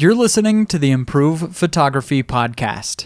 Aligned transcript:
You're 0.00 0.14
listening 0.14 0.64
to 0.68 0.78
the 0.78 0.92
Improve 0.92 1.54
Photography 1.54 2.22
Podcast. 2.22 3.04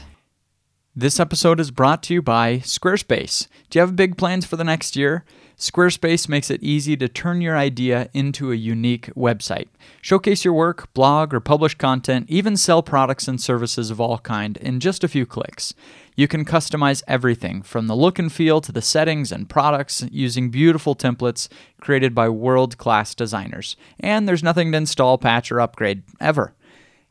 This 0.94 1.18
episode 1.18 1.58
is 1.58 1.72
brought 1.72 2.04
to 2.04 2.14
you 2.14 2.22
by 2.22 2.58
Squarespace. 2.58 3.48
Do 3.68 3.76
you 3.76 3.80
have 3.80 3.96
big 3.96 4.17
plans 4.17 4.46
for 4.46 4.54
the 4.54 4.62
next 4.62 4.95
year? 4.95 5.25
Squarespace 5.59 6.29
makes 6.29 6.53
it 6.53 6.62
easy 6.62 6.96
to 6.99 7.09
turn 7.09 7.41
your 7.41 7.57
idea 7.57 8.11
into 8.15 8.53
a 8.53 8.54
unique 8.54 9.07
website. 9.17 9.67
Showcase 10.03 10.45
your 10.45 10.54
work, 10.54 10.95
blog, 10.95 11.35
or 11.35 11.41
publish 11.41 11.75
content, 11.75 12.27
even 12.29 12.57
sell 12.57 12.80
products 12.80 13.26
and 13.26 13.40
services 13.40 13.90
of 13.90 14.01
all 14.01 14.19
kind 14.19 14.56
in 14.58 14.79
just 14.79 15.03
a 15.03 15.08
few 15.08 15.26
clicks. 15.26 15.74
You 16.15 16.29
can 16.29 16.45
customize 16.45 17.02
everything 17.09 17.62
from 17.62 17.88
the 17.88 17.97
look 17.97 18.20
and 18.20 18.33
feel 18.33 18.61
to 18.61 18.70
the 18.70 18.80
settings 18.80 19.33
and 19.33 19.51
products 19.51 20.06
using 20.12 20.48
beautiful 20.48 20.95
templates 20.95 21.48
created 21.80 22.15
by 22.15 22.29
world 22.29 22.79
class 22.79 23.16
designers. 23.16 23.74
And 23.98 24.29
there's 24.29 24.45
nothing 24.45 24.70
to 24.70 24.79
install, 24.79 25.19
patch, 25.19 25.51
or 25.51 25.61
upgrade 25.61 26.05
ever. 26.20 26.55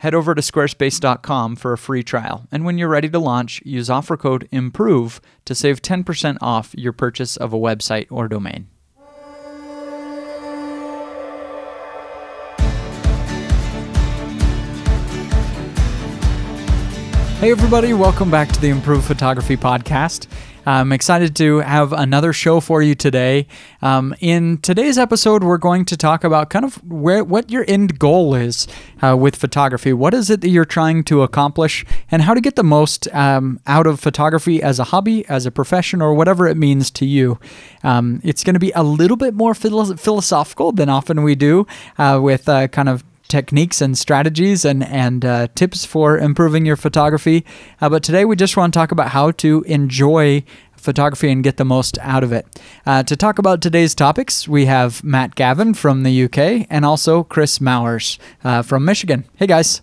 Head 0.03 0.13
over 0.13 0.35
to 0.35 0.41
squarespace.com 0.41 1.55
for 1.55 1.71
a 1.71 1.77
free 1.77 2.03
trial, 2.03 2.45
and 2.51 2.65
when 2.65 2.77
you're 2.77 2.89
ready 2.89 3.07
to 3.07 3.19
launch, 3.19 3.61
use 3.63 3.89
offer 3.89 4.17
code 4.17 4.49
IMPROVE 4.51 5.21
to 5.45 5.55
save 5.55 5.81
10% 5.81 6.37
off 6.41 6.75
your 6.77 6.91
purchase 6.91 7.37
of 7.37 7.53
a 7.53 7.57
website 7.57 8.07
or 8.09 8.27
domain. 8.27 8.67
Hey, 17.39 17.51
everybody, 17.51 17.93
welcome 17.93 18.29
back 18.29 18.49
to 18.49 18.59
the 18.59 18.67
Improve 18.67 19.05
Photography 19.05 19.55
Podcast. 19.55 20.27
I'm 20.65 20.93
excited 20.93 21.35
to 21.37 21.57
have 21.59 21.91
another 21.91 22.31
show 22.31 22.61
for 22.61 22.81
you 22.81 22.95
today. 22.95 23.47
Um, 23.81 24.15
in 24.21 24.59
today's 24.59 24.97
episode, 24.97 25.43
we're 25.43 25.57
going 25.57 25.83
to 25.85 25.97
talk 25.97 26.23
about 26.23 26.49
kind 26.49 26.63
of 26.63 26.75
where 26.89 27.21
what 27.21 27.51
your 27.51 27.65
end 27.67 27.99
goal 27.99 28.33
is 28.33 28.65
uh, 29.01 29.17
with 29.17 29.35
photography. 29.35 29.91
What 29.91 30.13
is 30.13 30.29
it 30.29 30.39
that 30.39 30.47
you're 30.47 30.63
trying 30.63 31.03
to 31.05 31.21
accomplish, 31.21 31.85
and 32.09 32.21
how 32.21 32.33
to 32.33 32.39
get 32.39 32.55
the 32.55 32.63
most 32.63 33.13
um, 33.13 33.59
out 33.67 33.87
of 33.87 33.99
photography 33.99 34.63
as 34.63 34.79
a 34.79 34.85
hobby, 34.85 35.27
as 35.27 35.45
a 35.45 35.51
profession, 35.51 36.01
or 36.01 36.13
whatever 36.13 36.47
it 36.47 36.55
means 36.55 36.89
to 36.91 37.05
you. 37.05 37.39
Um, 37.83 38.21
it's 38.23 38.43
going 38.43 38.53
to 38.53 38.59
be 38.59 38.71
a 38.73 38.83
little 38.83 39.17
bit 39.17 39.33
more 39.33 39.53
philosophical 39.53 40.71
than 40.71 40.87
often 40.87 41.23
we 41.23 41.35
do 41.35 41.67
uh, 41.97 42.19
with 42.21 42.47
uh, 42.47 42.69
kind 42.69 42.87
of 42.87 43.03
techniques 43.33 43.81
and 43.81 43.97
strategies 43.97 44.63
and 44.63 44.83
and 44.83 45.25
uh, 45.25 45.47
tips 45.55 45.85
for 45.85 46.19
improving 46.19 46.67
your 46.67 46.75
photography. 46.75 47.43
Uh, 47.81 47.89
but 47.89 48.03
today 48.03 48.25
we 48.25 48.35
just 48.35 48.55
want 48.55 48.71
to 48.71 48.77
talk 48.79 48.91
about 48.91 49.09
how 49.09 49.31
to 49.31 49.63
enjoy 49.63 50.43
photography 50.75 51.31
and 51.31 51.43
get 51.43 51.57
the 51.57 51.65
most 51.65 51.97
out 52.01 52.23
of 52.23 52.31
it. 52.31 52.45
Uh, 52.85 53.01
to 53.01 53.15
talk 53.15 53.39
about 53.39 53.59
today's 53.59 53.95
topics, 53.95 54.47
we 54.47 54.67
have 54.67 55.03
Matt 55.03 55.33
Gavin 55.33 55.73
from 55.73 56.03
the 56.03 56.25
UK 56.25 56.67
and 56.69 56.85
also 56.85 57.23
Chris 57.23 57.59
Mowers 57.59 58.19
uh, 58.43 58.61
from 58.61 58.85
Michigan. 58.85 59.25
Hey 59.35 59.47
guys. 59.47 59.81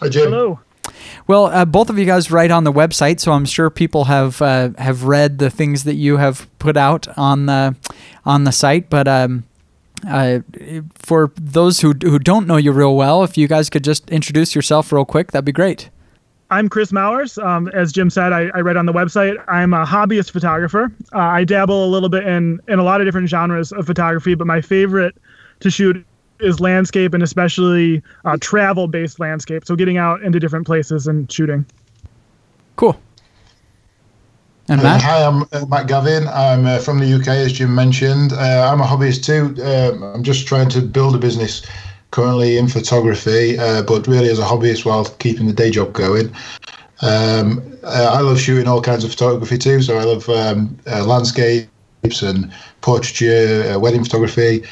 Hi 0.00 0.08
Jim. 0.08 0.30
Hello. 0.30 0.60
Well, 1.26 1.46
uh, 1.46 1.66
both 1.66 1.90
of 1.90 1.98
you 1.98 2.06
guys 2.06 2.30
write 2.30 2.50
on 2.50 2.64
the 2.64 2.72
website, 2.72 3.20
so 3.20 3.32
I'm 3.32 3.44
sure 3.44 3.68
people 3.68 4.04
have 4.04 4.40
uh, 4.40 4.70
have 4.78 5.04
read 5.04 5.38
the 5.38 5.50
things 5.50 5.84
that 5.84 5.96
you 5.96 6.16
have 6.16 6.48
put 6.58 6.78
out 6.78 7.06
on 7.18 7.44
the 7.44 7.76
on 8.24 8.44
the 8.44 8.52
site. 8.52 8.88
But 8.88 9.06
um, 9.06 9.44
uh, 10.06 10.40
for 10.94 11.32
those 11.36 11.80
who 11.80 11.92
who 12.02 12.18
don't 12.18 12.46
know 12.46 12.56
you 12.56 12.72
real 12.72 12.96
well, 12.96 13.22
if 13.22 13.36
you 13.36 13.48
guys 13.48 13.70
could 13.70 13.84
just 13.84 14.08
introduce 14.10 14.54
yourself 14.54 14.92
real 14.92 15.04
quick, 15.04 15.32
that'd 15.32 15.44
be 15.44 15.52
great. 15.52 15.90
I'm 16.50 16.68
Chris 16.68 16.92
Mowers. 16.92 17.38
Um, 17.38 17.68
as 17.68 17.92
Jim 17.92 18.10
said, 18.10 18.32
I, 18.34 18.50
I, 18.54 18.60
read 18.60 18.76
on 18.76 18.84
the 18.84 18.92
website. 18.92 19.42
I'm 19.48 19.72
a 19.72 19.86
hobbyist 19.86 20.32
photographer. 20.32 20.92
Uh, 21.14 21.18
I 21.18 21.44
dabble 21.44 21.86
a 21.86 21.88
little 21.88 22.10
bit 22.10 22.26
in 22.26 22.60
in 22.68 22.78
a 22.78 22.82
lot 22.82 23.00
of 23.00 23.06
different 23.06 23.30
genres 23.30 23.72
of 23.72 23.86
photography, 23.86 24.34
but 24.34 24.46
my 24.46 24.60
favorite 24.60 25.16
to 25.60 25.70
shoot 25.70 26.04
is 26.40 26.60
landscape 26.60 27.14
and 27.14 27.22
especially 27.22 28.02
uh, 28.24 28.36
travel-based 28.40 29.18
landscape. 29.18 29.64
So 29.64 29.76
getting 29.76 29.96
out 29.96 30.22
into 30.22 30.38
different 30.38 30.66
places 30.66 31.06
and 31.06 31.30
shooting. 31.30 31.64
Cool. 32.76 33.00
And 34.68 34.80
uh, 34.80 34.98
hi, 34.98 35.24
I'm 35.24 35.42
uh, 35.52 35.66
Matt 35.68 35.88
Gavin. 35.88 36.28
I'm 36.28 36.66
uh, 36.66 36.78
from 36.78 37.00
the 37.00 37.12
UK, 37.12 37.28
as 37.28 37.52
Jim 37.52 37.74
mentioned. 37.74 38.32
Uh, 38.32 38.70
I'm 38.70 38.80
a 38.80 38.84
hobbyist 38.84 39.24
too. 39.24 39.60
Um, 39.62 40.02
I'm 40.04 40.22
just 40.22 40.46
trying 40.46 40.68
to 40.70 40.80
build 40.80 41.16
a 41.16 41.18
business 41.18 41.66
currently 42.12 42.58
in 42.58 42.68
photography, 42.68 43.58
uh, 43.58 43.82
but 43.82 44.06
really 44.06 44.28
as 44.28 44.38
a 44.38 44.44
hobbyist 44.44 44.84
while 44.84 45.04
keeping 45.18 45.48
the 45.48 45.52
day 45.52 45.70
job 45.70 45.92
going. 45.92 46.28
Um, 47.00 47.60
uh, 47.82 48.12
I 48.12 48.20
love 48.20 48.38
shooting 48.38 48.68
all 48.68 48.80
kinds 48.80 49.02
of 49.02 49.10
photography 49.10 49.58
too. 49.58 49.82
So 49.82 49.98
I 49.98 50.04
love 50.04 50.28
um, 50.28 50.78
landscapes 50.86 52.22
and 52.22 52.52
portraiture, 52.82 53.78
wedding 53.80 54.04
photography. 54.04 54.62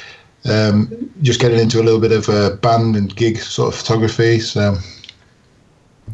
Um, 0.49 1.11
just 1.21 1.41
getting 1.41 1.59
into 1.59 1.81
a 1.81 1.83
little 1.83 2.01
bit 2.01 2.13
of 2.13 2.61
band 2.61 2.95
and 2.95 3.15
gig 3.15 3.39
sort 3.39 3.75
of 3.75 3.81
photography. 3.81 4.39
So, 4.39 4.77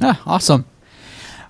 ah, 0.00 0.20
awesome. 0.24 0.64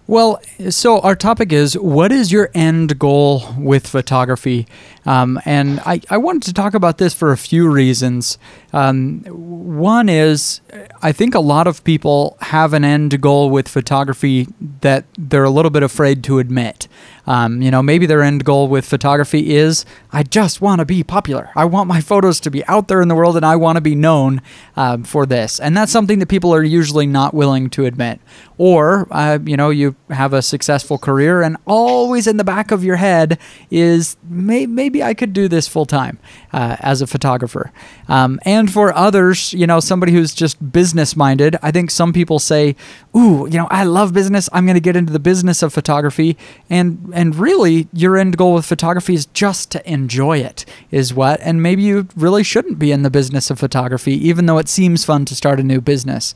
Well, 0.09 0.41
so 0.71 1.01
our 1.01 1.17
topic 1.17 1.53
is 1.53 1.77
what 1.77 2.13
is 2.13 2.31
your 2.31 2.51
end 2.55 2.97
goal 2.97 3.43
with 3.59 3.89
photography? 3.89 4.69
Um, 5.07 5.41
and 5.45 5.81
I, 5.81 6.01
I 6.11 6.19
wanted 6.19 6.43
to 6.45 6.53
talk 6.53 6.75
about 6.75 6.99
this 6.99 7.15
for 7.15 7.33
a 7.33 7.37
few 7.37 7.71
reasons. 7.71 8.39
Um, 8.73 9.23
one 9.25 10.09
is 10.09 10.61
I 11.01 11.13
think 11.13 11.35
a 11.35 11.41
lot 11.41 11.67
of 11.67 11.83
people 11.85 12.37
have 12.41 12.73
an 12.73 12.85
end 12.85 13.21
goal 13.21 13.51
with 13.51 13.69
photography 13.69 14.49
that 14.81 15.05
they're 15.17 15.45
a 15.45 15.51
little 15.51 15.71
bit 15.71 15.83
afraid 15.83 16.25
to 16.25 16.39
admit. 16.39 16.89
Um, 17.27 17.61
you 17.61 17.71
know, 17.71 17.83
maybe 17.83 18.07
their 18.07 18.23
end 18.23 18.45
goal 18.45 18.69
with 18.69 18.85
photography 18.85 19.55
is 19.55 19.85
I 20.13 20.23
just 20.23 20.61
want 20.61 20.79
to 20.79 20.85
be 20.85 21.03
popular. 21.03 21.51
I 21.57 21.65
want 21.65 21.89
my 21.89 22.01
photos 22.01 22.39
to 22.41 22.51
be 22.51 22.65
out 22.67 22.89
there 22.89 23.03
in 23.03 23.09
the 23.09 23.15
world 23.15 23.37
and 23.37 23.45
I 23.45 23.57
want 23.57 23.77
to 23.77 23.81
be 23.81 23.97
known 23.97 24.41
um, 24.77 25.03
for 25.03 25.27
this. 25.27 25.59
And 25.59 25.77
that's 25.77 25.91
something 25.91 26.21
that 26.21 26.29
people 26.29 26.55
are 26.55 26.63
usually 26.63 27.07
not 27.07 27.35
willing 27.35 27.69
to 27.71 27.85
admit. 27.85 28.21
Or, 28.59 29.09
uh, 29.11 29.41
you 29.45 29.57
know, 29.57 29.71
you 29.71 29.97
have 30.11 30.33
a 30.33 30.41
successful 30.43 30.99
career 30.99 31.43
and 31.43 31.57
always 31.67 32.27
in 32.27 32.37
the 32.37 32.45
back 32.45 32.71
of 32.71 32.85
your 32.85 32.97
head 32.97 33.39
is 33.71 34.17
may- 34.29 34.67
maybe 34.67 34.96
I 35.03 35.15
could 35.15 35.33
do 35.33 35.49
this 35.49 35.69
full 35.69 35.87
time 35.87 36.19
uh, 36.53 36.77
as 36.81 37.03
a 37.03 37.07
photographer. 37.07 37.73
Um, 38.09 38.41
and 38.45 38.73
for 38.73 38.93
others, 38.95 39.53
you 39.53 39.67
know, 39.67 39.81
somebody 39.81 40.13
who's 40.13 40.35
just 40.35 40.73
business 40.73 41.17
minded, 41.17 41.57
I 41.63 41.71
think 41.71 41.91
some 41.91 42.13
people 42.13 42.39
say, 42.39 42.77
Ooh, 43.17 43.47
you 43.51 43.59
know, 43.59 43.69
I 43.71 43.85
love 43.85 44.13
business. 44.13 44.49
I'm 44.53 44.67
going 44.67 44.75
to 44.75 44.81
get 44.81 44.97
into 44.97 45.13
the 45.13 45.19
business 45.19 45.63
of 45.63 45.73
photography. 45.73 46.37
And 46.69 47.11
and 47.15 47.35
really 47.37 47.89
your 47.93 48.17
end 48.17 48.37
goal 48.37 48.55
with 48.55 48.67
photography 48.67 49.15
is 49.15 49.27
just 49.27 49.71
to 49.73 49.91
enjoy 49.91 50.39
it 50.39 50.65
is 50.91 51.15
what 51.15 51.41
and 51.41 51.63
maybe 51.63 51.83
you 51.83 52.09
really 52.17 52.43
shouldn't 52.43 52.79
be 52.79 52.93
in 52.93 53.03
the 53.03 53.11
business 53.11 53.51
of 53.51 53.59
photography 53.59 54.13
even 54.27 54.47
though 54.47 54.59
it 54.59 54.69
seems 54.69 55.05
fun 55.05 55.25
to 55.25 55.35
start 55.35 55.61
a 55.61 55.63
new 55.63 55.81
business 55.81 56.35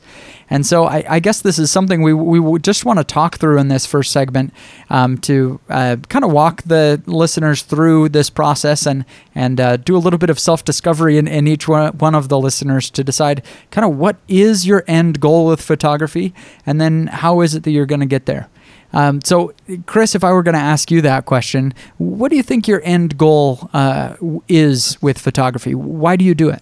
and 0.49 0.65
so 0.65 0.85
i, 0.85 1.03
I 1.07 1.19
guess 1.19 1.41
this 1.41 1.59
is 1.59 1.71
something 1.71 2.01
we, 2.01 2.13
we 2.13 2.59
just 2.59 2.85
want 2.85 2.99
to 2.99 3.03
talk 3.03 3.37
through 3.37 3.57
in 3.59 3.67
this 3.67 3.85
first 3.85 4.11
segment 4.11 4.53
um, 4.89 5.17
to 5.19 5.59
uh, 5.69 5.97
kind 6.09 6.25
of 6.25 6.31
walk 6.31 6.63
the 6.63 7.01
listeners 7.05 7.61
through 7.61 8.09
this 8.09 8.29
process 8.29 8.50
and 8.85 9.05
and 9.33 9.59
uh, 9.59 9.77
do 9.77 9.95
a 9.95 9.99
little 9.99 10.19
bit 10.19 10.29
of 10.29 10.39
self-discovery 10.39 11.17
in, 11.17 11.27
in 11.27 11.47
each 11.47 11.67
one, 11.67 11.97
one 11.97 12.15
of 12.15 12.29
the 12.29 12.39
listeners 12.39 12.89
to 12.89 13.03
decide 13.03 13.43
kind 13.71 13.85
of 13.85 13.97
what 13.97 14.17
is 14.27 14.67
your 14.67 14.83
end 14.87 15.19
goal 15.19 15.47
with 15.47 15.61
photography 15.61 16.33
and 16.65 16.79
then 16.79 17.07
how 17.07 17.41
is 17.41 17.55
it 17.55 17.63
that 17.63 17.71
you're 17.71 17.85
going 17.85 18.01
to 18.01 18.05
get 18.05 18.25
there 18.25 18.49
um, 18.93 19.21
so, 19.21 19.53
Chris, 19.85 20.15
if 20.15 20.23
I 20.23 20.31
were 20.31 20.43
going 20.43 20.55
to 20.55 20.59
ask 20.59 20.91
you 20.91 21.01
that 21.01 21.25
question, 21.25 21.73
what 21.97 22.29
do 22.29 22.35
you 22.35 22.43
think 22.43 22.67
your 22.67 22.81
end 22.83 23.17
goal 23.17 23.69
uh, 23.73 24.15
is 24.47 25.01
with 25.01 25.17
photography? 25.17 25.75
Why 25.75 26.15
do 26.15 26.25
you 26.25 26.35
do 26.35 26.49
it? 26.49 26.61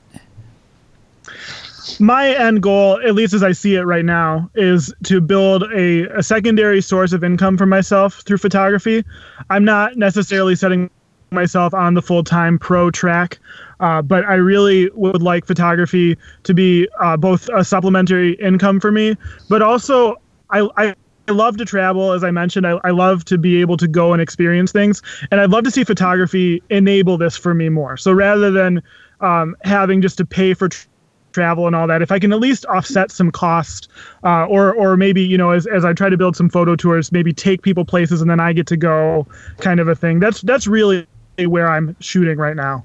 My 1.99 2.29
end 2.29 2.61
goal, 2.61 3.01
at 3.03 3.15
least 3.15 3.33
as 3.33 3.43
I 3.43 3.51
see 3.51 3.75
it 3.75 3.81
right 3.81 4.05
now, 4.05 4.49
is 4.53 4.93
to 5.03 5.19
build 5.19 5.63
a, 5.73 6.03
a 6.17 6.23
secondary 6.23 6.81
source 6.81 7.13
of 7.13 7.23
income 7.23 7.57
for 7.57 7.65
myself 7.65 8.21
through 8.21 8.37
photography. 8.37 9.03
I'm 9.49 9.65
not 9.65 9.97
necessarily 9.97 10.55
setting 10.55 10.89
myself 11.31 11.73
on 11.73 11.93
the 11.93 12.01
full 12.01 12.23
time 12.23 12.57
pro 12.57 12.89
track. 12.91 13.39
Uh, 13.79 14.01
but 14.01 14.25
I 14.25 14.35
really 14.35 14.89
would 14.93 15.21
like 15.21 15.45
photography 15.45 16.17
to 16.43 16.53
be 16.53 16.87
uh, 16.99 17.15
both 17.15 17.49
a 17.49 17.63
supplementary 17.63 18.33
income 18.33 18.79
for 18.79 18.91
me, 18.91 19.15
but 19.47 19.61
also 19.61 20.17
I, 20.49 20.67
I 20.77 20.95
I 21.27 21.31
love 21.31 21.57
to 21.57 21.65
travel, 21.65 22.11
as 22.11 22.23
I 22.23 22.31
mentioned. 22.31 22.65
I, 22.65 22.79
I 22.83 22.89
love 22.89 23.23
to 23.25 23.37
be 23.37 23.61
able 23.61 23.77
to 23.77 23.87
go 23.87 24.13
and 24.13 24.21
experience 24.21 24.71
things, 24.71 25.03
and 25.29 25.39
I'd 25.39 25.51
love 25.51 25.63
to 25.65 25.71
see 25.71 25.83
photography 25.83 26.63
enable 26.71 27.19
this 27.19 27.37
for 27.37 27.53
me 27.53 27.69
more. 27.69 27.97
So 27.97 28.11
rather 28.11 28.49
than 28.49 28.81
um, 29.21 29.55
having 29.63 30.01
just 30.01 30.17
to 30.17 30.25
pay 30.25 30.55
for 30.55 30.69
tr- 30.69 30.87
travel 31.31 31.67
and 31.67 31.75
all 31.75 31.85
that, 31.85 32.01
if 32.01 32.11
I 32.11 32.17
can 32.17 32.33
at 32.33 32.39
least 32.39 32.65
offset 32.65 33.11
some 33.11 33.29
cost, 33.31 33.89
uh, 34.23 34.45
or 34.45 34.73
or 34.73 34.97
maybe 34.97 35.21
you 35.21 35.37
know, 35.37 35.51
as 35.51 35.67
as 35.67 35.85
I 35.85 35.93
try 35.93 36.09
to 36.09 36.17
build 36.17 36.35
some 36.35 36.49
photo 36.49 36.75
tours, 36.75 37.11
maybe 37.11 37.31
take 37.31 37.61
people 37.61 37.85
places 37.85 38.21
and 38.21 38.29
then 38.31 38.39
I 38.39 38.51
get 38.51 38.65
to 38.67 38.77
go, 38.77 39.27
kind 39.59 39.79
of 39.79 39.87
a 39.87 39.93
thing. 39.93 40.19
That's 40.19 40.41
that's 40.41 40.65
really 40.65 41.05
where 41.47 41.67
I'm 41.67 41.95
shooting 41.99 42.37
right 42.37 42.55
now. 42.55 42.83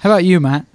How 0.00 0.10
about 0.10 0.24
you, 0.24 0.40
Matt? 0.40 0.66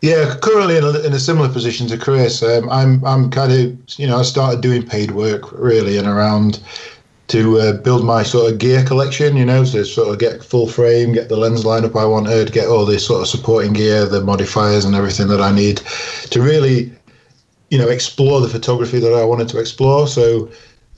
Yeah, 0.00 0.34
currently 0.42 0.76
in 0.76 0.84
a, 0.84 0.98
in 1.00 1.12
a 1.12 1.20
similar 1.20 1.48
position 1.48 1.86
to 1.88 1.98
Chris. 1.98 2.42
Um, 2.42 2.68
I'm 2.70 3.04
I'm 3.04 3.30
kind 3.30 3.52
of 3.52 3.98
you 3.98 4.06
know 4.06 4.18
I 4.18 4.22
started 4.22 4.60
doing 4.60 4.84
paid 4.84 5.12
work 5.12 5.52
really 5.52 5.96
and 5.96 6.08
around 6.08 6.60
to 7.28 7.60
uh, 7.60 7.72
build 7.74 8.04
my 8.04 8.24
sort 8.24 8.50
of 8.50 8.58
gear 8.58 8.84
collection. 8.84 9.36
You 9.36 9.44
know, 9.44 9.64
to 9.64 9.84
sort 9.84 10.08
of 10.08 10.18
get 10.18 10.42
full 10.42 10.66
frame, 10.66 11.12
get 11.12 11.28
the 11.28 11.36
lens 11.36 11.62
lineup 11.62 11.96
I 11.96 12.04
wanted, 12.04 12.52
get 12.52 12.66
all 12.66 12.84
this 12.84 13.06
sort 13.06 13.22
of 13.22 13.28
supporting 13.28 13.74
gear, 13.74 14.04
the 14.04 14.20
modifiers 14.20 14.84
and 14.84 14.96
everything 14.96 15.28
that 15.28 15.40
I 15.40 15.52
need 15.52 15.76
to 16.30 16.42
really 16.42 16.92
you 17.72 17.78
know, 17.78 17.88
explore 17.88 18.38
the 18.42 18.48
photography 18.50 19.00
that 19.00 19.14
I 19.14 19.24
wanted 19.24 19.48
to 19.48 19.58
explore. 19.58 20.06
So 20.06 20.50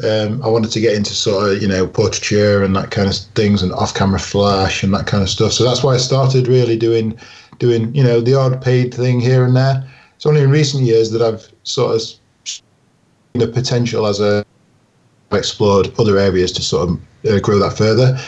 um, 0.03 0.43
I 0.43 0.49
wanted 0.49 0.73
to 0.73 0.81
get 0.81 0.95
into 0.95 1.15
sort 1.15 1.53
of, 1.53 1.63
you 1.63 1.69
know, 1.69 1.87
portraiture 1.87 2.65
and 2.65 2.75
that 2.75 2.91
kind 2.91 3.09
of 3.09 3.17
things 3.35 3.63
and 3.63 3.73
off-camera 3.73 4.19
flash 4.19 4.83
and 4.83 4.93
that 4.95 5.07
kind 5.07 5.23
of 5.23 5.31
stuff. 5.31 5.53
So 5.53 5.65
that's 5.65 5.85
why 5.85 5.95
I 5.95 5.99
started 5.99 6.49
really 6.49 6.77
doing, 6.77 7.17
doing, 7.59 7.95
you 7.95 8.03
know, 8.03 8.21
the 8.21 8.35
odd 8.35 8.61
paid 8.61 8.93
thing 8.93 9.21
here 9.21 9.45
and 9.45 9.55
there. 9.55 9.89
It's 10.17 10.27
only 10.27 10.43
in 10.43 10.51
recent 10.51 10.83
years 10.83 11.11
that 11.13 11.23
I've 11.23 11.53
sort 11.63 11.95
of 11.95 12.03
the 13.35 13.47
potential 13.47 14.07
as 14.07 14.21
a 14.21 14.45
explored 15.33 15.93
other 15.99 16.19
areas 16.19 16.53
to 16.53 16.63
sort 16.63 16.89
of 16.89 17.01
uh, 17.29 17.41
grow 17.41 17.59
that 17.59 17.77
further. 17.77 18.19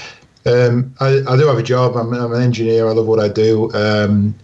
Um, 0.46 0.94
I, 1.00 1.22
I, 1.28 1.36
do 1.36 1.46
have 1.46 1.58
a 1.58 1.62
job. 1.62 1.96
I'm, 1.96 2.12
I'm, 2.12 2.32
an 2.32 2.42
engineer. 2.42 2.88
I 2.88 2.92
love 2.92 3.06
what 3.06 3.20
I 3.20 3.28
do. 3.28 3.72
Um, 3.72 4.34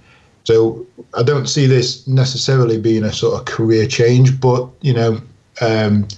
so 0.44 0.86
I 1.14 1.22
don't 1.22 1.46
see 1.46 1.66
this 1.66 2.06
necessarily 2.08 2.80
being 2.80 3.04
a 3.04 3.12
sort 3.12 3.38
of 3.38 3.46
career 3.46 3.86
change, 3.86 4.40
but 4.40 4.68
you 4.80 4.92
know, 4.92 5.20
um, 5.60 6.08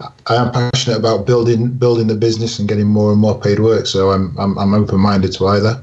I 0.00 0.36
am 0.36 0.52
passionate 0.52 0.96
about 0.96 1.26
building 1.26 1.68
building 1.70 2.06
the 2.06 2.14
business 2.14 2.58
and 2.58 2.68
getting 2.68 2.86
more 2.86 3.12
and 3.12 3.20
more 3.20 3.40
paid 3.40 3.58
work. 3.58 3.86
So 3.86 4.10
I'm 4.10 4.36
I'm, 4.38 4.58
I'm 4.58 4.74
open 4.74 5.00
minded 5.00 5.32
to 5.32 5.46
either 5.46 5.82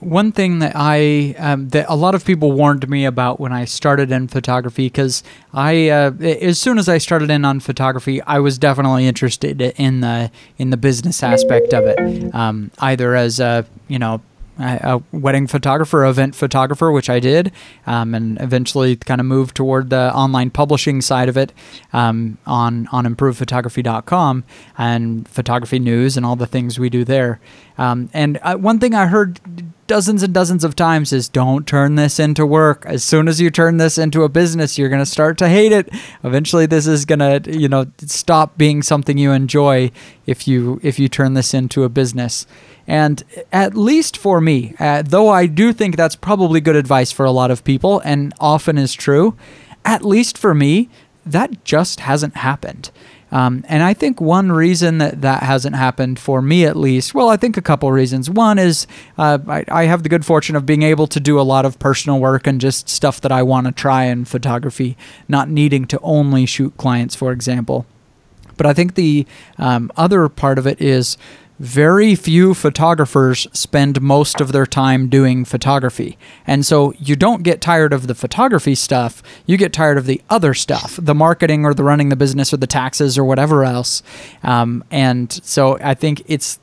one 0.00 0.30
thing 0.32 0.60
that 0.60 0.72
I 0.74 1.34
um, 1.38 1.68
that 1.70 1.86
a 1.88 1.96
lot 1.96 2.14
of 2.14 2.24
people 2.24 2.52
warned 2.52 2.88
me 2.88 3.04
about 3.04 3.40
when 3.40 3.52
I 3.52 3.64
started 3.64 4.12
in 4.12 4.28
photography 4.28 4.86
because 4.86 5.22
I 5.52 5.88
uh, 5.88 6.12
as 6.20 6.60
soon 6.60 6.78
as 6.78 6.88
I 6.88 6.98
started 6.98 7.30
in 7.30 7.44
on 7.44 7.60
photography 7.60 8.22
I 8.22 8.38
was 8.38 8.58
definitely 8.58 9.06
interested 9.06 9.60
in 9.60 10.00
the 10.00 10.30
in 10.58 10.70
the 10.70 10.76
business 10.76 11.22
aspect 11.22 11.72
of 11.72 11.84
it 11.86 12.34
um, 12.34 12.70
either 12.78 13.14
as 13.14 13.40
a 13.40 13.66
you 13.88 13.98
know 13.98 14.20
a 14.58 15.02
wedding 15.12 15.46
photographer, 15.46 16.04
event 16.04 16.34
photographer, 16.34 16.90
which 16.90 17.10
I 17.10 17.20
did, 17.20 17.52
um, 17.86 18.14
and 18.14 18.40
eventually 18.40 18.96
kind 18.96 19.20
of 19.20 19.26
moved 19.26 19.54
toward 19.56 19.90
the 19.90 20.14
online 20.14 20.50
publishing 20.50 21.00
side 21.02 21.28
of 21.28 21.36
it 21.36 21.52
um, 21.92 22.38
on 22.46 22.88
on 22.92 23.04
improvephotography.com 23.04 24.44
and 24.78 25.28
photography 25.28 25.78
news 25.78 26.16
and 26.16 26.24
all 26.24 26.36
the 26.36 26.46
things 26.46 26.78
we 26.78 26.90
do 26.90 27.04
there. 27.04 27.40
Um, 27.78 28.08
and 28.12 28.38
uh, 28.42 28.56
one 28.56 28.78
thing 28.78 28.94
I 28.94 29.06
heard 29.06 29.40
dozens 29.86 30.22
and 30.22 30.34
dozens 30.34 30.64
of 30.64 30.76
times 30.76 31.12
is 31.12 31.28
don't 31.28 31.66
turn 31.66 31.94
this 31.94 32.18
into 32.18 32.44
work. 32.46 32.84
As 32.86 33.04
soon 33.04 33.28
as 33.28 33.40
you 33.40 33.50
turn 33.50 33.76
this 33.76 33.98
into 33.98 34.22
a 34.22 34.28
business, 34.28 34.78
you're 34.78 34.88
going 34.88 35.00
to 35.00 35.06
start 35.06 35.38
to 35.38 35.48
hate 35.48 35.72
it. 35.72 35.88
Eventually 36.24 36.66
this 36.66 36.86
is 36.86 37.04
going 37.04 37.18
to, 37.18 37.58
you 37.58 37.68
know, 37.68 37.86
stop 38.00 38.56
being 38.58 38.82
something 38.82 39.18
you 39.18 39.32
enjoy 39.32 39.90
if 40.26 40.48
you 40.48 40.80
if 40.82 40.98
you 40.98 41.08
turn 41.08 41.34
this 41.34 41.54
into 41.54 41.84
a 41.84 41.88
business. 41.88 42.46
And 42.86 43.22
at 43.52 43.74
least 43.74 44.16
for 44.16 44.40
me, 44.40 44.74
uh, 44.78 45.02
though 45.02 45.28
I 45.28 45.46
do 45.46 45.72
think 45.72 45.96
that's 45.96 46.16
probably 46.16 46.60
good 46.60 46.76
advice 46.76 47.10
for 47.10 47.24
a 47.24 47.32
lot 47.32 47.50
of 47.50 47.64
people 47.64 48.00
and 48.04 48.32
often 48.38 48.78
is 48.78 48.94
true, 48.94 49.36
at 49.84 50.04
least 50.04 50.38
for 50.38 50.54
me, 50.54 50.88
that 51.24 51.64
just 51.64 52.00
hasn't 52.00 52.36
happened. 52.36 52.90
Um, 53.36 53.66
and 53.68 53.82
I 53.82 53.92
think 53.92 54.18
one 54.18 54.50
reason 54.50 54.96
that 54.96 55.20
that 55.20 55.42
hasn't 55.42 55.76
happened 55.76 56.18
for 56.18 56.40
me, 56.40 56.64
at 56.64 56.74
least, 56.74 57.12
well, 57.12 57.28
I 57.28 57.36
think 57.36 57.58
a 57.58 57.60
couple 57.60 57.92
reasons. 57.92 58.30
One 58.30 58.58
is 58.58 58.86
uh, 59.18 59.36
I, 59.46 59.62
I, 59.68 59.84
have 59.84 60.02
the 60.02 60.08
good 60.08 60.24
fortune 60.24 60.56
of 60.56 60.64
being 60.64 60.82
able 60.82 61.06
to 61.08 61.20
do 61.20 61.38
a 61.38 61.42
lot 61.42 61.66
of 61.66 61.78
personal 61.78 62.18
work 62.18 62.46
and 62.46 62.58
just 62.58 62.88
stuff 62.88 63.20
that 63.20 63.30
I 63.30 63.42
want 63.42 63.66
to 63.66 63.74
try 63.74 64.04
in 64.04 64.24
photography, 64.24 64.96
not 65.28 65.50
needing 65.50 65.84
to 65.88 66.00
only 66.00 66.46
shoot 66.46 66.78
clients, 66.78 67.14
for 67.14 67.30
example. 67.30 67.84
But 68.56 68.64
I 68.64 68.72
think 68.72 68.94
the 68.94 69.26
um, 69.58 69.92
other 69.98 70.30
part 70.30 70.58
of 70.58 70.66
it 70.66 70.80
is 70.80 71.18
very 71.58 72.14
few 72.14 72.52
photographers 72.54 73.46
spend 73.52 74.02
most 74.02 74.40
of 74.40 74.52
their 74.52 74.66
time 74.66 75.08
doing 75.08 75.44
photography. 75.44 76.18
And 76.46 76.66
so 76.66 76.92
you 76.98 77.16
don't 77.16 77.42
get 77.42 77.60
tired 77.60 77.92
of 77.92 78.06
the 78.06 78.14
photography 78.14 78.74
stuff, 78.74 79.22
you 79.46 79.56
get 79.56 79.72
tired 79.72 79.96
of 79.98 80.06
the 80.06 80.20
other 80.28 80.52
stuff, 80.54 80.98
the 81.00 81.14
marketing 81.14 81.64
or 81.64 81.72
the 81.72 81.84
running 81.84 82.10
the 82.10 82.16
business 82.16 82.52
or 82.52 82.58
the 82.58 82.66
taxes 82.66 83.16
or 83.16 83.24
whatever 83.24 83.64
else. 83.64 84.02
Um, 84.42 84.84
and 84.90 85.32
so 85.32 85.78
I 85.80 85.94
think 85.94 86.22
it's 86.26 86.58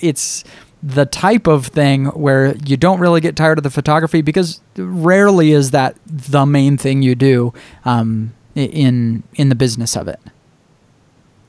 it's 0.00 0.44
the 0.82 1.06
type 1.06 1.46
of 1.46 1.68
thing 1.68 2.06
where 2.06 2.54
you 2.66 2.76
don't 2.76 3.00
really 3.00 3.22
get 3.22 3.36
tired 3.36 3.56
of 3.56 3.64
the 3.64 3.70
photography 3.70 4.20
because 4.20 4.60
rarely 4.76 5.52
is 5.52 5.70
that 5.70 5.96
the 6.06 6.44
main 6.44 6.76
thing 6.76 7.00
you 7.00 7.14
do 7.14 7.54
um, 7.86 8.34
in 8.54 9.22
in 9.34 9.48
the 9.48 9.54
business 9.54 9.96
of 9.96 10.08
it. 10.08 10.20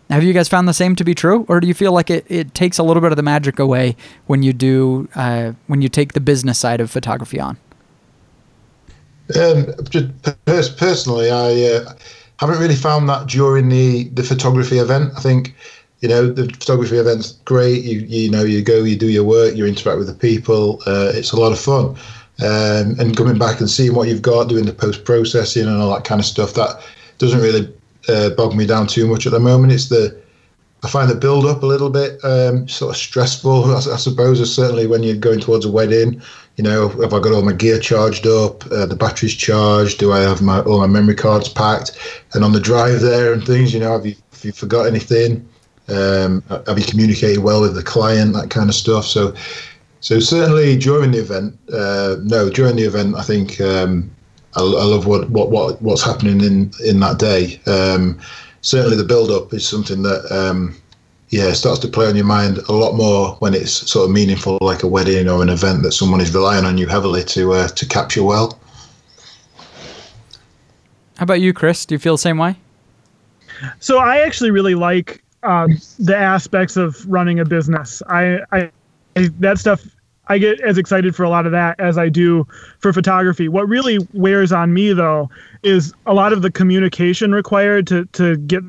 Have 0.10 0.24
you 0.24 0.34
guys 0.34 0.48
found 0.48 0.68
the 0.68 0.74
same 0.74 0.96
to 0.98 1.04
be 1.04 1.16
true, 1.16 1.46
or 1.50 1.60
do 1.60 1.68
you 1.68 1.74
feel 1.74 1.92
like 1.92 2.12
it, 2.12 2.26
it 2.30 2.54
takes 2.54 2.78
a 2.78 2.84
little 2.84 3.02
bit 3.02 3.12
of 3.12 3.16
the 3.16 3.24
magic 3.24 3.58
away 3.58 3.96
when 4.28 4.44
you 4.44 4.54
do 4.54 5.10
uh, 5.16 5.54
when 5.68 5.82
you 5.82 5.90
take 5.90 6.14
the 6.14 6.20
business 6.20 6.60
side 6.60 6.80
of 6.80 6.92
photography 6.92 7.40
on? 7.40 7.58
Um, 9.36 9.66
just 9.90 10.12
personally, 10.76 11.32
I 11.32 11.76
uh, 11.76 11.94
haven't 12.40 12.60
really 12.60 12.76
found 12.76 13.10
that 13.10 13.28
during 13.28 13.70
the 13.70 14.10
the 14.10 14.22
photography 14.22 14.78
event. 14.78 15.12
I 15.18 15.22
think 15.22 15.56
you 16.02 16.10
know 16.10 16.32
the 16.32 16.50
photography 16.54 16.98
event's 16.98 17.32
great. 17.46 17.84
You 17.84 18.02
you 18.02 18.30
know 18.30 18.44
you 18.44 18.62
go, 18.62 18.84
you 18.84 18.96
do 18.96 19.10
your 19.10 19.24
work, 19.24 19.56
you 19.56 19.66
interact 19.66 19.98
with 19.98 20.08
the 20.08 20.14
people. 20.14 20.84
Uh, 20.86 21.12
it's 21.16 21.32
a 21.32 21.40
lot 21.40 21.52
of 21.52 21.60
fun. 21.60 21.96
Um, 22.44 23.00
and 23.00 23.16
coming 23.16 23.40
back 23.40 23.60
and 23.60 23.70
seeing 23.70 23.96
what 23.96 24.10
you've 24.10 24.22
got, 24.22 24.50
doing 24.50 24.66
the 24.66 24.74
post 24.74 25.06
processing 25.06 25.68
and 25.68 25.82
all 25.82 25.94
that 25.96 26.04
kind 26.04 26.20
of 26.20 26.26
stuff, 26.26 26.54
that 26.56 26.84
doesn't 27.18 27.40
really 27.40 27.74
uh, 28.08 28.30
bog 28.32 28.56
me 28.56 28.66
down 28.66 28.88
too 28.88 29.08
much 29.08 29.26
at 29.26 29.32
the 29.32 29.40
moment. 29.40 29.74
It's 29.74 29.90
the 29.90 30.20
I 30.86 30.88
find 30.88 31.10
the 31.10 31.16
build 31.16 31.48
up 31.48 31.64
a 31.64 31.66
little 31.66 31.90
bit 31.90 32.24
um, 32.24 32.68
sort 32.68 32.92
of 32.92 32.98
stressful. 32.98 33.66
I, 33.76 33.78
I 33.78 33.98
suppose, 33.98 34.56
certainly 34.56 34.86
when 34.86 35.02
you're 35.02 35.16
going 35.16 35.40
towards 35.40 35.66
a 35.66 35.72
wedding. 35.72 36.22
You 36.58 36.64
know, 36.64 36.90
have 36.90 37.14
I 37.14 37.20
got 37.20 37.34
all 37.34 37.42
my 37.42 37.54
gear 37.54 37.80
charged 37.80 38.28
up? 38.28 38.66
Uh, 38.68 38.86
the 38.86 38.96
batteries 38.96 39.34
charged? 39.34 39.98
Do 40.00 40.14
I 40.14 40.20
have 40.22 40.42
my 40.42 40.62
all 40.62 40.80
my 40.80 40.88
memory 40.88 41.16
cards 41.16 41.50
packed? 41.50 41.98
And 42.34 42.44
on 42.44 42.54
the 42.54 42.60
drive 42.60 43.02
there 43.02 43.34
and 43.34 43.46
things, 43.46 43.74
you 43.74 43.80
know, 43.80 43.92
have 43.94 44.06
you, 44.06 44.16
have 44.32 44.46
you 44.46 44.52
forgot 44.52 44.86
anything? 44.86 45.48
Um, 45.88 46.44
have 46.68 46.80
you 46.80 46.86
communicated 46.86 47.40
well 47.40 47.62
with 47.62 47.76
the 47.76 47.84
client? 47.84 48.34
That 48.34 48.52
kind 48.52 48.70
of 48.70 48.76
stuff. 48.76 49.06
So, 49.06 49.34
so 50.00 50.20
certainly 50.20 50.78
during 50.78 51.12
the 51.12 51.20
event, 51.20 51.58
uh, 51.74 52.18
no, 52.22 52.50
during 52.50 52.76
the 52.76 52.84
event, 52.84 53.16
I 53.16 53.24
think 53.24 53.60
um, 53.60 54.15
I, 54.56 54.62
I 54.62 54.84
love 54.84 55.06
what, 55.06 55.30
what, 55.30 55.50
what 55.52 55.82
what's 55.82 56.04
happening 56.04 56.42
in 56.42 56.72
in 56.84 57.00
that 57.02 57.20
day. 57.20 57.60
Um, 57.66 58.20
certainly, 58.62 58.98
the 58.98 59.04
build 59.04 59.32
up 59.32 59.54
is 59.54 59.68
something 59.68 60.04
that 60.04 60.32
um, 60.32 60.76
yeah 61.30 61.54
starts 61.54 61.80
to 61.80 61.88
play 61.88 62.08
on 62.08 62.16
your 62.16 62.26
mind 62.26 62.60
a 62.70 62.72
lot 62.72 62.96
more 62.96 63.36
when 63.40 63.54
it's 63.54 63.72
sort 63.72 64.06
of 64.06 64.12
meaningful, 64.12 64.58
like 64.62 64.84
a 64.84 64.88
wedding 64.88 65.30
or 65.30 65.42
an 65.42 65.50
event 65.50 65.84
that 65.84 65.92
someone 65.92 66.22
is 66.22 66.34
relying 66.34 66.66
on 66.66 66.78
you 66.78 66.88
heavily 66.88 67.24
to 67.26 67.54
uh, 67.54 67.68
to 67.70 67.86
capture 67.88 68.24
well. 68.24 68.60
How 71.18 71.24
about 71.24 71.40
you, 71.40 71.54
Chris? 71.54 71.86
Do 71.86 71.96
you 71.96 72.00
feel 72.00 72.16
the 72.16 72.20
same 72.20 72.38
way? 72.38 72.58
So 73.80 74.00
I 74.00 74.18
actually 74.18 74.52
really 74.52 74.76
like 74.76 75.24
um, 75.44 75.80
the 75.98 76.16
aspects 76.16 76.76
of 76.76 77.06
running 77.08 77.40
a 77.40 77.46
business. 77.46 78.02
I, 78.08 78.40
I, 78.52 78.72
I 79.16 79.30
that 79.40 79.58
stuff 79.58 79.86
I 80.28 80.38
get 80.38 80.60
as 80.62 80.78
excited 80.78 81.16
for 81.16 81.24
a 81.24 81.30
lot 81.30 81.46
of 81.46 81.52
that 81.52 81.80
as 81.80 81.98
I 81.98 82.10
do 82.10 82.48
for 82.80 82.92
photography. 82.92 83.48
What 83.48 83.68
really 83.68 84.00
wears 84.14 84.52
on 84.52 84.74
me 84.74 84.94
though 84.94 85.30
is 85.64 85.94
a 86.06 86.14
lot 86.14 86.34
of 86.34 86.42
the 86.42 86.52
communication 86.52 87.32
required 87.32 87.88
to 87.88 88.06
to 88.14 88.38
get 88.38 88.64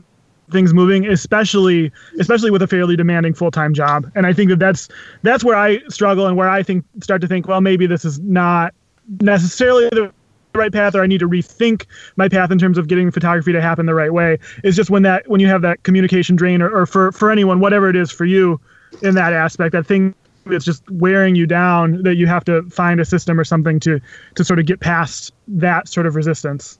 things 0.50 0.72
moving 0.72 1.06
especially 1.06 1.90
especially 2.20 2.50
with 2.50 2.62
a 2.62 2.66
fairly 2.66 2.94
demanding 2.94 3.34
full-time 3.34 3.74
job 3.74 4.10
and 4.14 4.26
i 4.26 4.32
think 4.32 4.48
that 4.48 4.58
that's 4.58 4.88
that's 5.22 5.42
where 5.42 5.56
i 5.56 5.78
struggle 5.88 6.26
and 6.26 6.36
where 6.36 6.48
i 6.48 6.62
think 6.62 6.84
start 7.02 7.20
to 7.20 7.26
think 7.26 7.48
well 7.48 7.60
maybe 7.60 7.86
this 7.86 8.04
is 8.04 8.20
not 8.20 8.72
necessarily 9.20 9.88
the 9.90 10.12
right 10.54 10.72
path 10.72 10.94
or 10.94 11.02
i 11.02 11.06
need 11.06 11.18
to 11.18 11.28
rethink 11.28 11.86
my 12.16 12.28
path 12.28 12.50
in 12.50 12.58
terms 12.58 12.78
of 12.78 12.86
getting 12.86 13.10
photography 13.10 13.52
to 13.52 13.60
happen 13.60 13.86
the 13.86 13.94
right 13.94 14.12
way 14.12 14.38
is 14.62 14.76
just 14.76 14.88
when 14.88 15.02
that 15.02 15.26
when 15.28 15.40
you 15.40 15.48
have 15.48 15.62
that 15.62 15.82
communication 15.82 16.36
drain 16.36 16.62
or, 16.62 16.70
or 16.70 16.86
for 16.86 17.10
for 17.12 17.30
anyone 17.30 17.58
whatever 17.58 17.88
it 17.90 17.96
is 17.96 18.10
for 18.12 18.24
you 18.24 18.60
in 19.02 19.16
that 19.16 19.32
aspect 19.32 19.72
that 19.72 19.86
thing 19.86 20.14
it's 20.46 20.64
just 20.64 20.88
wearing 20.90 21.34
you 21.34 21.46
down 21.46 22.02
that 22.02 22.16
you 22.16 22.26
have 22.26 22.44
to 22.44 22.62
find 22.70 23.00
a 23.00 23.04
system 23.04 23.38
or 23.38 23.44
something 23.44 23.80
to 23.80 24.00
to 24.34 24.44
sort 24.44 24.58
of 24.58 24.66
get 24.66 24.80
past 24.80 25.32
that 25.48 25.88
sort 25.88 26.06
of 26.06 26.14
resistance 26.14 26.78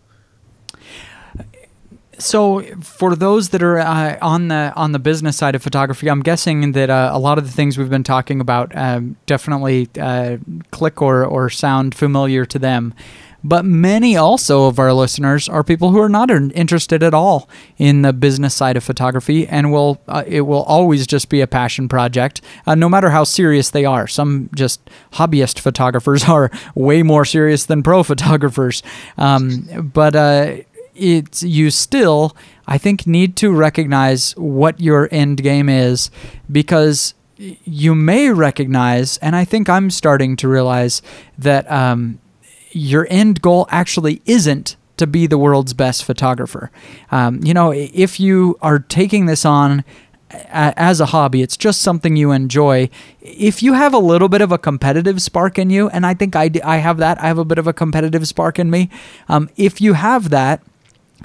so 2.18 2.62
for 2.80 3.14
those 3.14 3.50
that 3.50 3.62
are 3.62 3.78
uh, 3.78 4.18
on 4.22 4.48
the 4.48 4.72
on 4.74 4.92
the 4.92 4.98
business 4.98 5.36
side 5.36 5.54
of 5.54 5.62
photography, 5.62 6.08
I'm 6.08 6.22
guessing 6.22 6.72
that 6.72 6.90
uh, 6.90 7.10
a 7.12 7.18
lot 7.18 7.38
of 7.38 7.44
the 7.44 7.52
things 7.52 7.76
we've 7.76 7.90
been 7.90 8.02
talking 8.02 8.40
about 8.40 8.74
um, 8.76 9.16
definitely 9.26 9.88
uh, 10.00 10.38
click 10.70 11.02
or 11.02 11.24
or 11.24 11.50
sound 11.50 11.94
familiar 11.94 12.44
to 12.46 12.58
them. 12.58 12.94
But 13.46 13.64
many 13.64 14.16
also 14.16 14.64
of 14.64 14.80
our 14.80 14.92
listeners 14.92 15.48
are 15.48 15.62
people 15.62 15.90
who 15.90 16.00
are 16.00 16.08
not 16.08 16.30
interested 16.30 17.00
at 17.04 17.14
all 17.14 17.48
in 17.78 18.02
the 18.02 18.12
business 18.12 18.54
side 18.54 18.76
of 18.76 18.82
photography, 18.82 19.46
and 19.46 19.70
will 19.70 20.00
uh, 20.08 20.24
it 20.26 20.40
will 20.40 20.64
always 20.64 21.06
just 21.06 21.28
be 21.28 21.40
a 21.40 21.46
passion 21.46 21.88
project, 21.88 22.40
uh, 22.66 22.74
no 22.74 22.88
matter 22.88 23.10
how 23.10 23.22
serious 23.22 23.70
they 23.70 23.84
are. 23.84 24.08
Some 24.08 24.50
just 24.52 24.80
hobbyist 25.12 25.60
photographers 25.60 26.24
are 26.28 26.50
way 26.74 27.04
more 27.04 27.24
serious 27.24 27.66
than 27.66 27.84
pro 27.84 28.02
photographers, 28.12 28.82
um, 29.16 29.90
but 29.94 30.16
uh, 30.16 30.56
it's 30.96 31.44
you 31.44 31.70
still 31.70 32.36
I 32.66 32.78
think 32.78 33.06
need 33.06 33.36
to 33.36 33.52
recognize 33.52 34.32
what 34.32 34.80
your 34.80 35.08
end 35.12 35.40
game 35.44 35.68
is 35.68 36.10
because 36.50 37.14
you 37.38 37.94
may 37.94 38.30
recognize, 38.30 39.18
and 39.18 39.36
I 39.36 39.44
think 39.44 39.68
I'm 39.68 39.90
starting 39.90 40.34
to 40.36 40.48
realize 40.48 41.00
that 41.38 41.70
um, 41.70 42.18
your 42.76 43.06
end 43.08 43.40
goal 43.40 43.66
actually 43.70 44.20
isn't 44.26 44.76
to 44.98 45.06
be 45.06 45.26
the 45.26 45.38
world's 45.38 45.72
best 45.72 46.04
photographer. 46.04 46.70
Um, 47.10 47.40
you 47.42 47.54
know, 47.54 47.72
if 47.72 48.20
you 48.20 48.58
are 48.62 48.78
taking 48.78 49.26
this 49.26 49.44
on 49.44 49.84
as 50.30 51.00
a 51.00 51.06
hobby, 51.06 51.42
it's 51.42 51.56
just 51.56 51.80
something 51.80 52.16
you 52.16 52.32
enjoy. 52.32 52.90
If 53.20 53.62
you 53.62 53.74
have 53.74 53.94
a 53.94 53.98
little 53.98 54.28
bit 54.28 54.40
of 54.40 54.52
a 54.52 54.58
competitive 54.58 55.22
spark 55.22 55.58
in 55.58 55.70
you, 55.70 55.88
and 55.88 56.04
I 56.04 56.14
think 56.14 56.34
I, 56.36 56.50
I 56.64 56.78
have 56.78 56.98
that, 56.98 57.20
I 57.22 57.28
have 57.28 57.38
a 57.38 57.44
bit 57.44 57.58
of 57.58 57.66
a 57.66 57.72
competitive 57.72 58.26
spark 58.26 58.58
in 58.58 58.70
me. 58.70 58.90
Um, 59.28 59.48
if 59.56 59.80
you 59.80 59.94
have 59.94 60.30
that, 60.30 60.62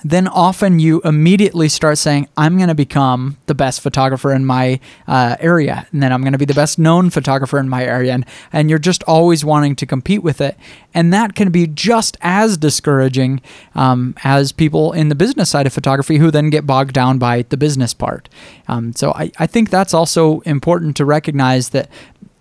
then 0.03 0.27
often 0.27 0.79
you 0.79 1.01
immediately 1.01 1.69
start 1.69 1.97
saying, 1.97 2.27
I'm 2.37 2.57
going 2.57 2.69
to 2.69 2.75
become 2.75 3.37
the 3.45 3.55
best 3.55 3.81
photographer 3.81 4.33
in 4.33 4.45
my 4.45 4.79
uh, 5.07 5.35
area. 5.39 5.87
And 5.91 6.01
then 6.01 6.11
I'm 6.11 6.21
going 6.21 6.33
to 6.33 6.39
be 6.39 6.45
the 6.45 6.53
best 6.53 6.79
known 6.79 7.09
photographer 7.09 7.59
in 7.59 7.69
my 7.69 7.83
area. 7.83 8.13
And, 8.13 8.25
and 8.51 8.69
you're 8.69 8.79
just 8.79 9.03
always 9.03 9.45
wanting 9.45 9.75
to 9.77 9.85
compete 9.85 10.23
with 10.23 10.41
it. 10.41 10.57
And 10.93 11.13
that 11.13 11.35
can 11.35 11.51
be 11.51 11.67
just 11.67 12.17
as 12.21 12.57
discouraging 12.57 13.41
um, 13.75 14.15
as 14.23 14.51
people 14.51 14.91
in 14.93 15.09
the 15.09 15.15
business 15.15 15.49
side 15.49 15.67
of 15.67 15.73
photography 15.73 16.17
who 16.17 16.31
then 16.31 16.49
get 16.49 16.65
bogged 16.65 16.93
down 16.93 17.17
by 17.17 17.43
the 17.43 17.57
business 17.57 17.93
part. 17.93 18.29
Um, 18.67 18.93
so 18.93 19.11
I, 19.13 19.31
I 19.37 19.47
think 19.47 19.69
that's 19.69 19.93
also 19.93 20.39
important 20.41 20.95
to 20.97 21.05
recognize 21.05 21.69
that 21.69 21.89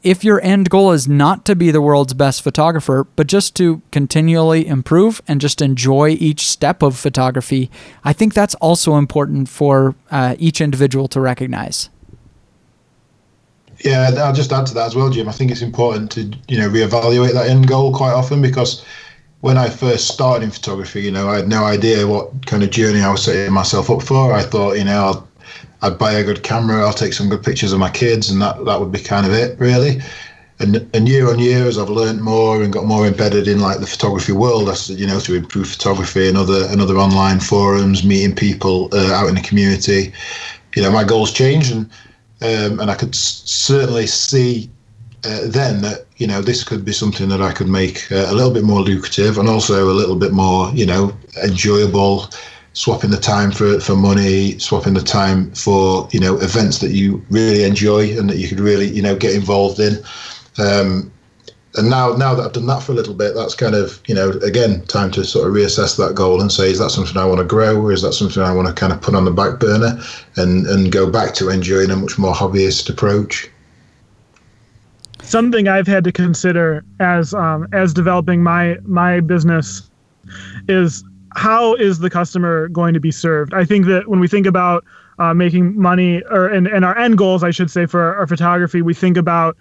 if 0.02 0.24
your 0.24 0.40
end 0.42 0.70
goal 0.70 0.92
is 0.92 1.06
not 1.06 1.44
to 1.44 1.54
be 1.54 1.70
the 1.70 1.80
world's 1.80 2.14
best 2.14 2.42
photographer, 2.42 3.06
but 3.16 3.26
just 3.26 3.54
to 3.56 3.82
continually 3.92 4.66
improve 4.66 5.20
and 5.28 5.40
just 5.40 5.60
enjoy 5.60 6.10
each 6.10 6.48
step 6.48 6.82
of 6.82 6.96
photography, 6.96 7.70
I 8.04 8.12
think 8.12 8.34
that's 8.34 8.54
also 8.56 8.96
important 8.96 9.48
for 9.48 9.94
uh, 10.10 10.36
each 10.38 10.60
individual 10.60 11.08
to 11.08 11.20
recognize. 11.20 11.90
Yeah, 13.84 14.10
I'll 14.18 14.34
just 14.34 14.52
add 14.52 14.66
to 14.66 14.74
that 14.74 14.86
as 14.86 14.96
well, 14.96 15.10
Jim. 15.10 15.28
I 15.28 15.32
think 15.32 15.50
it's 15.50 15.62
important 15.62 16.10
to 16.12 16.22
you 16.48 16.58
know 16.58 16.68
reevaluate 16.68 17.32
that 17.32 17.48
end 17.48 17.66
goal 17.66 17.94
quite 17.94 18.12
often 18.12 18.42
because 18.42 18.84
when 19.40 19.56
I 19.56 19.70
first 19.70 20.08
started 20.08 20.44
in 20.44 20.50
photography, 20.50 21.02
you 21.02 21.10
know, 21.10 21.30
I 21.30 21.36
had 21.36 21.48
no 21.48 21.64
idea 21.64 22.06
what 22.06 22.46
kind 22.46 22.62
of 22.62 22.70
journey 22.70 23.00
I 23.00 23.10
was 23.10 23.24
setting 23.24 23.52
myself 23.52 23.88
up 23.88 24.02
for. 24.02 24.34
I 24.34 24.42
thought, 24.42 24.76
you 24.76 24.84
know, 24.84 25.04
I'll 25.04 25.28
I'd 25.82 25.98
buy 25.98 26.12
a 26.12 26.24
good 26.24 26.42
camera, 26.42 26.84
I'll 26.86 26.92
take 26.92 27.12
some 27.12 27.28
good 27.28 27.42
pictures 27.42 27.72
of 27.72 27.78
my 27.78 27.90
kids, 27.90 28.30
and 28.30 28.40
that, 28.42 28.64
that 28.64 28.80
would 28.80 28.92
be 28.92 29.00
kind 29.00 29.26
of 29.26 29.32
it, 29.32 29.58
really. 29.58 30.00
And, 30.58 30.88
and 30.94 31.08
year 31.08 31.30
on 31.30 31.38
year, 31.38 31.66
as 31.66 31.78
I've 31.78 31.88
learned 31.88 32.20
more 32.20 32.62
and 32.62 32.70
got 32.72 32.84
more 32.84 33.06
embedded 33.06 33.48
in 33.48 33.60
like 33.60 33.80
the 33.80 33.86
photography 33.86 34.32
world, 34.32 34.68
that's 34.68 34.90
you 34.90 35.06
know 35.06 35.18
to 35.20 35.34
improve 35.34 35.68
photography 35.68 36.28
and 36.28 36.36
other 36.36 36.66
and 36.66 36.82
other 36.82 36.98
online 36.98 37.40
forums, 37.40 38.04
meeting 38.04 38.36
people 38.36 38.90
uh, 38.92 39.10
out 39.14 39.28
in 39.30 39.36
the 39.36 39.40
community. 39.40 40.12
You 40.76 40.82
know, 40.82 40.90
my 40.90 41.02
goals 41.02 41.32
changed, 41.32 41.72
and 41.72 41.90
um, 42.42 42.78
and 42.78 42.90
I 42.90 42.94
could 42.94 43.14
s- 43.14 43.42
certainly 43.46 44.06
see 44.06 44.68
uh, 45.24 45.46
then 45.46 45.82
that 45.82 46.06
you 46.16 46.26
know 46.26 46.42
this 46.42 46.64
could 46.64 46.84
be 46.84 46.92
something 46.92 47.28
that 47.30 47.42
I 47.42 47.52
could 47.52 47.68
make 47.68 48.10
uh, 48.12 48.26
a 48.28 48.34
little 48.34 48.52
bit 48.52 48.64
more 48.64 48.80
lucrative 48.80 49.38
and 49.38 49.48
also 49.48 49.90
a 49.90 49.96
little 49.96 50.16
bit 50.16 50.32
more 50.32 50.70
you 50.74 50.86
know 50.86 51.16
enjoyable 51.42 52.28
swapping 52.72 53.10
the 53.10 53.16
time 53.16 53.50
for, 53.50 53.80
for 53.80 53.96
money, 53.96 54.58
swapping 54.58 54.94
the 54.94 55.02
time 55.02 55.52
for 55.52 56.08
you 56.12 56.20
know 56.20 56.36
events 56.38 56.78
that 56.78 56.90
you 56.90 57.24
really 57.30 57.64
enjoy 57.64 58.16
and 58.18 58.28
that 58.30 58.38
you 58.38 58.48
could 58.48 58.60
really 58.60 58.88
you 58.88 59.02
know 59.02 59.16
get 59.16 59.34
involved 59.34 59.80
in. 59.80 59.94
Um, 60.58 61.12
and 61.76 61.88
now 61.88 62.12
now 62.14 62.34
that 62.34 62.44
I've 62.44 62.52
done 62.52 62.66
that 62.66 62.82
for 62.82 62.92
a 62.92 62.94
little 62.94 63.14
bit, 63.14 63.34
that's 63.34 63.54
kind 63.54 63.74
of 63.74 64.00
you 64.06 64.14
know 64.14 64.30
again 64.42 64.84
time 64.86 65.10
to 65.12 65.24
sort 65.24 65.48
of 65.48 65.54
reassess 65.54 65.96
that 65.96 66.14
goal 66.14 66.40
and 66.40 66.50
say 66.50 66.70
is 66.70 66.78
that 66.78 66.90
something 66.90 67.16
I 67.16 67.24
want 67.24 67.38
to 67.38 67.44
grow 67.44 67.80
or 67.80 67.92
is 67.92 68.02
that 68.02 68.12
something 68.12 68.42
I 68.42 68.52
want 68.52 68.68
to 68.68 68.74
kind 68.74 68.92
of 68.92 69.00
put 69.00 69.14
on 69.14 69.24
the 69.24 69.30
back 69.30 69.60
burner 69.60 70.00
and 70.36 70.66
and 70.66 70.90
go 70.90 71.10
back 71.10 71.34
to 71.34 71.48
enjoying 71.48 71.90
a 71.90 71.96
much 71.96 72.18
more 72.18 72.34
hobbyist 72.34 72.90
approach. 72.90 73.48
Something 75.22 75.68
I've 75.68 75.86
had 75.86 76.02
to 76.04 76.12
consider 76.12 76.84
as 76.98 77.34
um, 77.34 77.68
as 77.72 77.94
developing 77.94 78.42
my 78.42 78.78
my 78.84 79.20
business 79.20 79.88
is 80.68 81.04
how 81.36 81.74
is 81.74 81.98
the 81.98 82.10
customer 82.10 82.68
going 82.68 82.94
to 82.94 83.00
be 83.00 83.10
served? 83.10 83.54
I 83.54 83.64
think 83.64 83.86
that 83.86 84.08
when 84.08 84.20
we 84.20 84.28
think 84.28 84.46
about 84.46 84.84
uh, 85.18 85.34
making 85.34 85.78
money, 85.78 86.22
or 86.30 86.46
and, 86.48 86.66
and 86.66 86.84
our 86.84 86.96
end 86.96 87.18
goals, 87.18 87.44
I 87.44 87.50
should 87.50 87.70
say, 87.70 87.86
for 87.86 88.16
our, 88.16 88.26
photography, 88.26 88.82
we 88.82 88.94
think 88.94 89.16
about 89.16 89.56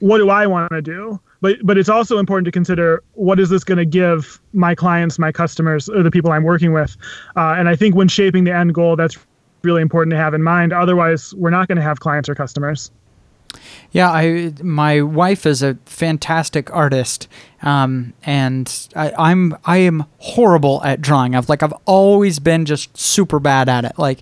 what 0.00 0.18
do 0.18 0.30
I 0.30 0.46
want 0.46 0.70
to 0.72 0.82
do, 0.82 1.20
but 1.40 1.58
but 1.62 1.78
it's 1.78 1.88
also 1.88 2.18
important 2.18 2.44
to 2.46 2.52
consider 2.52 3.02
what 3.14 3.38
is 3.38 3.50
this 3.50 3.64
going 3.64 3.78
to 3.78 3.86
give 3.86 4.40
my 4.52 4.74
clients, 4.74 5.18
my 5.18 5.32
customers, 5.32 5.88
or 5.88 6.02
the 6.02 6.10
people 6.10 6.32
I'm 6.32 6.44
working 6.44 6.72
with. 6.72 6.96
Uh, 7.36 7.54
and 7.56 7.68
I 7.68 7.76
think 7.76 7.94
when 7.94 8.08
shaping 8.08 8.44
the 8.44 8.54
end 8.54 8.74
goal, 8.74 8.96
that's 8.96 9.16
really 9.62 9.82
important 9.82 10.12
to 10.12 10.16
have 10.16 10.34
in 10.34 10.42
mind. 10.42 10.72
Otherwise, 10.72 11.34
we're 11.34 11.50
not 11.50 11.68
going 11.68 11.76
to 11.76 11.82
have 11.82 12.00
clients 12.00 12.28
or 12.28 12.34
customers. 12.34 12.90
Yeah, 13.90 14.10
I 14.10 14.52
my 14.62 15.00
wife 15.00 15.46
is 15.46 15.62
a 15.62 15.76
fantastic 15.86 16.70
artist, 16.74 17.26
um, 17.62 18.12
and 18.22 18.88
I, 18.94 19.12
I'm 19.18 19.56
I 19.64 19.78
am 19.78 20.04
horrible 20.18 20.82
at 20.84 21.00
drawing. 21.00 21.34
I've 21.34 21.48
like 21.48 21.62
I've 21.62 21.72
always 21.86 22.38
been 22.38 22.66
just 22.66 22.96
super 22.96 23.40
bad 23.40 23.68
at 23.68 23.84
it. 23.86 23.98
Like, 23.98 24.20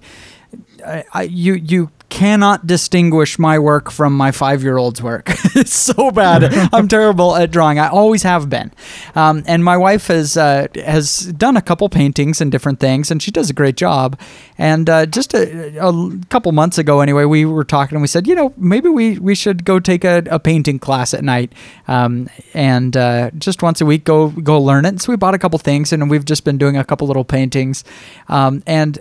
I, 0.87 1.04
I 1.12 1.23
you 1.23 1.54
you 1.54 1.90
cannot 2.16 2.66
distinguish 2.66 3.38
my 3.38 3.58
work 3.58 3.90
from 3.90 4.16
my 4.16 4.32
five 4.32 4.62
year 4.62 4.78
old's 4.78 5.02
work. 5.02 5.28
it's 5.54 5.75
so 5.75 6.11
bad. 6.11 6.44
I'm 6.73 6.88
terrible 6.88 7.37
at 7.37 7.50
drawing. 7.50 7.78
I 7.78 7.88
always 7.88 8.23
have 8.23 8.49
been. 8.49 8.73
Um, 9.14 9.44
and 9.46 9.62
my 9.62 9.76
wife 9.76 10.06
has 10.06 10.35
uh, 10.35 10.68
has 10.76 11.26
done 11.35 11.58
a 11.58 11.61
couple 11.61 11.90
paintings 11.90 12.40
and 12.40 12.50
different 12.50 12.80
things, 12.80 13.11
and 13.11 13.23
she 13.23 13.30
does 13.30 13.50
a 13.50 13.52
great 13.52 13.76
job. 13.76 14.18
And 14.56 14.88
uh, 14.88 15.04
just 15.04 15.35
a, 15.35 15.76
a, 15.76 16.18
couple 16.30 16.52
months 16.52 16.78
ago, 16.78 17.00
anyway, 17.00 17.26
we 17.26 17.44
were 17.44 17.64
talking 17.64 17.96
and 17.96 18.00
we 18.00 18.08
said, 18.08 18.26
you 18.26 18.35
know, 18.35 18.54
maybe 18.56 18.88
we, 18.88 19.18
we 19.18 19.35
should 19.35 19.66
go 19.66 19.78
take 19.78 20.02
a, 20.02 20.23
a 20.30 20.38
painting 20.38 20.78
class 20.78 21.12
at 21.12 21.23
night 21.23 21.52
um, 21.87 22.30
and 22.54 22.96
uh, 22.96 23.30
just 23.37 23.62
once 23.62 23.82
a 23.82 23.85
week 23.85 24.04
go 24.04 24.30
go 24.30 24.58
learn 24.58 24.87
it. 24.87 25.02
So 25.02 25.12
we 25.12 25.16
bought 25.16 25.35
a 25.35 25.38
couple 25.38 25.58
things, 25.58 25.92
and 25.92 26.08
we've 26.08 26.25
just 26.25 26.44
been 26.44 26.56
doing 26.56 26.78
a 26.78 26.85
couple 26.85 27.06
little 27.06 27.26
paintings. 27.26 27.85
Um, 28.28 28.62
and 28.66 28.99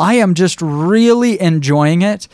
I 0.00 0.14
am 0.14 0.32
just 0.32 0.62
really 0.62 1.38
enjoying 1.38 2.00
it 2.00 2.26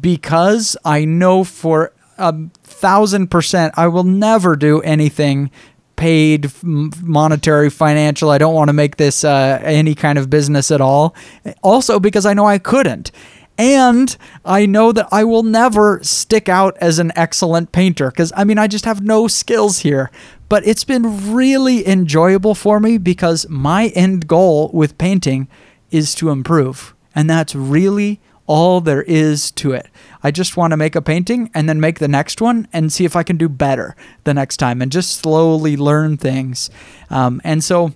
because 0.00 0.74
I 0.86 1.04
know 1.04 1.44
for 1.44 1.92
a 2.16 2.34
thousand 2.62 3.30
percent 3.30 3.74
I 3.76 3.88
will 3.88 4.04
never 4.04 4.56
do 4.56 4.80
anything 4.80 5.50
paid 5.96 6.50
monetary 6.62 7.68
financial. 7.68 8.30
I 8.30 8.38
don't 8.38 8.54
want 8.54 8.68
to 8.68 8.72
make 8.72 8.96
this 8.96 9.22
uh, 9.22 9.60
any 9.62 9.94
kind 9.94 10.18
of 10.18 10.30
business 10.30 10.70
at 10.70 10.80
all. 10.80 11.14
Also 11.62 12.00
because 12.00 12.24
i 12.24 12.32
know 12.32 12.46
i 12.46 12.58
couldn't. 12.58 13.10
And 13.58 14.16
i 14.44 14.64
know 14.64 14.90
that 14.92 15.08
i 15.12 15.24
will 15.24 15.42
never 15.42 16.00
stick 16.02 16.48
out 16.48 16.74
as 16.80 16.98
an 16.98 17.12
excellent 17.14 17.70
painter 17.70 18.10
because 18.10 18.32
i 18.34 18.44
mean 18.44 18.58
i 18.58 18.66
just 18.66 18.86
have 18.86 19.02
no 19.02 19.28
skills 19.28 19.80
here. 19.80 20.10
But 20.48 20.66
it's 20.66 20.84
been 20.84 21.34
really 21.34 21.86
enjoyable 21.86 22.54
for 22.54 22.80
me 22.80 22.96
because 22.96 23.46
my 23.50 23.88
end 23.88 24.26
goal 24.26 24.70
with 24.72 24.96
painting 24.96 25.48
is 25.90 26.14
to 26.16 26.30
improve 26.30 26.93
and 27.14 27.28
that's 27.28 27.54
really 27.54 28.20
all 28.46 28.80
there 28.80 29.02
is 29.02 29.50
to 29.52 29.72
it. 29.72 29.88
I 30.22 30.30
just 30.30 30.56
want 30.56 30.72
to 30.72 30.76
make 30.76 30.94
a 30.94 31.02
painting 31.02 31.50
and 31.54 31.68
then 31.68 31.80
make 31.80 31.98
the 31.98 32.08
next 32.08 32.40
one 32.40 32.68
and 32.72 32.92
see 32.92 33.04
if 33.04 33.16
I 33.16 33.22
can 33.22 33.36
do 33.36 33.48
better 33.48 33.96
the 34.24 34.34
next 34.34 34.58
time 34.58 34.82
and 34.82 34.92
just 34.92 35.16
slowly 35.16 35.76
learn 35.76 36.16
things. 36.16 36.70
Um, 37.10 37.40
and 37.44 37.64
so, 37.64 37.92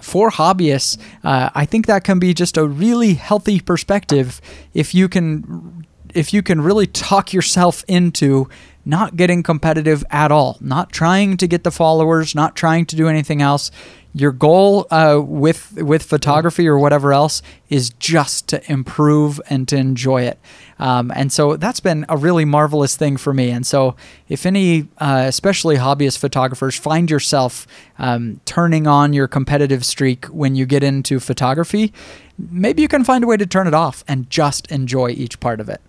for 0.00 0.30
hobbyists, 0.30 0.98
uh, 1.22 1.50
I 1.54 1.64
think 1.64 1.86
that 1.86 2.04
can 2.04 2.18
be 2.18 2.34
just 2.34 2.56
a 2.56 2.66
really 2.66 3.14
healthy 3.14 3.60
perspective 3.60 4.40
if 4.74 4.94
you 4.94 5.08
can 5.08 5.86
if 6.14 6.32
you 6.32 6.42
can 6.42 6.60
really 6.60 6.86
talk 6.86 7.32
yourself 7.32 7.84
into 7.88 8.48
not 8.84 9.16
getting 9.16 9.42
competitive 9.42 10.04
at 10.10 10.30
all, 10.30 10.56
not 10.60 10.92
trying 10.92 11.36
to 11.38 11.46
get 11.46 11.64
the 11.64 11.70
followers, 11.70 12.34
not 12.34 12.54
trying 12.54 12.86
to 12.86 12.96
do 12.96 13.08
anything 13.08 13.42
else 13.42 13.70
your 14.16 14.30
goal 14.30 14.86
uh, 14.92 15.20
with 15.22 15.72
with 15.82 16.04
photography 16.04 16.68
or 16.68 16.78
whatever 16.78 17.12
else 17.12 17.42
is 17.68 17.90
just 17.90 18.46
to 18.48 18.70
improve 18.70 19.40
and 19.50 19.66
to 19.68 19.76
enjoy 19.76 20.22
it. 20.22 20.38
Um, 20.78 21.12
and 21.14 21.32
so 21.32 21.56
that's 21.56 21.80
been 21.80 22.06
a 22.08 22.16
really 22.16 22.44
marvelous 22.44 22.96
thing 22.96 23.16
for 23.16 23.34
me. 23.34 23.50
And 23.50 23.66
so, 23.66 23.96
if 24.28 24.46
any, 24.46 24.88
uh, 24.98 25.24
especially 25.26 25.76
hobbyist 25.76 26.18
photographers, 26.18 26.76
find 26.76 27.10
yourself 27.10 27.66
um, 27.98 28.40
turning 28.44 28.86
on 28.86 29.12
your 29.12 29.26
competitive 29.26 29.84
streak 29.84 30.26
when 30.26 30.54
you 30.54 30.64
get 30.64 30.84
into 30.84 31.18
photography, 31.18 31.92
maybe 32.38 32.82
you 32.82 32.88
can 32.88 33.02
find 33.02 33.24
a 33.24 33.26
way 33.26 33.36
to 33.36 33.46
turn 33.46 33.66
it 33.66 33.74
off 33.74 34.04
and 34.06 34.30
just 34.30 34.70
enjoy 34.70 35.10
each 35.10 35.40
part 35.40 35.60
of 35.60 35.68
it. 35.68 35.80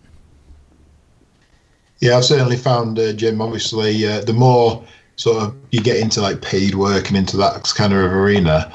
Yeah, 1.99 2.17
I've 2.17 2.25
certainly 2.25 2.57
found, 2.57 2.99
uh, 2.99 3.13
Jim, 3.13 3.41
obviously, 3.41 4.05
uh, 4.05 4.21
the 4.21 4.33
more 4.33 4.83
sort 5.15 5.43
of 5.43 5.55
you 5.71 5.81
get 5.81 5.97
into 5.97 6.21
like 6.21 6.41
paid 6.41 6.75
work 6.75 7.07
and 7.07 7.17
into 7.17 7.37
that 7.37 7.63
kind 7.75 7.93
of 7.93 7.99
arena, 7.99 8.71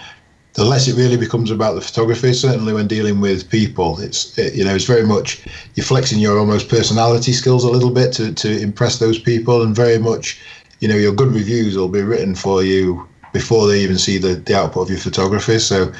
the 0.54 0.64
less 0.64 0.88
it 0.88 0.96
really 0.96 1.16
becomes 1.16 1.50
about 1.50 1.74
the 1.74 1.80
photography. 1.80 2.32
Certainly, 2.32 2.72
when 2.72 2.86
dealing 2.86 3.20
with 3.20 3.50
people, 3.50 4.00
it's 4.00 4.36
it, 4.38 4.54
you 4.54 4.64
know 4.64 4.74
it's 4.74 4.84
very 4.84 5.06
much 5.06 5.46
you're 5.74 5.84
flexing 5.84 6.18
your 6.18 6.38
almost 6.38 6.68
personality 6.68 7.32
skills 7.32 7.64
a 7.64 7.70
little 7.70 7.90
bit 7.90 8.12
to 8.14 8.32
to 8.34 8.60
impress 8.60 8.98
those 8.98 9.18
people, 9.18 9.62
and 9.62 9.74
very 9.74 9.98
much 9.98 10.40
you 10.80 10.88
know 10.88 10.96
your 10.96 11.12
good 11.12 11.32
reviews 11.32 11.76
will 11.76 11.88
be 11.88 12.02
written 12.02 12.34
for 12.34 12.62
you 12.62 13.06
before 13.32 13.66
they 13.66 13.80
even 13.80 13.98
see 13.98 14.18
the 14.18 14.34
the 14.34 14.54
output 14.54 14.84
of 14.84 14.90
your 14.90 14.98
photography. 14.98 15.58
So. 15.58 15.92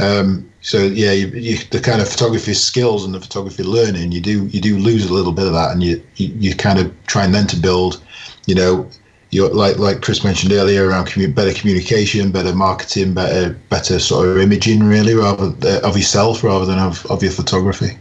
Um, 0.00 0.48
so 0.60 0.78
yeah, 0.78 1.10
you, 1.10 1.26
you, 1.28 1.58
the 1.72 1.80
kind 1.80 2.00
of 2.00 2.08
photography 2.08 2.54
skills 2.54 3.04
and 3.04 3.12
the 3.12 3.20
photography 3.20 3.64
learning, 3.64 4.12
you 4.12 4.20
do 4.20 4.46
you 4.46 4.60
do 4.60 4.78
lose 4.78 5.10
a 5.10 5.12
little 5.12 5.32
bit 5.32 5.48
of 5.48 5.52
that, 5.54 5.72
and 5.72 5.82
you 5.82 6.00
you, 6.14 6.28
you 6.38 6.54
kind 6.54 6.78
of 6.78 6.92
trying 7.08 7.32
then 7.32 7.48
to 7.48 7.56
build, 7.56 8.00
you 8.46 8.54
know, 8.54 8.88
like 9.32 9.78
like 9.78 10.00
Chris 10.02 10.24
mentioned 10.24 10.52
earlier 10.52 10.88
around 10.88 11.12
better 11.34 11.52
communication, 11.52 12.30
better 12.30 12.54
marketing, 12.54 13.14
better 13.14 13.54
better 13.68 13.98
sort 13.98 14.28
of 14.28 14.38
imaging, 14.38 14.84
really, 14.84 15.14
rather 15.14 15.54
uh, 15.66 15.80
of 15.80 15.96
yourself 15.96 16.42
rather 16.42 16.64
than 16.64 16.78
of, 16.78 17.04
of 17.06 17.22
your 17.22 17.32
photography. 17.32 17.98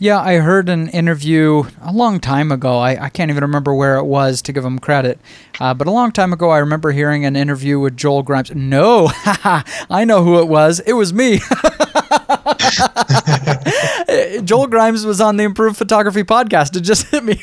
Yeah, 0.00 0.20
I 0.20 0.36
heard 0.36 0.68
an 0.68 0.88
interview 0.90 1.64
a 1.82 1.92
long 1.92 2.20
time 2.20 2.52
ago. 2.52 2.78
I, 2.78 3.06
I 3.06 3.08
can't 3.08 3.32
even 3.32 3.42
remember 3.42 3.74
where 3.74 3.96
it 3.96 4.04
was 4.04 4.40
to 4.42 4.52
give 4.52 4.64
him 4.64 4.78
credit. 4.78 5.18
Uh, 5.58 5.74
but 5.74 5.88
a 5.88 5.90
long 5.90 6.12
time 6.12 6.32
ago, 6.32 6.50
I 6.50 6.58
remember 6.58 6.92
hearing 6.92 7.24
an 7.24 7.34
interview 7.34 7.80
with 7.80 7.96
Joel 7.96 8.22
Grimes. 8.22 8.54
No, 8.54 9.10
I 9.24 10.04
know 10.06 10.22
who 10.22 10.38
it 10.38 10.46
was. 10.46 10.78
It 10.80 10.92
was 10.92 11.12
me. 11.12 11.40
Joel 14.44 14.66
Grimes 14.68 15.04
was 15.04 15.20
on 15.20 15.36
the 15.36 15.44
Improve 15.44 15.76
Photography 15.76 16.24
podcast. 16.24 16.76
It 16.76 16.80
just 16.80 17.08
hit 17.08 17.24
me. 17.24 17.42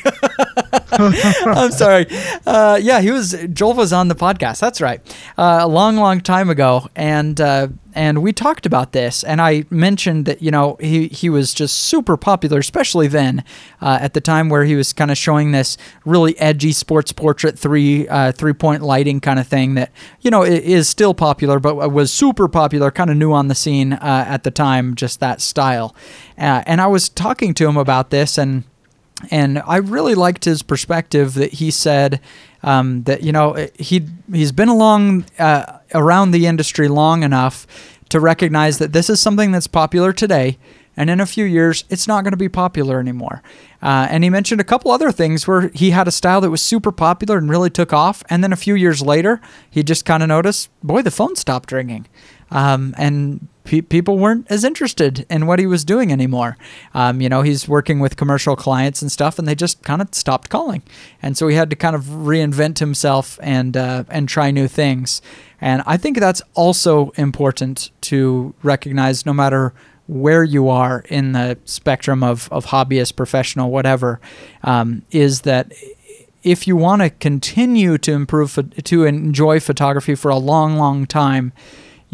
I'm 1.46 1.70
sorry. 1.72 2.06
Uh, 2.46 2.78
yeah, 2.82 3.00
he 3.00 3.10
was. 3.10 3.36
Joel 3.52 3.74
was 3.74 3.92
on 3.92 4.08
the 4.08 4.14
podcast. 4.14 4.60
That's 4.60 4.80
right. 4.80 5.00
Uh, 5.36 5.60
a 5.62 5.68
long, 5.68 5.96
long 5.96 6.20
time 6.20 6.50
ago, 6.50 6.88
and 6.96 7.40
uh, 7.40 7.68
and 7.96 8.22
we 8.22 8.30
talked 8.30 8.66
about 8.66 8.92
this, 8.92 9.24
and 9.24 9.40
I 9.40 9.64
mentioned 9.70 10.26
that 10.26 10.42
you 10.42 10.50
know 10.50 10.76
he 10.80 11.08
he 11.08 11.30
was 11.30 11.54
just 11.54 11.78
super 11.78 12.18
popular, 12.18 12.58
especially 12.58 13.08
then 13.08 13.42
uh, 13.80 13.98
at 14.02 14.12
the 14.12 14.20
time 14.20 14.50
where 14.50 14.64
he 14.64 14.76
was 14.76 14.92
kind 14.92 15.10
of 15.10 15.16
showing 15.16 15.52
this 15.52 15.78
really 16.04 16.38
edgy 16.38 16.72
sports 16.72 17.10
portrait 17.12 17.58
three 17.58 18.06
uh, 18.08 18.32
three 18.32 18.52
point 18.52 18.82
lighting 18.82 19.18
kind 19.18 19.40
of 19.40 19.48
thing 19.48 19.74
that 19.74 19.90
you 20.20 20.30
know 20.30 20.44
is 20.44 20.90
still 20.90 21.14
popular, 21.14 21.58
but 21.58 21.90
was 21.90 22.12
super 22.12 22.48
popular, 22.48 22.90
kind 22.90 23.08
of 23.08 23.16
new 23.16 23.32
on 23.32 23.48
the 23.48 23.54
scene 23.54 23.94
uh, 23.94 24.24
at 24.28 24.44
the 24.44 24.50
time, 24.50 24.94
just 24.94 25.18
that 25.20 25.40
style. 25.40 25.96
Uh, 26.36 26.62
and 26.66 26.82
I 26.82 26.86
was 26.88 27.08
talking 27.08 27.54
to 27.54 27.66
him 27.66 27.78
about 27.78 28.10
this, 28.10 28.36
and 28.36 28.64
and 29.30 29.62
I 29.66 29.78
really 29.78 30.14
liked 30.14 30.44
his 30.44 30.62
perspective 30.62 31.32
that 31.34 31.54
he 31.54 31.70
said 31.70 32.20
um, 32.66 33.04
that 33.04 33.22
you 33.22 33.32
know 33.32 33.68
he 33.78 34.06
he's 34.30 34.52
been 34.52 34.68
along 34.68 35.24
uh, 35.38 35.78
around 35.94 36.32
the 36.32 36.46
industry 36.46 36.88
long 36.88 37.22
enough 37.22 37.66
to 38.10 38.20
recognize 38.20 38.78
that 38.78 38.92
this 38.92 39.08
is 39.08 39.20
something 39.20 39.52
that's 39.52 39.66
popular 39.68 40.12
today, 40.12 40.58
and 40.96 41.08
in 41.08 41.20
a 41.20 41.26
few 41.26 41.44
years 41.44 41.84
it's 41.88 42.06
not 42.06 42.24
going 42.24 42.32
to 42.32 42.36
be 42.36 42.48
popular 42.48 43.00
anymore. 43.00 43.42
Uh, 43.80 44.08
and 44.10 44.24
he 44.24 44.30
mentioned 44.30 44.60
a 44.60 44.64
couple 44.64 44.90
other 44.90 45.12
things 45.12 45.46
where 45.46 45.68
he 45.68 45.90
had 45.90 46.08
a 46.08 46.10
style 46.10 46.40
that 46.40 46.50
was 46.50 46.60
super 46.60 46.90
popular 46.90 47.38
and 47.38 47.48
really 47.48 47.70
took 47.70 47.92
off, 47.92 48.22
and 48.28 48.42
then 48.42 48.52
a 48.52 48.56
few 48.56 48.74
years 48.74 49.00
later 49.00 49.40
he 49.70 49.82
just 49.82 50.04
kind 50.04 50.22
of 50.22 50.28
noticed, 50.28 50.68
boy, 50.82 51.02
the 51.02 51.10
phone 51.10 51.36
stopped 51.36 51.72
ringing. 51.72 52.06
Um, 52.50 52.94
and 52.96 53.48
pe- 53.64 53.80
people 53.80 54.18
weren't 54.18 54.46
as 54.50 54.64
interested 54.64 55.26
in 55.28 55.46
what 55.46 55.58
he 55.58 55.66
was 55.66 55.84
doing 55.84 56.12
anymore. 56.12 56.56
Um, 56.94 57.20
you 57.20 57.28
know, 57.28 57.42
he's 57.42 57.68
working 57.68 58.00
with 58.00 58.16
commercial 58.16 58.56
clients 58.56 59.02
and 59.02 59.12
stuff, 59.12 59.38
and 59.38 59.46
they 59.46 59.54
just 59.54 59.82
kind 59.82 60.00
of 60.00 60.14
stopped 60.14 60.48
calling. 60.48 60.82
And 61.22 61.36
so 61.36 61.48
he 61.48 61.56
had 61.56 61.70
to 61.70 61.76
kind 61.76 61.96
of 61.96 62.04
reinvent 62.04 62.78
himself 62.78 63.38
and 63.42 63.76
uh, 63.76 64.04
and 64.08 64.28
try 64.28 64.50
new 64.50 64.68
things. 64.68 65.20
And 65.60 65.82
I 65.86 65.96
think 65.96 66.18
that's 66.18 66.42
also 66.54 67.10
important 67.16 67.90
to 68.02 68.54
recognize, 68.62 69.26
no 69.26 69.32
matter 69.32 69.72
where 70.06 70.44
you 70.44 70.68
are 70.68 71.04
in 71.08 71.32
the 71.32 71.58
spectrum 71.64 72.22
of, 72.22 72.48
of 72.52 72.66
hobbyist, 72.66 73.16
professional, 73.16 73.70
whatever, 73.70 74.20
um, 74.62 75.02
is 75.10 75.40
that 75.40 75.72
if 76.44 76.68
you 76.68 76.76
want 76.76 77.02
to 77.02 77.10
continue 77.10 77.98
to 77.98 78.12
improve, 78.12 78.56
to 78.84 79.04
enjoy 79.04 79.58
photography 79.58 80.14
for 80.14 80.30
a 80.30 80.36
long, 80.36 80.76
long 80.76 81.06
time, 81.06 81.52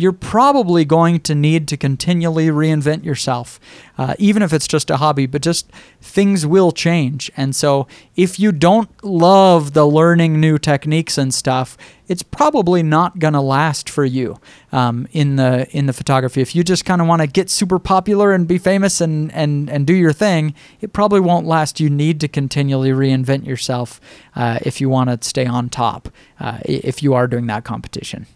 you're 0.02 0.12
probably 0.12 0.84
going 0.84 1.20
to 1.20 1.34
need 1.34 1.68
to 1.68 1.76
continually 1.76 2.48
reinvent 2.48 3.04
yourself, 3.04 3.60
uh, 3.96 4.14
even 4.18 4.42
if 4.42 4.52
it's 4.52 4.66
just 4.66 4.90
a 4.90 4.96
hobby, 4.96 5.26
but 5.26 5.42
just 5.42 5.70
things 6.00 6.44
will 6.44 6.72
change. 6.72 7.30
And 7.36 7.54
so, 7.54 7.86
if 8.16 8.38
you 8.40 8.50
don't 8.50 8.90
love 9.04 9.72
the 9.72 9.86
learning 9.86 10.40
new 10.40 10.58
techniques 10.58 11.16
and 11.16 11.32
stuff, 11.32 11.78
it's 12.08 12.22
probably 12.22 12.82
not 12.82 13.20
going 13.20 13.32
to 13.32 13.40
last 13.40 13.88
for 13.88 14.04
you 14.04 14.38
um, 14.72 15.06
in 15.12 15.36
the 15.36 15.66
in 15.70 15.86
the 15.86 15.92
photography. 15.92 16.42
If 16.42 16.54
you 16.54 16.64
just 16.64 16.84
kind 16.84 17.00
of 17.00 17.06
want 17.06 17.22
to 17.22 17.28
get 17.28 17.48
super 17.48 17.78
popular 17.78 18.32
and 18.32 18.46
be 18.46 18.58
famous 18.58 19.00
and, 19.00 19.32
and, 19.32 19.70
and 19.70 19.86
do 19.86 19.94
your 19.94 20.12
thing, 20.12 20.54
it 20.80 20.92
probably 20.92 21.20
won't 21.20 21.46
last. 21.46 21.80
You 21.80 21.88
need 21.88 22.20
to 22.20 22.28
continually 22.28 22.90
reinvent 22.90 23.46
yourself 23.46 24.00
uh, 24.34 24.58
if 24.62 24.80
you 24.80 24.88
want 24.88 25.08
to 25.10 25.26
stay 25.26 25.46
on 25.46 25.68
top, 25.68 26.08
uh, 26.40 26.58
if 26.64 27.02
you 27.02 27.14
are 27.14 27.26
doing 27.26 27.46
that 27.46 27.64
competition. 27.64 28.26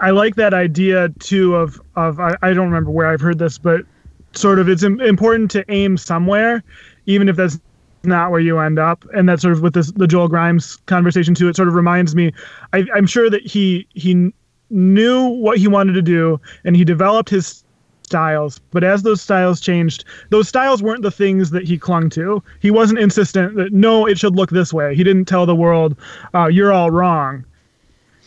I 0.00 0.10
like 0.10 0.34
that 0.36 0.54
idea 0.54 1.10
too 1.20 1.54
of 1.54 1.80
of 1.96 2.18
I, 2.18 2.34
I 2.42 2.52
don't 2.52 2.66
remember 2.66 2.90
where 2.90 3.06
I've 3.06 3.20
heard 3.20 3.38
this, 3.38 3.58
but 3.58 3.84
sort 4.32 4.58
of 4.58 4.68
it's 4.68 4.82
important 4.82 5.50
to 5.52 5.64
aim 5.70 5.96
somewhere, 5.96 6.62
even 7.06 7.28
if 7.28 7.36
that's 7.36 7.60
not 8.02 8.30
where 8.30 8.40
you 8.40 8.58
end 8.58 8.78
up. 8.78 9.04
And 9.14 9.28
that 9.28 9.40
sort 9.40 9.52
of 9.52 9.62
with 9.62 9.74
this 9.74 9.92
the 9.92 10.06
Joel 10.06 10.28
Grimes 10.28 10.76
conversation 10.86 11.34
too. 11.34 11.48
It 11.48 11.56
sort 11.56 11.68
of 11.68 11.74
reminds 11.74 12.16
me. 12.16 12.32
I, 12.72 12.86
I'm 12.94 13.06
sure 13.06 13.28
that 13.28 13.46
he 13.46 13.86
he 13.94 14.32
knew 14.70 15.28
what 15.28 15.58
he 15.58 15.68
wanted 15.68 15.92
to 15.94 16.02
do 16.02 16.40
and 16.64 16.76
he 16.76 16.84
developed 16.84 17.28
his 17.28 17.64
styles 18.04 18.58
but 18.70 18.82
as 18.82 19.02
those 19.02 19.20
styles 19.20 19.60
changed 19.60 20.04
those 20.30 20.48
styles 20.48 20.82
weren't 20.82 21.02
the 21.02 21.10
things 21.10 21.50
that 21.50 21.64
he 21.64 21.78
clung 21.78 22.08
to 22.08 22.42
he 22.60 22.70
wasn't 22.70 22.98
insistent 22.98 23.54
that 23.56 23.72
no 23.72 24.06
it 24.06 24.18
should 24.18 24.34
look 24.34 24.50
this 24.50 24.72
way 24.72 24.94
he 24.94 25.04
didn't 25.04 25.26
tell 25.26 25.46
the 25.46 25.54
world 25.54 25.96
uh, 26.34 26.46
you're 26.46 26.72
all 26.72 26.90
wrong 26.90 27.44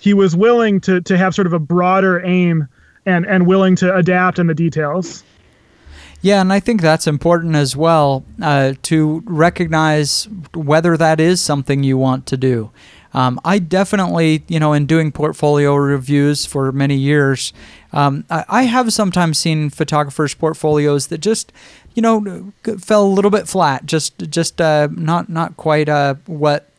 he 0.04 0.14
was 0.14 0.36
willing 0.36 0.82
to 0.82 1.00
to 1.00 1.18
have 1.18 1.34
sort 1.34 1.48
of 1.48 1.54
a 1.54 1.60
broader 1.60 2.22
aim 2.26 2.68
and 3.06 3.26
and 3.26 3.48
willing 3.48 3.74
to 3.78 3.96
adapt 3.96 4.38
in 4.38 4.48
the 4.48 4.54
details. 4.54 5.24
Yeah, 6.22 6.42
and 6.42 6.52
I 6.52 6.60
think 6.60 6.82
that's 6.82 7.08
important 7.08 7.56
as 7.56 7.76
well 7.76 8.26
uh, 8.42 8.74
to 8.84 9.24
recognize 9.26 10.28
whether 10.54 10.98
that 10.98 11.22
is 11.22 11.40
something 11.40 11.84
you 11.84 11.98
want 11.98 12.26
to 12.28 12.38
do. 12.38 12.72
Um, 13.14 13.40
I 13.46 13.60
definitely, 13.60 14.44
you 14.48 14.60
know, 14.60 14.74
in 14.74 14.86
doing 14.86 15.12
portfolio 15.12 15.76
reviews 15.76 16.46
for 16.46 16.72
many 16.72 16.96
years, 16.96 17.54
um, 17.92 18.26
I, 18.30 18.46
I, 18.50 18.64
have 18.64 18.92
sometimes 18.92 19.38
seen 19.38 19.70
photographers' 19.70 20.34
portfolios 20.34 21.08
that 21.08 21.20
just, 21.20 21.54
you 21.94 22.02
know, 22.02 22.52
fell 22.80 23.06
a 23.06 23.14
little 23.14 23.32
bit 23.32 23.48
flat, 23.48 23.86
just 23.86 24.18
just 24.30 24.60
uh, 24.60 24.88
not 24.92 25.30
not 25.30 25.58
quite 25.58 25.90
uh, 25.90 26.16
what, 26.26 26.70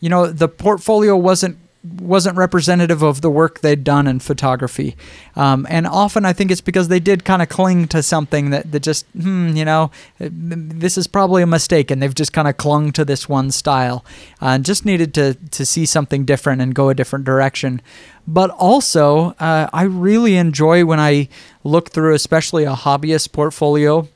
you 0.00 0.08
know, 0.08 0.26
the 0.26 0.48
portfolio 0.48 1.16
wasn't 1.16 1.58
wasn't 2.00 2.36
representative 2.36 3.02
of 3.02 3.20
the 3.20 3.30
work 3.30 3.60
they'd 3.60 3.84
done 3.84 4.06
in 4.06 4.18
photography. 4.18 4.96
Um, 5.34 5.66
and 5.68 5.86
often 5.86 6.24
I 6.24 6.32
think 6.32 6.50
it's 6.50 6.60
because 6.60 6.88
they 6.88 7.00
did 7.00 7.24
kind 7.24 7.42
of 7.42 7.48
cling 7.48 7.88
to 7.88 8.02
something 8.02 8.50
that, 8.50 8.72
that 8.72 8.80
just, 8.80 9.06
hmm, 9.18 9.56
you 9.56 9.64
know, 9.64 9.90
this 10.18 10.98
is 10.98 11.06
probably 11.06 11.42
a 11.42 11.46
mistake. 11.46 11.90
And 11.90 12.02
they've 12.02 12.14
just 12.14 12.32
kind 12.32 12.48
of 12.48 12.56
clung 12.56 12.92
to 12.92 13.04
this 13.04 13.28
one 13.28 13.50
style 13.50 14.04
uh, 14.40 14.46
and 14.46 14.64
just 14.64 14.84
needed 14.84 15.14
to, 15.14 15.34
to 15.34 15.66
see 15.66 15.86
something 15.86 16.24
different 16.24 16.60
and 16.60 16.74
go 16.74 16.88
a 16.88 16.94
different 16.94 17.24
direction. 17.24 17.80
But 18.26 18.50
also, 18.50 19.34
uh, 19.38 19.68
I 19.72 19.82
really 19.82 20.36
enjoy 20.36 20.84
when 20.84 20.98
I 20.98 21.28
look 21.62 21.90
through, 21.90 22.14
especially 22.14 22.64
a 22.64 22.74
hobbyist 22.74 23.32
portfolio, 23.32 24.08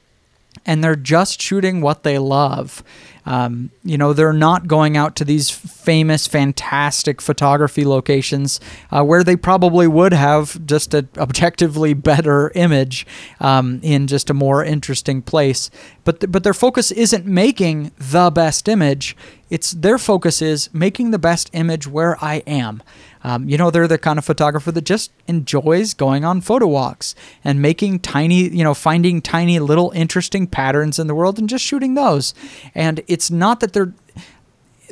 and 0.67 0.83
they're 0.85 0.97
just 0.97 1.41
shooting 1.41 1.81
what 1.81 2.03
they 2.03 2.19
love. 2.19 2.83
Um, 3.27 3.71
you 3.85 3.99
know, 3.99 4.13
they're 4.13 4.33
not 4.33 4.67
going 4.67 4.97
out 4.97 5.15
to 5.17 5.25
these 5.25 5.51
famous, 5.51 6.27
fantastic 6.27 7.21
photography 7.21 7.85
locations 7.85 8.61
uh, 8.91 9.05
where 9.05 9.23
they 9.23 9.37
probably 9.37 9.87
would 9.87 10.13
have 10.13 10.65
just 10.67 10.95
an 10.95 11.09
objectively 11.19 11.95
better 12.11 12.51
image 12.55 13.07
um, 13.39 13.81
in 13.83 14.07
just 14.07 14.31
a 14.31 14.35
more 14.35 14.65
interesting 14.65 15.23
place. 15.23 15.71
But 16.05 16.21
th- 16.21 16.33
but 16.33 16.45
their 16.45 16.55
focus 16.55 16.91
isn't 16.91 17.27
making 17.27 17.93
the 17.99 18.31
best 18.31 18.69
image. 18.69 19.17
It's 19.51 19.73
their 19.73 19.99
focus 19.99 20.41
is 20.41 20.73
making 20.73 21.11
the 21.11 21.19
best 21.19 21.51
image 21.53 21.87
where 21.87 22.17
I 22.25 22.37
am. 22.47 22.83
Um, 23.23 23.49
you 23.49 23.59
know, 23.59 23.71
they're 23.71 23.89
the 23.89 23.99
kind 23.99 24.19
of 24.19 24.25
photographer 24.25 24.73
that 24.73 24.85
just 24.85 25.13
enjoys 25.27 25.95
going 25.95 26.25
on 26.25 26.41
photo 26.41 26.67
walks 26.67 27.15
and 27.45 27.61
making 27.61 28.01
tiny, 28.01 28.49
you 28.49 28.65
know, 28.65 28.75
finding 28.75 29.21
tiny 29.21 29.59
little 29.59 29.91
interesting 29.95 30.47
patterns 30.47 30.99
in 30.99 31.07
the 31.07 31.15
world 31.15 31.39
and 31.39 31.49
just 31.49 31.65
shooting 31.65 31.95
those. 31.95 32.35
And 32.75 33.03
it's 33.09 33.31
not 33.31 33.61
that 33.61 33.73
they're 33.73 33.93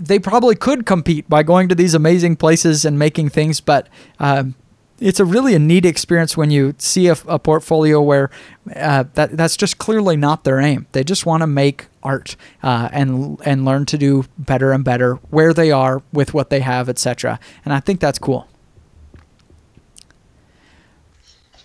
they 0.01 0.19
probably 0.19 0.55
could 0.55 0.87
compete 0.87 1.29
by 1.29 1.43
going 1.43 1.69
to 1.69 1.75
these 1.75 1.93
amazing 1.93 2.37
places 2.37 2.85
and 2.85 2.99
making 2.99 3.31
things, 3.31 3.61
but 3.61 3.89
um, 4.21 4.55
it's 5.01 5.21
a 5.21 5.25
really 5.25 5.55
a 5.55 5.59
neat 5.59 5.85
experience 5.85 6.37
when 6.37 6.51
you 6.51 6.75
see 6.79 7.09
a, 7.09 7.17
a 7.27 7.39
portfolio 7.39 8.01
where 8.01 8.31
uh, 8.75 9.05
that 9.15 9.37
that's 9.37 9.57
just 9.57 9.79
clearly 9.79 10.17
not 10.17 10.45
their 10.45 10.61
aim. 10.61 10.87
They 10.93 11.05
just 11.05 11.27
want 11.27 11.43
to 11.43 11.47
make 11.47 11.87
art 12.03 12.37
uh, 12.63 12.89
and 12.93 13.41
and 13.45 13.65
learn 13.65 13.87
to 13.87 13.99
do 13.99 14.25
better 14.39 14.73
and 14.73 14.85
better 14.85 15.15
where 15.31 15.55
they 15.55 15.71
are 15.71 16.03
with 16.13 16.35
what 16.35 16.51
they 16.51 16.61
have, 16.61 16.89
etc. 16.89 17.39
And 17.65 17.73
I 17.73 17.81
think 17.81 18.01
that's 18.01 18.19
cool. 18.19 18.49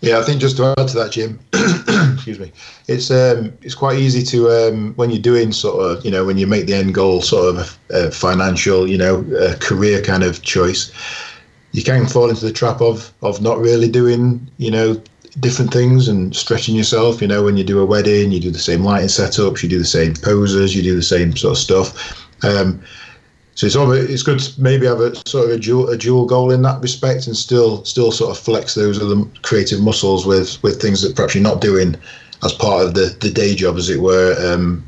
Yeah, 0.01 0.19
I 0.19 0.23
think 0.23 0.41
just 0.41 0.57
to 0.57 0.73
add 0.77 0.89
to 0.89 0.97
that, 0.97 1.11
Jim. 1.13 1.39
excuse 2.13 2.37
me. 2.37 2.51
It's 2.87 3.09
um, 3.09 3.53
it's 3.61 3.75
quite 3.75 3.99
easy 3.99 4.21
to 4.23 4.49
um, 4.49 4.93
when 4.95 5.09
you're 5.09 5.21
doing 5.21 5.51
sort 5.51 5.83
of 5.83 6.05
you 6.05 6.11
know 6.11 6.25
when 6.25 6.37
you 6.37 6.45
make 6.45 6.67
the 6.67 6.73
end 6.73 6.93
goal 6.93 7.21
sort 7.21 7.55
of 7.55 7.79
a, 7.89 8.07
a 8.07 8.11
financial 8.11 8.87
you 8.87 8.97
know 8.97 9.23
career 9.59 10.01
kind 10.01 10.23
of 10.23 10.41
choice 10.41 10.91
you 11.73 11.83
can 11.83 12.07
fall 12.07 12.29
into 12.29 12.45
the 12.45 12.53
trap 12.53 12.81
of 12.81 13.11
of 13.21 13.41
not 13.41 13.57
really 13.57 13.89
doing 13.89 14.47
you 14.57 14.71
know 14.71 15.01
different 15.39 15.73
things 15.73 16.07
and 16.07 16.35
stretching 16.35 16.75
yourself. 16.75 17.21
You 17.21 17.27
know, 17.27 17.43
when 17.43 17.57
you 17.57 17.63
do 17.63 17.79
a 17.79 17.85
wedding, 17.85 18.31
you 18.31 18.39
do 18.39 18.51
the 18.51 18.59
same 18.59 18.83
lighting 18.83 19.07
setups, 19.07 19.63
you 19.63 19.69
do 19.69 19.79
the 19.79 19.85
same 19.85 20.13
poses, 20.13 20.75
you 20.75 20.83
do 20.83 20.95
the 20.95 21.01
same 21.01 21.35
sort 21.35 21.53
of 21.53 21.57
stuff. 21.57 22.43
Um, 22.43 22.81
so 23.55 23.67
it's 23.67 23.75
almost, 23.75 24.09
it's 24.09 24.23
good 24.23 24.39
to 24.39 24.61
maybe 24.61 24.85
have 24.87 24.99
a 24.99 25.15
sort 25.27 25.45
of 25.45 25.51
a 25.51 25.59
dual 25.59 25.89
a 25.89 25.97
dual 25.97 26.25
goal 26.25 26.51
in 26.51 26.61
that 26.63 26.81
respect, 26.81 27.27
and 27.27 27.35
still 27.35 27.83
still 27.85 28.11
sort 28.11 28.31
of 28.31 28.43
flex 28.43 28.75
those 28.75 29.01
other 29.01 29.23
creative 29.41 29.81
muscles 29.81 30.25
with 30.25 30.61
with 30.63 30.81
things 30.81 31.01
that 31.01 31.15
perhaps 31.15 31.35
you're 31.35 31.43
not 31.43 31.61
doing 31.61 31.95
as 32.43 32.53
part 32.53 32.85
of 32.85 32.93
the 32.93 33.15
the 33.21 33.29
day 33.29 33.55
job, 33.55 33.77
as 33.77 33.89
it 33.89 34.01
were. 34.01 34.35
Um, 34.39 34.83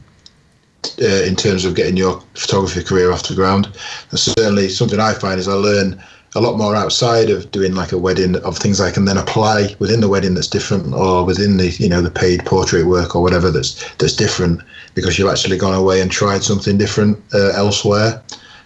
uh, 1.01 1.23
in 1.23 1.35
terms 1.35 1.65
of 1.65 1.73
getting 1.73 1.97
your 1.97 2.21
photography 2.35 2.83
career 2.83 3.11
off 3.11 3.27
the 3.27 3.33
ground, 3.33 3.67
certainly 4.13 4.69
something 4.69 4.99
I 4.99 5.13
find 5.13 5.39
is 5.39 5.47
I 5.47 5.53
learn 5.53 6.01
a 6.35 6.41
lot 6.41 6.57
more 6.57 6.75
outside 6.75 7.29
of 7.29 7.49
doing 7.51 7.73
like 7.73 7.93
a 7.93 7.97
wedding 7.97 8.35
of 8.37 8.57
things 8.57 8.81
I 8.81 8.91
can 8.91 9.05
then 9.05 9.17
apply 9.17 9.75
within 9.79 10.01
the 10.01 10.09
wedding 10.09 10.33
that's 10.33 10.47
different 10.47 10.93
or 10.93 11.23
within 11.23 11.57
the 11.57 11.69
you 11.79 11.87
know 11.87 12.01
the 12.01 12.11
paid 12.11 12.45
portrait 12.45 12.85
work 12.85 13.15
or 13.15 13.21
whatever 13.21 13.49
that's 13.49 13.93
that's 13.95 14.13
different 14.13 14.61
because 14.93 15.17
you've 15.17 15.29
actually 15.29 15.57
gone 15.57 15.73
away 15.73 16.01
and 16.01 16.11
tried 16.11 16.43
something 16.43 16.77
different 16.77 17.17
uh, 17.33 17.51
elsewhere. 17.55 18.21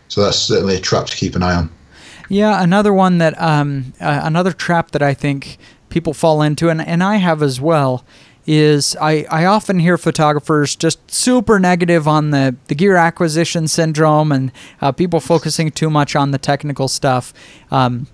So 0.07 0.23
that's 0.23 0.37
certainly 0.37 0.75
a 0.75 0.79
trap 0.79 1.05
to 1.07 1.15
keep 1.15 1.35
an 1.35 1.43
eye 1.43 1.55
on. 1.55 1.69
Yeah 2.27 2.61
another 2.61 2.93
one 2.93 3.19
that 3.19 3.39
um, 3.39 3.93
uh, 4.01 4.21
another 4.23 4.51
trap 4.51 4.91
that 4.91 5.03
I 5.03 5.13
think 5.13 5.57
people 5.89 6.13
fall 6.13 6.41
into 6.41 6.69
and, 6.69 6.81
and 6.81 7.03
I 7.03 7.17
have 7.17 7.43
as 7.43 7.61
well 7.61 8.03
is 8.45 8.95
I, 8.99 9.25
I 9.29 9.45
often 9.45 9.79
hear 9.79 9.97
photographers 9.97 10.75
just 10.75 11.11
super 11.11 11.59
negative 11.59 12.07
on 12.07 12.31
the, 12.31 12.55
the 12.67 12.75
gear 12.75 12.95
acquisition 12.95 13.67
syndrome 13.67 14.31
and 14.31 14.51
uh, 14.81 14.91
people 14.91 15.19
focusing 15.19 15.71
too 15.71 15.89
much 15.89 16.15
on 16.15 16.31
the 16.31 16.37
technical 16.37 16.87
stuff. 16.87 17.33
Um, 17.71 18.07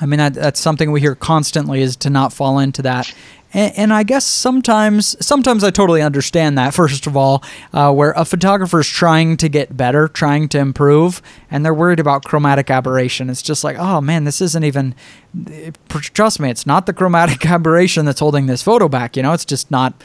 I 0.00 0.06
mean, 0.06 0.18
that, 0.18 0.34
that's 0.34 0.60
something 0.60 0.92
we 0.92 1.00
hear 1.00 1.14
constantly 1.14 1.80
is 1.80 1.96
to 1.96 2.10
not 2.10 2.32
fall 2.32 2.58
into 2.58 2.82
that. 2.82 3.12
And, 3.52 3.72
and 3.76 3.92
I 3.92 4.02
guess 4.02 4.24
sometimes, 4.24 5.16
sometimes 5.24 5.64
I 5.64 5.70
totally 5.70 6.02
understand 6.02 6.58
that. 6.58 6.74
First 6.74 7.06
of 7.06 7.16
all, 7.16 7.42
uh, 7.72 7.92
where 7.92 8.12
a 8.12 8.24
photographer 8.24 8.80
is 8.80 8.88
trying 8.88 9.36
to 9.38 9.48
get 9.48 9.76
better, 9.76 10.08
trying 10.08 10.48
to 10.50 10.58
improve, 10.58 11.22
and 11.50 11.64
they're 11.64 11.74
worried 11.74 12.00
about 12.00 12.24
chromatic 12.24 12.70
aberration. 12.70 13.30
It's 13.30 13.42
just 13.42 13.64
like, 13.64 13.78
oh 13.78 14.00
man, 14.00 14.24
this 14.24 14.40
isn't 14.40 14.64
even. 14.64 14.94
Trust 15.88 16.40
me, 16.40 16.50
it's 16.50 16.66
not 16.66 16.86
the 16.86 16.92
chromatic 16.92 17.46
aberration 17.50 18.04
that's 18.04 18.20
holding 18.20 18.46
this 18.46 18.62
photo 18.62 18.88
back. 18.88 19.16
You 19.16 19.22
know, 19.22 19.32
it's 19.32 19.44
just 19.44 19.70
not, 19.70 20.02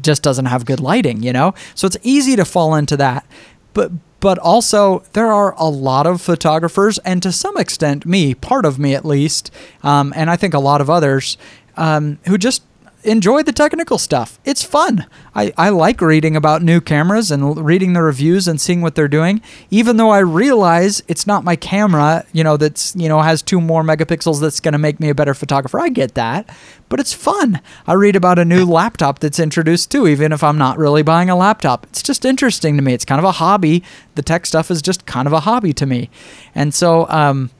just 0.00 0.22
doesn't 0.22 0.46
have 0.46 0.64
good 0.64 0.80
lighting. 0.80 1.22
You 1.22 1.32
know, 1.32 1.54
so 1.74 1.86
it's 1.86 1.98
easy 2.02 2.36
to 2.36 2.44
fall 2.44 2.74
into 2.74 2.96
that. 2.96 3.26
But 3.74 3.92
but 4.26 4.40
also 4.40 5.04
there 5.12 5.30
are 5.32 5.54
a 5.56 5.68
lot 5.68 6.04
of 6.04 6.20
photographers, 6.20 6.98
and 7.04 7.22
to 7.22 7.30
some 7.30 7.56
extent, 7.56 8.04
me, 8.04 8.34
part 8.34 8.64
of 8.64 8.76
me 8.76 8.92
at 8.92 9.04
least, 9.04 9.52
um, 9.84 10.12
and 10.16 10.28
I 10.28 10.34
think 10.34 10.52
a 10.52 10.58
lot 10.58 10.80
of 10.80 10.90
others, 10.90 11.38
um, 11.76 12.18
who 12.26 12.36
just 12.36 12.64
enjoy 13.06 13.42
the 13.42 13.52
technical 13.52 13.98
stuff. 13.98 14.38
It's 14.44 14.62
fun. 14.62 15.06
I, 15.34 15.52
I 15.56 15.68
like 15.68 16.00
reading 16.00 16.36
about 16.36 16.62
new 16.62 16.80
cameras 16.80 17.30
and 17.30 17.64
reading 17.64 17.92
the 17.92 18.02
reviews 18.02 18.48
and 18.48 18.60
seeing 18.60 18.82
what 18.82 18.94
they're 18.94 19.08
doing, 19.08 19.40
even 19.70 19.96
though 19.96 20.10
I 20.10 20.18
realize 20.18 21.02
it's 21.08 21.26
not 21.26 21.44
my 21.44 21.56
camera, 21.56 22.24
you 22.32 22.42
know, 22.42 22.56
that's, 22.56 22.94
you 22.96 23.08
know, 23.08 23.20
has 23.20 23.42
two 23.42 23.60
more 23.60 23.82
megapixels 23.82 24.40
that's 24.40 24.60
going 24.60 24.72
to 24.72 24.78
make 24.78 24.98
me 24.98 25.08
a 25.08 25.14
better 25.14 25.34
photographer. 25.34 25.78
I 25.78 25.88
get 25.88 26.14
that, 26.14 26.48
but 26.88 27.00
it's 27.00 27.12
fun. 27.12 27.60
I 27.86 27.94
read 27.94 28.16
about 28.16 28.38
a 28.38 28.44
new 28.44 28.64
laptop 28.70 29.20
that's 29.20 29.38
introduced 29.38 29.90
too, 29.90 30.06
even 30.06 30.32
if 30.32 30.42
I'm 30.42 30.58
not 30.58 30.78
really 30.78 31.02
buying 31.02 31.30
a 31.30 31.36
laptop. 31.36 31.86
It's 31.90 32.02
just 32.02 32.24
interesting 32.24 32.76
to 32.76 32.82
me. 32.82 32.94
It's 32.94 33.04
kind 33.04 33.18
of 33.18 33.24
a 33.24 33.32
hobby. 33.32 33.82
The 34.14 34.22
tech 34.22 34.46
stuff 34.46 34.70
is 34.70 34.82
just 34.82 35.06
kind 35.06 35.26
of 35.26 35.32
a 35.32 35.40
hobby 35.40 35.72
to 35.74 35.86
me. 35.86 36.10
And 36.54 36.74
so, 36.74 37.08
um, 37.08 37.50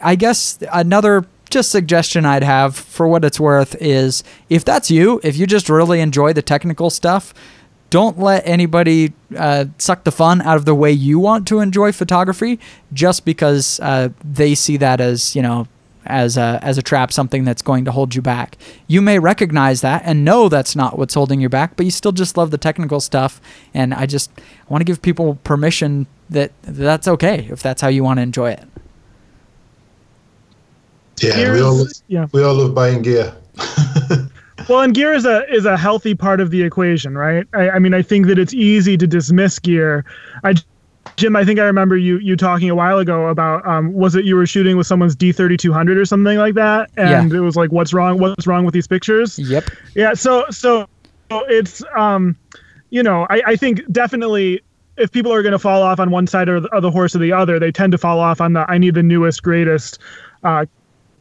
I 0.00 0.16
guess 0.16 0.58
another 0.72 1.24
just 1.50 1.70
suggestion 1.70 2.24
I'd 2.24 2.42
have 2.42 2.76
for 2.76 3.06
what 3.06 3.24
it's 3.24 3.40
worth 3.40 3.76
is 3.80 4.24
if 4.48 4.64
that's 4.64 4.90
you, 4.90 5.20
if 5.22 5.36
you 5.36 5.46
just 5.46 5.68
really 5.68 6.00
enjoy 6.00 6.32
the 6.32 6.42
technical 6.42 6.90
stuff, 6.90 7.32
don't 7.90 8.18
let 8.18 8.46
anybody 8.46 9.12
uh, 9.36 9.66
suck 9.78 10.04
the 10.04 10.10
fun 10.10 10.42
out 10.42 10.56
of 10.56 10.64
the 10.64 10.74
way 10.74 10.90
you 10.90 11.18
want 11.18 11.46
to 11.48 11.60
enjoy 11.60 11.92
photography 11.92 12.58
just 12.92 13.24
because 13.24 13.78
uh, 13.80 14.08
they 14.24 14.54
see 14.54 14.76
that 14.76 15.00
as 15.00 15.36
you 15.36 15.42
know 15.42 15.68
as 16.06 16.36
a 16.36 16.58
as 16.62 16.78
a 16.78 16.82
trap, 16.82 17.12
something 17.12 17.44
that's 17.44 17.62
going 17.62 17.84
to 17.84 17.92
hold 17.92 18.14
you 18.14 18.22
back. 18.22 18.56
You 18.86 19.02
may 19.02 19.18
recognize 19.18 19.80
that 19.82 20.02
and 20.04 20.24
know 20.24 20.48
that's 20.48 20.74
not 20.74 20.98
what's 20.98 21.14
holding 21.14 21.40
you 21.40 21.48
back, 21.48 21.76
but 21.76 21.84
you 21.84 21.92
still 21.92 22.12
just 22.12 22.36
love 22.36 22.50
the 22.50 22.58
technical 22.58 23.00
stuff. 23.00 23.40
And 23.74 23.92
I 23.92 24.06
just 24.06 24.30
want 24.68 24.80
to 24.80 24.84
give 24.84 25.02
people 25.02 25.36
permission 25.44 26.06
that 26.30 26.52
that's 26.62 27.06
okay 27.06 27.48
if 27.50 27.62
that's 27.62 27.82
how 27.82 27.88
you 27.88 28.02
want 28.02 28.18
to 28.18 28.22
enjoy 28.22 28.50
it. 28.50 28.64
Yeah, 31.20 31.52
we 31.52 31.60
all, 31.60 31.86
yeah. 32.08 32.26
we 32.32 32.42
all 32.42 32.54
love 32.54 32.74
buying 32.74 33.02
gear. 33.02 33.34
well, 34.68 34.80
and 34.80 34.94
gear 34.94 35.12
is 35.12 35.24
a 35.24 35.50
is 35.52 35.64
a 35.64 35.76
healthy 35.76 36.14
part 36.14 36.40
of 36.40 36.50
the 36.50 36.62
equation, 36.62 37.16
right? 37.16 37.46
I, 37.54 37.70
I 37.70 37.78
mean, 37.78 37.94
I 37.94 38.02
think 38.02 38.26
that 38.26 38.38
it's 38.38 38.52
easy 38.52 38.96
to 38.98 39.06
dismiss 39.06 39.58
gear. 39.58 40.04
I 40.44 40.54
Jim, 41.16 41.34
I 41.34 41.44
think 41.44 41.58
I 41.58 41.64
remember 41.64 41.96
you 41.96 42.18
you 42.18 42.36
talking 42.36 42.68
a 42.68 42.74
while 42.74 42.98
ago 42.98 43.28
about 43.28 43.66
um, 43.66 43.92
was 43.94 44.14
it 44.14 44.24
you 44.24 44.36
were 44.36 44.46
shooting 44.46 44.76
with 44.76 44.86
someone's 44.86 45.16
D 45.16 45.32
thirty 45.32 45.56
two 45.56 45.72
hundred 45.72 45.96
or 45.96 46.04
something 46.04 46.36
like 46.36 46.54
that, 46.54 46.90
and 46.96 47.32
yeah. 47.32 47.38
it 47.38 47.40
was 47.40 47.56
like, 47.56 47.72
what's 47.72 47.94
wrong? 47.94 48.18
What's 48.18 48.46
wrong 48.46 48.64
with 48.64 48.74
these 48.74 48.86
pictures? 48.86 49.38
Yep. 49.38 49.70
Yeah. 49.94 50.12
So 50.12 50.44
so 50.50 50.86
it's 51.30 51.82
um, 51.96 52.36
you 52.90 53.02
know, 53.02 53.26
I, 53.30 53.42
I 53.46 53.56
think 53.56 53.80
definitely 53.90 54.60
if 54.98 55.12
people 55.12 55.32
are 55.32 55.42
going 55.42 55.52
to 55.52 55.58
fall 55.58 55.82
off 55.82 56.00
on 56.00 56.10
one 56.10 56.26
side 56.26 56.48
or 56.48 56.60
the, 56.60 56.74
or 56.74 56.80
the 56.80 56.90
horse 56.90 57.14
or 57.14 57.18
the 57.18 57.32
other, 57.32 57.58
they 57.58 57.70
tend 57.72 57.92
to 57.92 57.98
fall 57.98 58.20
off 58.20 58.40
on 58.40 58.52
the 58.52 58.70
I 58.70 58.78
need 58.78 58.94
the 58.94 59.02
newest, 59.02 59.42
greatest 59.42 59.98
uh, 60.42 60.66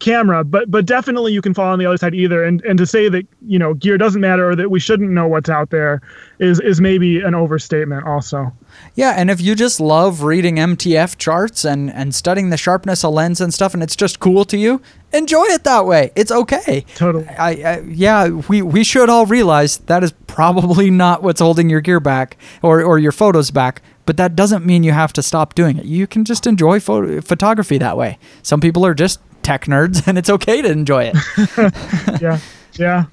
camera 0.06 0.44
but 0.44 0.70
but 0.70 0.86
definitely 0.86 1.34
you 1.34 1.42
can 1.42 1.54
fall 1.54 1.74
on 1.74 1.80
the 1.80 1.86
other 1.86 1.98
side 1.98 2.14
either. 2.14 2.44
And 2.44 2.64
and 2.64 2.78
to 2.78 2.86
say 2.86 3.10
that 3.10 3.26
you 3.42 3.58
know 3.58 3.74
gear 3.74 3.98
doesn't 3.98 4.22
matter 4.22 4.50
or 4.52 4.56
that 4.56 4.70
we 4.70 4.80
shouldn't 4.80 5.10
know 5.10 5.28
what's 5.28 5.50
out 5.50 5.72
there 5.72 6.02
is 6.40 6.60
is 6.60 6.80
maybe 6.80 7.22
an 7.22 7.34
overstatement 7.34 8.06
also. 8.06 8.54
Yeah 8.94 9.14
and 9.18 9.32
if 9.32 9.42
you 9.42 9.56
just 9.56 9.80
love 9.80 10.22
reading 10.22 10.58
mtf 10.58 11.18
charts 11.18 11.66
and 11.66 11.92
and 11.92 12.14
studying 12.14 12.52
the 12.52 12.58
sharpness 12.58 13.04
of 13.04 13.14
lens 13.14 13.42
and 13.42 13.54
stuff 13.54 13.74
and 13.74 13.82
it's 13.82 13.96
just 13.96 14.20
cool 14.20 14.46
to 14.46 14.58
you 14.58 14.82
enjoy 15.12 15.46
it 15.46 15.64
that 15.64 15.86
way. 15.86 16.12
It's 16.16 16.32
okay. 16.32 16.86
Totally. 16.96 17.28
I, 17.28 17.50
I 17.50 17.80
yeah 17.88 18.28
we 18.28 18.62
we 18.62 18.84
should 18.84 19.10
all 19.10 19.26
realize 19.26 19.78
that 19.90 20.04
is 20.04 20.14
probably 20.28 20.92
not 20.92 21.24
what's 21.24 21.42
holding 21.42 21.70
your 21.70 21.82
gear 21.82 22.00
back 22.00 22.38
or 22.62 22.84
or 22.84 23.00
your 23.00 23.12
photos 23.12 23.50
back 23.50 23.82
but 24.06 24.18
that 24.18 24.36
doesn't 24.36 24.64
mean 24.64 24.84
you 24.84 24.92
have 24.92 25.14
to 25.14 25.24
stop 25.24 25.56
doing 25.56 25.78
it. 25.80 25.86
You 25.86 26.06
can 26.06 26.26
just 26.26 26.46
enjoy 26.46 26.80
photo- 26.80 27.22
photography 27.22 27.80
that 27.80 27.98
way. 27.98 28.20
Some 28.44 28.62
people 28.62 28.86
are 28.86 28.94
just 28.94 29.20
tech 29.46 29.66
nerds, 29.66 30.06
and 30.08 30.18
it's 30.18 30.30
okay 30.30 30.62
to 30.62 30.70
enjoy 30.70 31.12
it. 31.14 32.22
yeah, 32.22 32.40
yeah. 32.74 33.06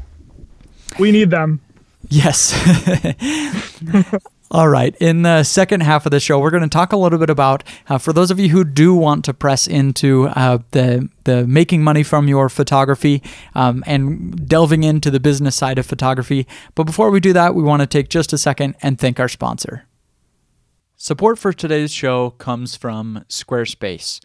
We 0.99 1.13
need 1.13 1.31
them. 1.31 1.61
Yes. 2.09 2.53
All 4.51 4.69
right. 4.69 4.95
In 4.97 5.23
the 5.23 5.45
second 5.45 5.81
half 5.83 6.05
of 6.05 6.11
the 6.11 6.21
show, 6.21 6.39
we're 6.39 6.51
going 6.51 6.63
to 6.63 6.69
talk 6.69 6.93
a 6.93 6.97
little 6.99 7.19
bit 7.19 7.31
about 7.31 7.65
uh, 7.89 7.97
for 7.97 8.13
those 8.13 8.31
of 8.31 8.39
you 8.39 8.51
who 8.51 8.65
do 8.65 8.95
want 8.95 9.25
to 9.25 9.33
press 9.33 9.67
into 9.67 10.29
uh, 10.29 10.59
the 10.73 11.09
the 11.25 11.47
making 11.47 11.83
money 11.83 12.03
from 12.03 12.29
your 12.29 12.51
photography 12.51 13.23
um, 13.55 13.83
and 13.87 14.47
delving 14.47 14.85
into 14.85 15.11
the 15.11 15.21
business 15.21 15.57
side 15.57 15.79
of 15.79 15.87
photography. 15.87 16.47
But 16.75 16.85
before 16.85 17.11
we 17.11 17.19
do 17.21 17.33
that, 17.33 17.55
we 17.55 17.63
want 17.63 17.81
to 17.81 17.87
take 17.87 18.11
just 18.11 18.33
a 18.35 18.39
second 18.39 18.75
and 18.83 18.99
thank 18.99 19.19
our 19.19 19.29
sponsor. 19.29 19.87
Support 20.97 21.39
for 21.39 21.53
today's 21.53 21.91
show 21.91 22.31
comes 22.31 22.77
from 22.77 23.25
Squarespace. 23.29 24.21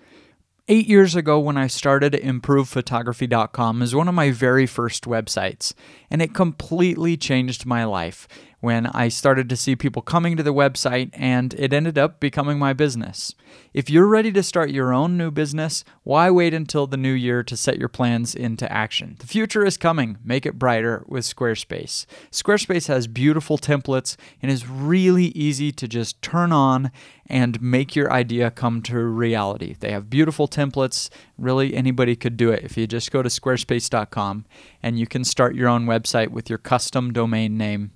Eight 0.70 0.88
years 0.88 1.16
ago, 1.16 1.40
when 1.40 1.56
I 1.56 1.68
started 1.68 2.12
ImprovePhotography.com, 2.12 3.82
is 3.82 3.96
one 3.96 4.10
of 4.10 4.14
my 4.14 4.32
very 4.32 4.66
first 4.66 5.06
websites, 5.06 5.74
and 6.12 6.22
it 6.22 6.34
completely 6.34 7.16
changed 7.16 7.66
my 7.66 7.86
life 7.86 8.28
when 8.60 8.88
I 8.88 9.08
started 9.08 9.50
to 9.50 9.56
see 9.56 9.76
people 9.76 10.02
coming 10.02 10.36
to 10.36 10.44
the 10.44 10.54
website 10.54 11.10
and 11.14 11.54
it 11.56 11.74
ended 11.74 11.98
up 11.98 12.20
becoming 12.20 12.58
my 12.58 12.74
business. 12.74 13.36
If 13.74 13.90
you're 13.90 14.08
ready 14.08 14.32
to 14.32 14.42
start 14.42 14.72
your 14.72 14.92
own 14.92 15.16
new 15.18 15.30
business, 15.30 15.84
why 16.04 16.32
wait 16.32 16.54
until 16.54 16.88
the 16.88 16.98
new 16.98 17.12
year 17.12 17.44
to 17.44 17.56
set 17.56 17.78
your 17.78 17.88
plans 17.88 18.34
into 18.34 18.70
action? 18.72 19.16
The 19.20 19.28
future 19.28 19.64
is 19.64 19.78
coming. 19.78 20.18
Make 20.24 20.46
it 20.46 20.58
brighter 20.58 21.04
with 21.08 21.24
Squarespace. 21.24 22.06
Squarespace 22.32 22.88
has 22.88 23.06
beautiful 23.06 23.58
templates 23.58 24.18
and 24.42 24.52
is 24.52 24.68
really 24.68 25.26
easy 25.28 25.72
to 25.74 25.88
just 25.88 26.22
turn 26.22 26.52
on 26.52 26.92
and 27.28 27.62
make 27.62 27.96
your 27.96 28.12
idea 28.12 28.50
come 28.50 28.82
to 28.82 28.98
reality. 29.00 29.76
They 29.80 29.92
have 29.92 30.10
beautiful 30.10 30.48
templates. 30.48 31.10
Really, 31.38 31.76
anybody 31.76 32.16
could 32.16 32.38
do 32.38 32.52
it 32.52 32.64
if 32.64 32.78
you 32.78 32.88
just 32.88 33.12
go 33.12 33.22
to 33.22 33.30
squarespace.com 33.30 34.46
and 34.82 34.98
you 34.98 35.06
can 35.06 35.24
start 35.24 35.56
your 35.56 35.68
own 35.68 35.86
website 35.86 36.30
with 36.30 36.50
your 36.50 36.58
custom 36.58 37.14
domain 37.14 37.58
name 37.58 37.92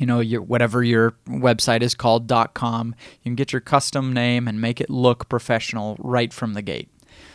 you 0.00 0.06
know 0.06 0.20
your 0.20 0.40
whatever 0.40 0.82
your 0.82 1.12
website 1.28 1.82
is 1.82 1.94
called 1.94 2.32
.com. 2.54 2.94
You 3.22 3.24
can 3.24 3.34
get 3.34 3.52
your 3.52 3.60
custom 3.60 4.12
name 4.12 4.48
and 4.48 4.60
make 4.60 4.80
it 4.80 4.88
look 4.88 5.28
professional 5.28 5.96
right 6.00 6.32
from 6.32 6.54
the 6.54 6.62
gate. 6.62 6.88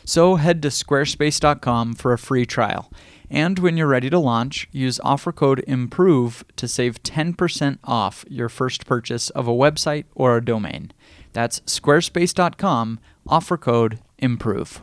So 0.03 0.35
head 0.35 0.61
to 0.63 0.69
squarespace.com 0.69 1.93
for 1.93 2.11
a 2.11 2.17
free 2.17 2.45
trial. 2.45 2.91
And 3.29 3.59
when 3.59 3.77
you're 3.77 3.87
ready 3.87 4.09
to 4.09 4.19
launch, 4.19 4.67
use 4.71 4.99
offer 5.03 5.31
code 5.31 5.63
IMPROVE 5.67 6.43
to 6.55 6.67
save 6.67 7.01
10% 7.03 7.77
off 7.83 8.25
your 8.29 8.49
first 8.49 8.85
purchase 8.85 9.29
of 9.31 9.47
a 9.47 9.51
website 9.51 10.05
or 10.15 10.37
a 10.37 10.45
domain. 10.45 10.91
That's 11.33 11.59
squarespace.com, 11.61 12.99
offer 13.27 13.57
code 13.57 13.99
IMPROVE. 14.21 14.81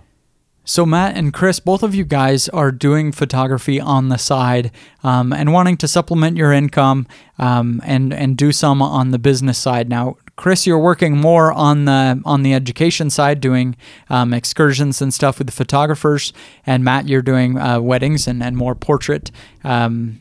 So, 0.64 0.87
Matt 0.87 1.16
and 1.16 1.35
Chris, 1.35 1.59
both 1.59 1.83
of 1.83 1.92
you 1.92 2.05
guys 2.05 2.48
are 2.51 2.70
doing 2.70 3.11
photography 3.11 3.81
on 3.81 4.11
the 4.11 4.16
side 4.16 4.70
um, 5.03 5.33
and 5.33 5.53
wanting 5.53 5.77
to 5.79 5.88
supplement 5.88 6.37
your 6.37 6.53
income 6.53 7.09
um, 7.38 7.81
and, 7.85 8.12
and 8.12 8.37
do 8.37 8.53
some 8.53 8.81
on 8.81 9.11
the 9.11 9.18
business 9.18 9.59
side. 9.59 9.88
Now, 9.88 10.18
Chris, 10.37 10.64
you're 10.66 10.79
working 10.79 11.16
more 11.16 11.53
on 11.53 11.85
the 11.85 12.22
on 12.25 12.42
the 12.42 12.55
education 12.55 13.11
side, 13.11 13.40
doing 13.40 13.77
um, 14.09 14.33
excursions 14.33 15.03
and 15.03 15.12
stuff 15.12 15.38
with 15.38 15.46
the 15.46 15.53
photographers, 15.53 16.33
and 16.64 16.83
Matt, 16.83 17.09
you're 17.09 17.22
doing 17.22 17.59
uh, 17.59 17.81
weddings 17.81 18.27
and, 18.27 18.42
and 18.42 18.57
more 18.57 18.75
portrait 18.75 19.31
um, 19.64 20.20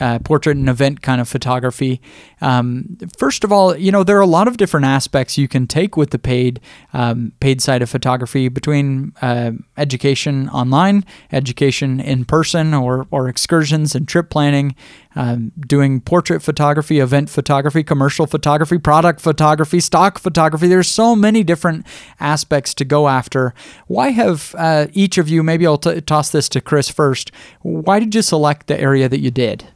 uh, 0.00 0.18
portrait 0.20 0.56
and 0.56 0.68
event 0.68 1.02
kind 1.02 1.20
of 1.20 1.28
photography. 1.28 2.00
Um, 2.40 2.98
first 3.18 3.44
of 3.44 3.52
all, 3.52 3.76
you 3.76 3.90
know 3.90 4.04
there 4.04 4.16
are 4.16 4.22
a 4.22 4.26
lot 4.26 4.48
of 4.48 4.56
different 4.56 4.86
aspects 4.86 5.38
you 5.38 5.48
can 5.48 5.66
take 5.66 5.96
with 5.96 6.10
the 6.10 6.18
paid 6.18 6.60
um, 6.92 7.32
paid 7.40 7.60
side 7.60 7.82
of 7.82 7.90
photography 7.90 8.48
between 8.48 9.12
uh, 9.22 9.52
education 9.76 10.48
online, 10.50 11.04
education 11.32 12.00
in 12.00 12.24
person, 12.24 12.74
or 12.74 13.06
or 13.10 13.28
excursions 13.28 13.94
and 13.94 14.06
trip 14.06 14.30
planning, 14.30 14.74
um, 15.18 15.50
doing 15.66 16.00
portrait 16.00 16.42
photography, 16.42 17.00
event 17.00 17.28
photography, 17.28 17.82
commercial 17.82 18.24
photography, 18.24 18.78
product 18.78 19.20
photography, 19.20 19.80
stock 19.80 20.16
photography. 20.16 20.68
There's 20.68 20.86
so 20.86 21.16
many 21.16 21.42
different 21.42 21.84
aspects 22.20 22.72
to 22.74 22.84
go 22.84 23.08
after. 23.08 23.52
Why 23.88 24.10
have 24.10 24.54
uh, 24.56 24.86
each 24.92 25.18
of 25.18 25.28
you? 25.28 25.42
Maybe 25.42 25.66
I'll 25.66 25.76
t- 25.76 26.00
toss 26.02 26.30
this 26.30 26.48
to 26.50 26.60
Chris 26.60 26.88
first. 26.88 27.32
Why 27.62 27.98
did 27.98 28.14
you 28.14 28.22
select 28.22 28.68
the 28.68 28.80
area 28.80 29.08
that 29.08 29.18
you 29.18 29.32
did? 29.32 29.66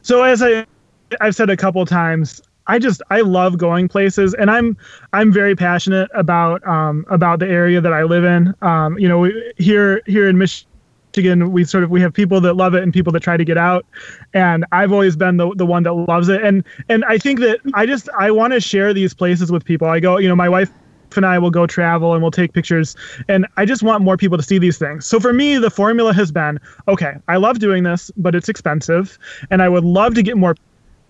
So 0.00 0.22
as 0.22 0.42
I 0.42 0.64
I've 1.20 1.34
said 1.34 1.50
a 1.50 1.56
couple 1.56 1.84
times, 1.84 2.40
I 2.66 2.78
just 2.78 3.02
I 3.10 3.20
love 3.20 3.58
going 3.58 3.88
places, 3.88 4.32
and 4.32 4.50
I'm 4.50 4.74
I'm 5.12 5.30
very 5.30 5.54
passionate 5.54 6.10
about 6.14 6.66
um, 6.66 7.04
about 7.10 7.40
the 7.40 7.46
area 7.46 7.82
that 7.82 7.92
I 7.92 8.04
live 8.04 8.24
in. 8.24 8.54
Um, 8.62 8.98
you 8.98 9.08
know, 9.08 9.30
here 9.58 10.00
here 10.06 10.30
in 10.30 10.38
Michigan, 10.38 10.70
we 11.16 11.64
sort 11.64 11.84
of 11.84 11.90
we 11.90 12.00
have 12.00 12.12
people 12.12 12.40
that 12.40 12.54
love 12.54 12.74
it 12.74 12.82
and 12.82 12.92
people 12.92 13.12
that 13.12 13.20
try 13.20 13.36
to 13.36 13.44
get 13.44 13.58
out, 13.58 13.84
and 14.34 14.64
I've 14.72 14.92
always 14.92 15.16
been 15.16 15.36
the 15.36 15.54
the 15.54 15.66
one 15.66 15.82
that 15.84 15.92
loves 15.92 16.28
it. 16.28 16.42
And 16.42 16.64
and 16.88 17.04
I 17.04 17.18
think 17.18 17.40
that 17.40 17.60
I 17.74 17.86
just 17.86 18.08
I 18.18 18.30
want 18.30 18.52
to 18.52 18.60
share 18.60 18.92
these 18.94 19.14
places 19.14 19.50
with 19.50 19.64
people. 19.64 19.88
I 19.88 20.00
go, 20.00 20.18
you 20.18 20.28
know, 20.28 20.36
my 20.36 20.48
wife 20.48 20.70
and 21.16 21.24
I 21.24 21.38
will 21.38 21.50
go 21.50 21.66
travel 21.66 22.12
and 22.12 22.22
we'll 22.22 22.30
take 22.30 22.52
pictures. 22.52 22.94
And 23.28 23.46
I 23.56 23.64
just 23.64 23.82
want 23.82 24.04
more 24.04 24.16
people 24.16 24.36
to 24.36 24.42
see 24.42 24.58
these 24.58 24.78
things. 24.78 25.06
So 25.06 25.18
for 25.18 25.32
me, 25.32 25.56
the 25.56 25.70
formula 25.70 26.12
has 26.12 26.30
been 26.30 26.60
okay, 26.86 27.14
I 27.28 27.36
love 27.36 27.58
doing 27.58 27.82
this, 27.82 28.10
but 28.16 28.34
it's 28.34 28.48
expensive. 28.48 29.18
And 29.50 29.62
I 29.62 29.68
would 29.68 29.84
love 29.84 30.14
to 30.14 30.22
get 30.22 30.36
more 30.36 30.54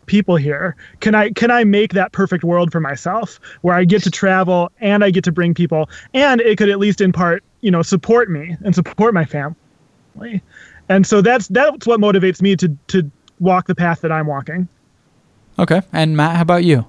people 0.06 0.36
here 0.36 0.74
can 1.00 1.14
i 1.14 1.28
can 1.32 1.50
i 1.50 1.62
make 1.62 1.92
that 1.92 2.12
perfect 2.12 2.42
world 2.42 2.72
for 2.72 2.80
myself 2.80 3.38
where 3.60 3.74
i 3.74 3.84
get 3.84 4.02
to 4.02 4.10
travel 4.10 4.72
and 4.80 5.04
i 5.04 5.10
get 5.10 5.22
to 5.22 5.30
bring 5.30 5.52
people 5.52 5.86
and 6.14 6.40
it 6.40 6.56
could 6.56 6.70
at 6.70 6.78
least 6.78 7.02
in 7.02 7.12
part 7.12 7.44
you 7.60 7.70
know 7.70 7.82
support 7.82 8.30
me 8.30 8.56
and 8.64 8.74
support 8.74 9.12
my 9.12 9.26
family 9.26 9.54
and 10.88 11.06
so 11.06 11.20
that's 11.20 11.48
that's 11.48 11.86
what 11.86 12.00
motivates 12.00 12.42
me 12.42 12.56
to 12.56 12.68
to 12.86 13.10
walk 13.40 13.66
the 13.66 13.74
path 13.74 14.00
that 14.00 14.12
i'm 14.12 14.26
walking 14.26 14.68
okay 15.58 15.82
and 15.92 16.16
matt 16.16 16.36
how 16.36 16.42
about 16.42 16.64
you 16.64 16.84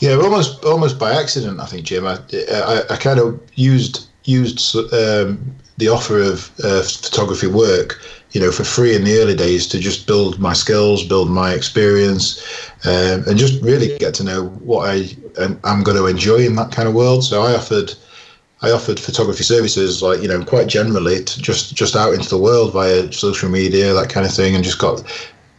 yeah, 0.00 0.16
almost 0.16 0.64
almost 0.64 0.98
by 0.98 1.12
accident, 1.12 1.60
I 1.60 1.66
think, 1.66 1.84
Jim. 1.84 2.06
I, 2.06 2.18
I, 2.52 2.82
I 2.90 2.96
kind 2.96 3.20
of 3.20 3.38
used 3.54 4.08
used 4.24 4.74
um, 4.94 5.54
the 5.76 5.88
offer 5.88 6.18
of 6.18 6.50
uh, 6.64 6.82
photography 6.82 7.46
work, 7.46 8.02
you 8.32 8.40
know, 8.40 8.50
for 8.50 8.64
free 8.64 8.96
in 8.96 9.04
the 9.04 9.18
early 9.18 9.36
days 9.36 9.66
to 9.68 9.78
just 9.78 10.06
build 10.06 10.38
my 10.38 10.54
skills, 10.54 11.04
build 11.04 11.30
my 11.30 11.52
experience, 11.52 12.42
um, 12.86 13.24
and 13.26 13.38
just 13.38 13.62
really 13.62 13.98
get 13.98 14.14
to 14.14 14.24
know 14.24 14.44
what 14.64 14.88
I 14.88 15.14
am 15.44 15.82
going 15.82 15.98
to 15.98 16.06
enjoy 16.06 16.46
in 16.46 16.56
that 16.56 16.72
kind 16.72 16.88
of 16.88 16.94
world. 16.94 17.22
So 17.22 17.42
I 17.42 17.54
offered. 17.54 17.94
I 18.62 18.70
offered 18.70 19.00
photography 19.00 19.42
services, 19.42 20.02
like 20.02 20.20
you 20.20 20.28
know, 20.28 20.44
quite 20.44 20.66
generally, 20.66 21.24
just 21.24 21.74
just 21.74 21.96
out 21.96 22.12
into 22.12 22.28
the 22.28 22.38
world 22.38 22.72
via 22.72 23.10
social 23.12 23.48
media, 23.48 23.94
that 23.94 24.10
kind 24.10 24.26
of 24.26 24.34
thing, 24.34 24.54
and 24.54 24.62
just 24.62 24.78
got 24.78 25.02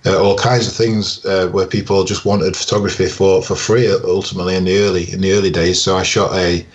uh, 0.06 0.22
all 0.22 0.38
kinds 0.38 0.68
of 0.68 0.74
things 0.74 1.24
uh, 1.26 1.48
where 1.50 1.68
people 1.68 2.04
just 2.04 2.26
wanted 2.26 2.56
photography 2.56 3.08
for, 3.08 3.42
for 3.42 3.56
free 3.56 3.88
ultimately 4.04 4.56
in 4.56 4.66
the 4.66 4.78
early 4.80 5.12
in 5.12 5.22
the 5.22 5.32
early 5.32 5.52
days. 5.52 5.82
So 5.82 5.98
I 5.98 6.04
shot 6.04 6.34
a, 6.34 6.66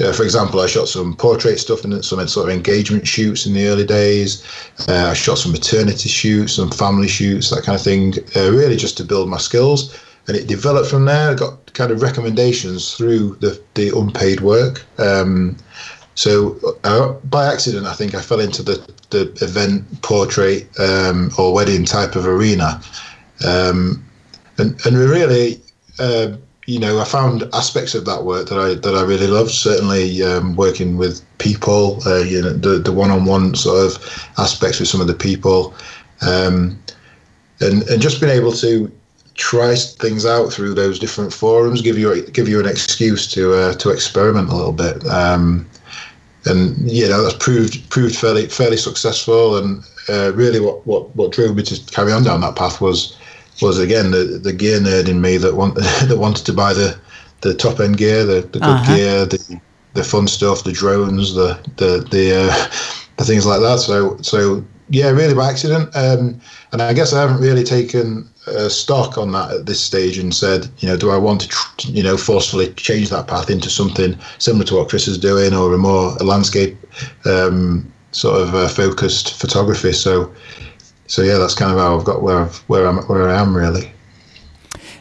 uh, 0.00 0.12
for 0.12 0.22
example, 0.22 0.60
I 0.60 0.66
shot 0.66 0.88
some 0.88 1.14
portrait 1.16 1.58
stuff 1.58 1.84
and 1.84 2.04
some 2.04 2.26
sort 2.28 2.48
of 2.48 2.54
engagement 2.54 3.06
shoots 3.06 3.46
in 3.46 3.52
the 3.54 3.66
early 3.66 3.84
days. 3.84 4.44
Uh, 4.88 5.08
I 5.10 5.14
shot 5.14 5.38
some 5.38 5.52
maternity 5.52 6.08
shoots, 6.08 6.54
some 6.54 6.70
family 6.70 7.08
shoots, 7.08 7.50
that 7.50 7.64
kind 7.64 7.76
of 7.76 7.82
thing, 7.82 8.14
uh, 8.36 8.50
really 8.50 8.76
just 8.76 8.96
to 8.98 9.04
build 9.04 9.28
my 9.28 9.38
skills. 9.38 9.98
And 10.26 10.36
it 10.36 10.46
developed 10.46 10.90
from 10.90 11.06
there. 11.06 11.30
I 11.30 11.34
got 11.34 11.67
kind 11.78 11.92
of 11.92 12.02
recommendations 12.02 12.94
through 12.94 13.36
the 13.36 13.62
the 13.74 13.96
unpaid 13.96 14.40
work. 14.40 14.84
Um, 14.98 15.56
so 16.16 16.58
uh, 16.82 17.12
by 17.30 17.46
accident, 17.46 17.86
I 17.86 17.92
think 17.92 18.12
I 18.16 18.20
fell 18.20 18.40
into 18.40 18.64
the, 18.64 18.76
the 19.10 19.30
event, 19.40 19.84
portrait, 20.02 20.66
um, 20.80 21.30
or 21.38 21.54
wedding 21.54 21.84
type 21.84 22.16
of 22.16 22.26
arena, 22.26 22.80
um, 23.46 24.04
and 24.58 24.84
and 24.84 24.96
really, 24.98 25.60
uh, 26.00 26.32
you 26.66 26.80
know, 26.80 26.98
I 26.98 27.04
found 27.04 27.44
aspects 27.52 27.94
of 27.94 28.04
that 28.06 28.24
work 28.24 28.48
that 28.48 28.58
I 28.58 28.74
that 28.74 28.94
I 28.96 29.02
really 29.02 29.28
loved. 29.28 29.52
Certainly, 29.52 30.24
um, 30.24 30.56
working 30.56 30.98
with 30.98 31.22
people, 31.38 32.00
uh, 32.04 32.24
you 32.24 32.42
know, 32.42 32.52
the 32.52 32.80
the 32.80 32.92
one-on-one 32.92 33.54
sort 33.54 33.86
of 33.86 33.92
aspects 34.38 34.80
with 34.80 34.88
some 34.88 35.00
of 35.00 35.06
the 35.06 35.14
people, 35.28 35.72
um, 36.22 36.76
and 37.60 37.88
and 37.88 38.02
just 38.02 38.20
being 38.20 38.32
able 38.32 38.52
to 38.54 38.90
try 39.38 39.74
things 39.76 40.26
out 40.26 40.52
through 40.52 40.74
those 40.74 40.98
different 40.98 41.32
forums, 41.32 41.80
give 41.80 41.96
you 41.96 42.22
give 42.32 42.48
you 42.48 42.60
an 42.60 42.66
excuse 42.66 43.26
to 43.32 43.54
uh, 43.54 43.72
to 43.74 43.90
experiment 43.90 44.50
a 44.50 44.54
little 44.54 44.72
bit. 44.72 45.06
Um, 45.06 45.66
and 46.44 46.76
you 46.90 47.08
know 47.08 47.22
that's 47.22 47.36
proved 47.36 47.88
proved 47.88 48.16
fairly 48.16 48.46
fairly 48.48 48.76
successful. 48.76 49.56
And 49.56 49.82
uh, 50.08 50.32
really, 50.34 50.60
what, 50.60 50.86
what 50.86 51.14
what 51.16 51.32
drove 51.32 51.56
me 51.56 51.62
to 51.62 51.92
carry 51.92 52.12
on 52.12 52.24
down 52.24 52.40
that 52.42 52.56
path 52.56 52.80
was 52.80 53.16
was 53.62 53.78
again 53.78 54.10
the 54.10 54.40
the 54.42 54.52
gear 54.52 54.80
nerd 54.80 55.08
in 55.08 55.20
me 55.20 55.36
that 55.38 55.54
want 55.54 55.74
that 56.08 56.18
wanted 56.18 56.44
to 56.46 56.52
buy 56.52 56.74
the 56.74 56.98
the 57.40 57.54
top 57.54 57.78
end 57.78 57.96
gear, 57.96 58.24
the, 58.24 58.40
the 58.40 58.58
good 58.58 58.62
uh-huh. 58.62 58.96
gear, 58.96 59.24
the 59.24 59.60
the 59.94 60.04
fun 60.04 60.26
stuff, 60.26 60.64
the 60.64 60.72
drones, 60.72 61.34
the 61.34 61.54
the 61.76 62.06
the 62.10 62.34
uh, 62.34 62.68
the 63.16 63.24
things 63.24 63.46
like 63.46 63.60
that. 63.60 63.78
So 63.78 64.16
so 64.20 64.64
yeah, 64.90 65.10
really 65.10 65.34
by 65.34 65.50
accident. 65.50 65.94
Um, 65.94 66.40
and 66.72 66.82
I 66.82 66.92
guess 66.92 67.12
I 67.12 67.20
haven't 67.20 67.40
really 67.40 67.64
taken 67.64 68.28
uh, 68.46 68.68
stock 68.68 69.18
on 69.18 69.32
that 69.32 69.50
at 69.52 69.66
this 69.66 69.80
stage 69.80 70.18
and 70.18 70.34
said, 70.34 70.68
you 70.78 70.88
know, 70.88 70.96
do 70.96 71.10
I 71.10 71.18
want 71.18 71.42
to, 71.42 71.48
tr- 71.48 71.88
you 71.88 72.02
know, 72.02 72.16
forcefully 72.16 72.72
change 72.74 73.10
that 73.10 73.26
path 73.26 73.50
into 73.50 73.70
something 73.70 74.18
similar 74.38 74.64
to 74.66 74.76
what 74.76 74.88
Chris 74.88 75.08
is 75.08 75.18
doing, 75.18 75.54
or 75.54 75.72
a 75.74 75.78
more 75.78 76.16
a 76.16 76.24
landscape 76.24 76.76
um, 77.26 77.90
sort 78.12 78.40
of 78.40 78.54
uh, 78.54 78.68
focused 78.68 79.38
photography? 79.38 79.92
So, 79.92 80.32
so 81.06 81.22
yeah, 81.22 81.38
that's 81.38 81.54
kind 81.54 81.72
of 81.72 81.78
how 81.78 81.98
I've 81.98 82.04
got 82.04 82.22
where 82.22 82.38
I've, 82.38 82.56
where 82.68 82.86
I'm 82.86 82.98
where 83.08 83.28
I 83.28 83.40
am 83.40 83.56
really. 83.56 83.92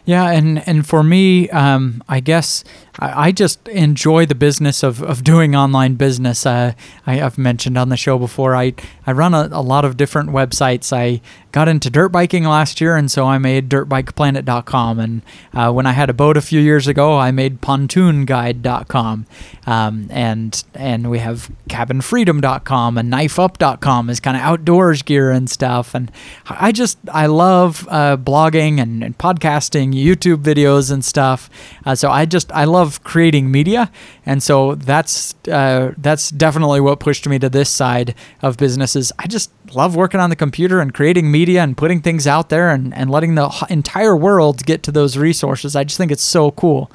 Yeah, 0.06 0.32
and 0.32 0.65
and 0.67 0.88
for 0.88 1.04
me, 1.04 1.50
um, 1.50 2.02
I 2.08 2.21
guess 2.21 2.63
I, 2.99 3.27
I, 3.27 3.31
just 3.31 3.67
enjoy 3.67 4.25
the 4.25 4.36
business 4.36 4.83
of, 4.83 5.03
of 5.03 5.23
doing 5.23 5.55
online 5.55 5.95
business. 5.95 6.45
Uh, 6.45 6.73
I, 7.05 7.15
have 7.15 7.38
mentioned 7.38 7.77
on 7.77 7.89
the 7.89 7.97
show 7.97 8.17
before. 8.17 8.55
I 8.55 8.73
I 9.05 9.12
run 9.12 9.33
a, 9.33 9.49
a 9.51 9.62
lot 9.62 9.86
of 9.86 9.97
different 9.97 10.29
websites. 10.29 10.91
I 10.91 11.21
got 11.51 11.67
into 11.67 11.89
dirt 11.89 12.10
biking 12.10 12.43
last 12.43 12.79
year, 12.79 12.95
and 12.95 13.10
so 13.10 13.25
I 13.25 13.38
made 13.38 13.69
dirtbikeplanet.com. 13.69 14.99
And 14.99 15.21
uh, 15.53 15.71
when 15.71 15.86
I 15.86 15.91
had 15.91 16.10
a 16.10 16.13
boat 16.13 16.38
a 16.38 16.41
few 16.41 16.60
years 16.60 16.88
ago, 16.88 17.17
I 17.17 17.31
made 17.31 17.62
pontoonguide.com. 17.62 19.25
Um, 19.65 20.07
and 20.10 20.63
and 20.73 21.10
we 21.10 21.19
have 21.19 21.51
cabinfreedom.com 21.69 22.97
and 22.97 23.12
knifeup.com 23.12 24.10
is 24.10 24.19
kind 24.19 24.38
of 24.38 24.43
outdoors 24.43 25.01
gear 25.01 25.31
and 25.31 25.49
stuff. 25.49 25.93
And 25.93 26.12
I 26.47 26.71
just 26.71 26.97
I 27.12 27.25
love 27.25 27.88
uh, 27.89 28.17
blogging 28.17 28.79
and, 28.79 29.03
and, 29.03 29.17
podcasting, 29.17 29.93
YouTube 29.93 30.43
videos 30.43 30.91
and 30.91 31.03
stuff. 31.03 31.49
Uh, 31.86 31.95
so 31.95 32.10
I 32.10 32.25
just 32.25 32.51
I 32.51 32.65
love 32.65 32.87
creating 33.04 33.52
media, 33.52 33.91
and 34.26 34.41
so 34.41 34.76
that's 34.76 35.36
uh, 35.52 35.93
that's 35.97 36.30
definitely 36.30 36.82
what 36.82 37.00
pushed 37.00 37.28
me 37.28 37.39
to 37.39 37.50
this 37.50 37.69
side 37.69 38.15
of 38.41 38.58
businesses. 38.58 39.12
I 39.19 39.28
just 39.28 39.52
love 39.73 39.95
working 39.95 40.19
on 40.19 40.30
the 40.30 40.36
computer 40.36 40.80
and 40.80 40.93
creating 40.93 41.32
media 41.32 41.62
and 41.62 41.76
putting 41.76 42.02
things 42.02 42.28
out 42.28 42.50
there 42.50 42.69
and, 42.69 42.93
and 42.93 43.10
letting 43.10 43.36
the 43.36 43.67
entire 43.69 44.15
world 44.15 44.65
get 44.65 44.84
to 44.84 44.91
those 44.91 45.17
resources. 45.17 45.76
I 45.76 45.84
just 45.84 45.97
think 45.97 46.12
it's 46.12 46.23
so 46.23 46.52
cool. 46.52 46.91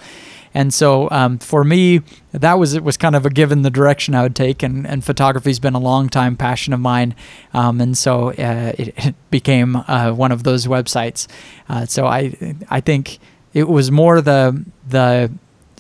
And 0.55 0.73
so 0.73 1.09
um, 1.11 1.39
for 1.39 1.65
me, 1.65 2.03
that 2.33 2.59
was 2.59 2.75
it 2.75 2.85
was 2.85 2.97
kind 2.97 3.17
of 3.17 3.25
a 3.25 3.31
given 3.31 3.63
the 3.63 3.71
direction 3.71 4.15
I 4.15 4.23
would 4.23 4.37
take, 4.37 4.63
and, 4.63 4.87
and 4.87 5.05
photography's 5.05 5.59
been 5.59 5.75
a 5.75 5.81
long 5.81 6.09
time 6.09 6.37
passion 6.37 6.73
of 6.73 6.81
mine, 6.81 7.15
um, 7.55 7.81
and 7.81 7.97
so 7.97 8.31
uh, 8.33 8.73
it, 8.79 8.95
it, 8.99 9.15
became 9.31 9.77
uh, 9.77 10.13
one 10.13 10.31
of 10.31 10.43
those 10.43 10.67
websites. 10.67 11.27
Uh, 11.69 11.87
so 11.87 12.07
I 12.07 12.55
I 12.69 12.81
think 12.81 13.19
it 13.55 13.69
was 13.69 13.91
more 13.91 14.21
the 14.21 14.65
the 14.87 15.33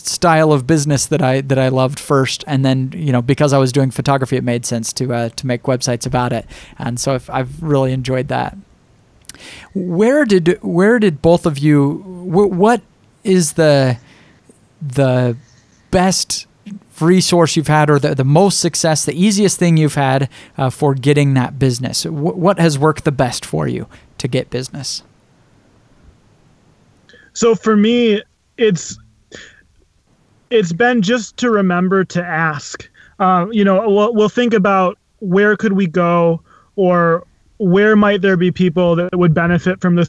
style 0.07 0.53
of 0.53 0.67
business 0.67 1.07
that 1.07 1.23
I 1.23 1.41
that 1.43 1.59
I 1.59 1.69
loved 1.69 1.99
first, 1.99 2.45
and 2.47 2.65
then 2.65 2.93
you 2.95 3.13
know 3.13 3.23
because 3.23 3.53
I 3.53 3.59
was 3.59 3.73
doing 3.73 3.91
photography, 3.91 4.37
it 4.37 4.45
made 4.45 4.67
sense 4.67 4.93
to 4.95 5.13
uh, 5.13 5.29
to 5.31 5.47
make 5.47 5.65
websites 5.65 6.07
about 6.07 6.33
it, 6.33 6.47
and 6.79 6.99
so 6.99 7.15
I've, 7.15 7.31
I've 7.31 7.63
really 7.63 7.93
enjoyed 7.93 8.29
that. 8.29 8.57
Where 9.75 10.25
did 10.25 10.59
where 10.63 10.99
did 10.99 11.23
both 11.23 11.47
of 11.47 11.59
you? 11.59 12.03
what 12.23 12.83
is 13.25 13.55
the 13.55 13.99
the 14.81 15.37
best 15.91 16.47
resource 17.01 17.57
you've 17.57 17.69
had, 17.69 17.91
or 17.91 17.99
the, 17.99 18.15
the 18.15 18.25
most 18.25 18.61
success, 18.61 19.05
the 19.05 19.21
easiest 19.21 19.59
thing 19.59 19.77
you've 19.77 19.95
had 19.95 20.29
uh, 20.57 20.71
for 20.71 20.95
getting 20.95 21.35
that 21.35 21.59
business? 21.59 22.05
what 22.05 22.59
has 22.59 22.79
worked 22.79 23.05
the 23.05 23.13
best 23.13 23.45
for 23.45 23.67
you 23.67 23.87
to 24.19 24.29
get 24.29 24.51
business? 24.51 25.03
so 27.35 27.55
for 27.55 27.77
me, 27.77 28.23
it's 28.59 28.99
it's 30.53 30.73
been 30.73 31.03
just 31.03 31.37
to 31.39 31.51
remember 31.51 32.05
to 32.05 32.23
ask. 32.23 32.89
Uh, 33.19 33.47
you 33.51 33.65
know, 33.65 33.89
we'll, 33.89 34.15
we'll 34.15 34.29
think 34.29 34.55
about 34.55 34.99
where 35.21 35.57
could 35.57 35.73
we 35.73 35.87
go 35.87 36.43
or 36.77 37.27
where 37.59 37.97
might 37.97 38.23
there 38.23 38.37
be 38.37 38.51
people 38.51 38.97
that 38.97 39.17
would 39.17 39.33
benefit 39.35 39.81
from 39.81 39.95
the 39.95 40.09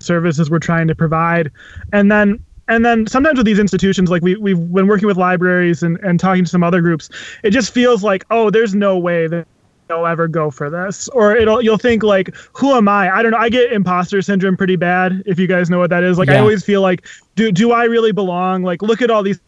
services 0.00 0.50
we're 0.50 0.58
trying 0.58 0.88
to 0.88 0.94
provide. 0.94 1.50
And 1.92 2.10
then 2.10 2.42
and 2.68 2.84
then 2.84 3.06
sometimes 3.06 3.38
with 3.38 3.46
these 3.46 3.58
institutions 3.58 4.10
like 4.10 4.22
we, 4.22 4.36
we've 4.36 4.72
been 4.72 4.86
working 4.86 5.08
with 5.08 5.16
libraries 5.16 5.82
and, 5.82 5.96
and 6.00 6.20
talking 6.20 6.44
to 6.44 6.50
some 6.50 6.62
other 6.62 6.82
groups 6.82 7.08
it 7.42 7.48
just 7.48 7.72
feels 7.72 8.04
like 8.04 8.26
oh 8.30 8.50
there's 8.50 8.74
no 8.74 8.98
way 8.98 9.26
that 9.26 9.46
they'll 9.88 10.06
ever 10.06 10.28
go 10.28 10.50
for 10.50 10.70
this. 10.70 11.08
Or 11.08 11.34
it'll 11.34 11.62
you'll 11.62 11.78
think 11.78 12.02
like 12.02 12.34
who 12.52 12.74
am 12.74 12.88
i? 12.88 13.10
I 13.10 13.22
don't 13.22 13.32
know. 13.32 13.38
I 13.38 13.48
get 13.48 13.72
imposter 13.72 14.22
syndrome 14.22 14.56
pretty 14.56 14.76
bad 14.76 15.22
if 15.26 15.38
you 15.38 15.46
guys 15.46 15.68
know 15.70 15.78
what 15.78 15.90
that 15.90 16.04
is. 16.04 16.18
Like 16.18 16.28
yeah. 16.28 16.36
i 16.36 16.38
always 16.38 16.64
feel 16.64 16.82
like 16.82 17.06
do 17.34 17.50
do 17.50 17.72
i 17.72 17.84
really 17.84 18.12
belong? 18.12 18.62
Like 18.62 18.82
look 18.82 19.02
at 19.02 19.10
all 19.10 19.22
these 19.22 19.40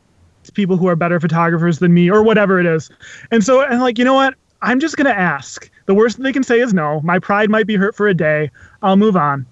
people 0.55 0.76
who 0.76 0.88
are 0.88 0.96
better 0.96 1.20
photographers 1.20 1.79
than 1.79 1.92
me 1.92 2.11
or 2.11 2.22
whatever 2.22 2.59
it 2.59 2.66
is 2.66 2.90
and 3.31 3.44
so 3.44 3.62
and 3.62 3.81
like 3.81 3.98
you 3.98 4.05
know 4.05 4.14
what 4.14 4.35
i'm 4.62 4.81
just 4.81 4.96
gonna 4.96 5.11
ask 5.11 5.70
the 5.87 5.94
worst 5.94 6.20
they 6.22 6.33
can 6.33 6.42
say 6.42 6.61
is 6.61 6.74
no 6.74 7.00
my 7.03 7.18
pride 7.18 7.50
might 7.50 7.66
be 7.66 7.76
hurt 7.76 7.94
for 7.94 8.09
a 8.09 8.14
day 8.14 8.50
i'll 8.83 8.96
move 8.96 9.16
on 9.16 9.46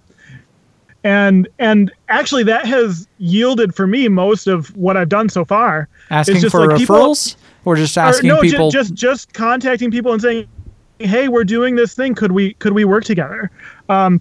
and 1.04 1.48
and 1.58 1.92
actually 2.08 2.42
that 2.44 2.66
has 2.66 3.06
yielded 3.18 3.74
for 3.74 3.86
me 3.86 4.08
most 4.08 4.46
of 4.46 4.74
what 4.76 4.96
I've 4.96 5.08
done 5.08 5.28
so 5.28 5.44
far. 5.44 5.88
Asking 6.10 6.40
just 6.40 6.52
for 6.52 6.66
like 6.66 6.80
referrals, 6.80 7.36
people, 7.36 7.42
or 7.64 7.76
just 7.76 7.96
asking 7.96 8.30
or, 8.30 8.34
no, 8.34 8.40
people, 8.40 8.70
just, 8.70 8.90
just 8.90 8.94
just 8.94 9.32
contacting 9.32 9.90
people 9.90 10.12
and 10.12 10.20
saying, 10.20 10.48
"Hey, 10.98 11.28
we're 11.28 11.44
doing 11.44 11.76
this 11.76 11.94
thing. 11.94 12.14
Could 12.14 12.32
we 12.32 12.54
could 12.54 12.72
we 12.72 12.84
work 12.84 13.04
together?" 13.04 13.50
Um, 13.88 14.20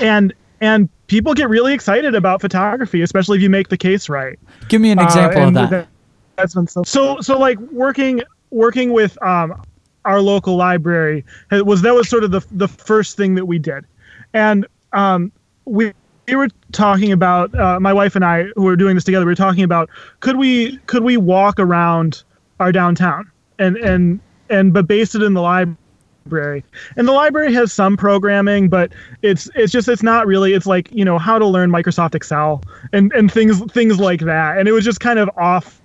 and 0.00 0.32
and 0.60 0.88
people 1.08 1.34
get 1.34 1.48
really 1.48 1.74
excited 1.74 2.14
about 2.14 2.40
photography, 2.40 3.02
especially 3.02 3.38
if 3.38 3.42
you 3.42 3.50
make 3.50 3.68
the 3.68 3.76
case 3.76 4.08
right. 4.08 4.38
Give 4.68 4.80
me 4.80 4.90
an 4.90 5.00
uh, 5.00 5.04
example 5.04 5.42
uh, 5.42 5.48
of 5.48 5.54
that. 5.54 5.70
that. 5.70 5.88
That's 6.36 6.54
been 6.54 6.66
so 6.66 6.82
so 6.84 7.20
so 7.20 7.38
like 7.38 7.58
working 7.58 8.22
working 8.50 8.92
with 8.92 9.20
um, 9.22 9.62
our 10.04 10.20
local 10.20 10.56
library 10.56 11.24
was 11.50 11.82
that 11.82 11.94
was 11.94 12.08
sort 12.08 12.24
of 12.24 12.30
the 12.30 12.44
the 12.52 12.68
first 12.68 13.16
thing 13.16 13.34
that 13.34 13.46
we 13.46 13.58
did, 13.58 13.84
and 14.32 14.66
um, 14.92 15.32
we 15.64 15.92
we 16.28 16.36
were 16.36 16.48
talking 16.72 17.12
about 17.12 17.54
uh, 17.58 17.80
my 17.80 17.92
wife 17.92 18.16
and 18.16 18.24
I, 18.24 18.44
who 18.54 18.62
were 18.62 18.76
doing 18.76 18.94
this 18.94 19.04
together. 19.04 19.24
We 19.24 19.32
were 19.32 19.36
talking 19.36 19.64
about 19.64 19.90
could 20.20 20.36
we 20.36 20.78
could 20.86 21.02
we 21.02 21.16
walk 21.16 21.58
around 21.58 22.22
our 22.60 22.72
downtown 22.72 23.30
and 23.58 23.76
and 23.76 24.20
and 24.48 24.72
but 24.72 24.86
base 24.86 25.14
it 25.14 25.22
in 25.22 25.34
the 25.34 25.42
library. 25.42 26.64
And 26.96 27.08
the 27.08 27.12
library 27.12 27.52
has 27.54 27.72
some 27.72 27.96
programming, 27.96 28.68
but 28.68 28.92
it's 29.22 29.50
it's 29.54 29.72
just 29.72 29.88
it's 29.88 30.02
not 30.02 30.26
really. 30.26 30.54
It's 30.54 30.66
like 30.66 30.88
you 30.92 31.04
know 31.04 31.18
how 31.18 31.38
to 31.38 31.46
learn 31.46 31.70
Microsoft 31.70 32.14
Excel 32.14 32.62
and 32.92 33.12
and 33.12 33.30
things 33.30 33.60
things 33.72 33.98
like 33.98 34.20
that. 34.20 34.58
And 34.58 34.68
it 34.68 34.72
was 34.72 34.84
just 34.84 35.00
kind 35.00 35.18
of 35.18 35.28
off 35.36 35.81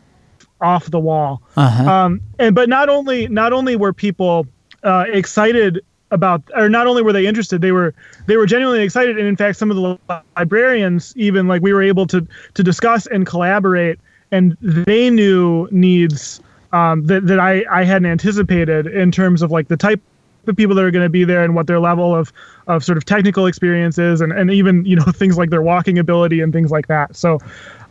off 0.61 0.89
the 0.89 0.99
wall. 0.99 1.41
Uh-huh. 1.55 1.89
Um, 1.89 2.21
and 2.39 2.55
but 2.55 2.69
not 2.69 2.89
only 2.89 3.27
not 3.27 3.53
only 3.53 3.75
were 3.75 3.93
people 3.93 4.47
uh, 4.83 5.05
excited 5.07 5.83
about 6.11 6.41
or 6.55 6.69
not 6.69 6.87
only 6.87 7.01
were 7.01 7.11
they 7.11 7.27
interested 7.27 7.61
they 7.61 7.73
were 7.73 7.93
they 8.27 8.37
were 8.37 8.45
genuinely 8.45 8.81
excited 8.81 9.17
and 9.17 9.27
in 9.27 9.35
fact 9.35 9.57
some 9.57 9.69
of 9.69 9.75
the 9.75 10.21
librarians 10.37 11.13
even 11.17 11.49
like 11.49 11.61
we 11.61 11.73
were 11.73 11.81
able 11.83 12.07
to 12.07 12.25
to 12.53 12.63
discuss 12.63 13.07
and 13.07 13.25
collaborate 13.25 13.99
and 14.31 14.55
they 14.61 15.09
knew 15.09 15.67
needs 15.69 16.41
um, 16.73 17.05
that, 17.05 17.27
that 17.27 17.39
I, 17.39 17.63
I 17.71 17.83
hadn't 17.83 18.09
anticipated 18.09 18.87
in 18.87 19.11
terms 19.11 19.41
of 19.41 19.51
like 19.51 19.67
the 19.67 19.77
type 19.77 20.01
of 20.47 20.55
people 20.55 20.75
that 20.75 20.83
are 20.83 20.91
going 20.91 21.05
to 21.05 21.09
be 21.09 21.23
there 21.23 21.43
and 21.43 21.55
what 21.55 21.67
their 21.67 21.79
level 21.79 22.15
of, 22.15 22.31
of 22.67 22.83
sort 22.83 22.97
of 22.97 23.03
technical 23.05 23.45
experience 23.45 23.97
is 23.97 24.21
and, 24.21 24.31
and 24.31 24.51
even 24.51 24.85
you 24.85 24.95
know 24.95 25.03
things 25.13 25.37
like 25.37 25.49
their 25.49 25.61
walking 25.61 25.99
ability 25.99 26.39
and 26.39 26.53
things 26.53 26.71
like 26.71 26.87
that 26.87 27.15
so 27.15 27.39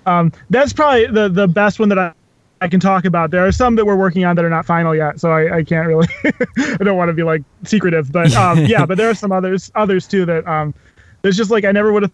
um, 0.06 0.32
that's 0.50 0.72
probably 0.72 1.06
the 1.06 1.28
the 1.28 1.48
best 1.48 1.78
one 1.78 1.88
that 1.88 1.98
I, 1.98 2.12
I 2.60 2.68
can 2.68 2.80
talk 2.80 3.04
about. 3.04 3.30
There 3.30 3.46
are 3.46 3.52
some 3.52 3.76
that 3.76 3.84
we're 3.84 3.96
working 3.96 4.24
on 4.24 4.36
that 4.36 4.44
are 4.44 4.50
not 4.50 4.64
final 4.64 4.94
yet, 4.94 5.20
so 5.20 5.30
I, 5.30 5.58
I 5.58 5.64
can't 5.64 5.86
really. 5.86 6.08
I 6.58 6.78
don't 6.82 6.96
want 6.96 7.08
to 7.10 7.12
be 7.12 7.22
like 7.22 7.42
secretive, 7.64 8.10
but 8.10 8.34
um, 8.34 8.58
yeah, 8.66 8.86
but 8.86 8.96
there 8.96 9.10
are 9.10 9.14
some 9.14 9.32
others 9.32 9.70
others 9.74 10.06
too 10.06 10.24
that 10.26 10.46
um, 10.46 10.74
there's 11.22 11.36
just 11.36 11.50
like 11.50 11.64
I 11.64 11.72
never 11.72 11.92
would 11.92 12.02
have 12.02 12.12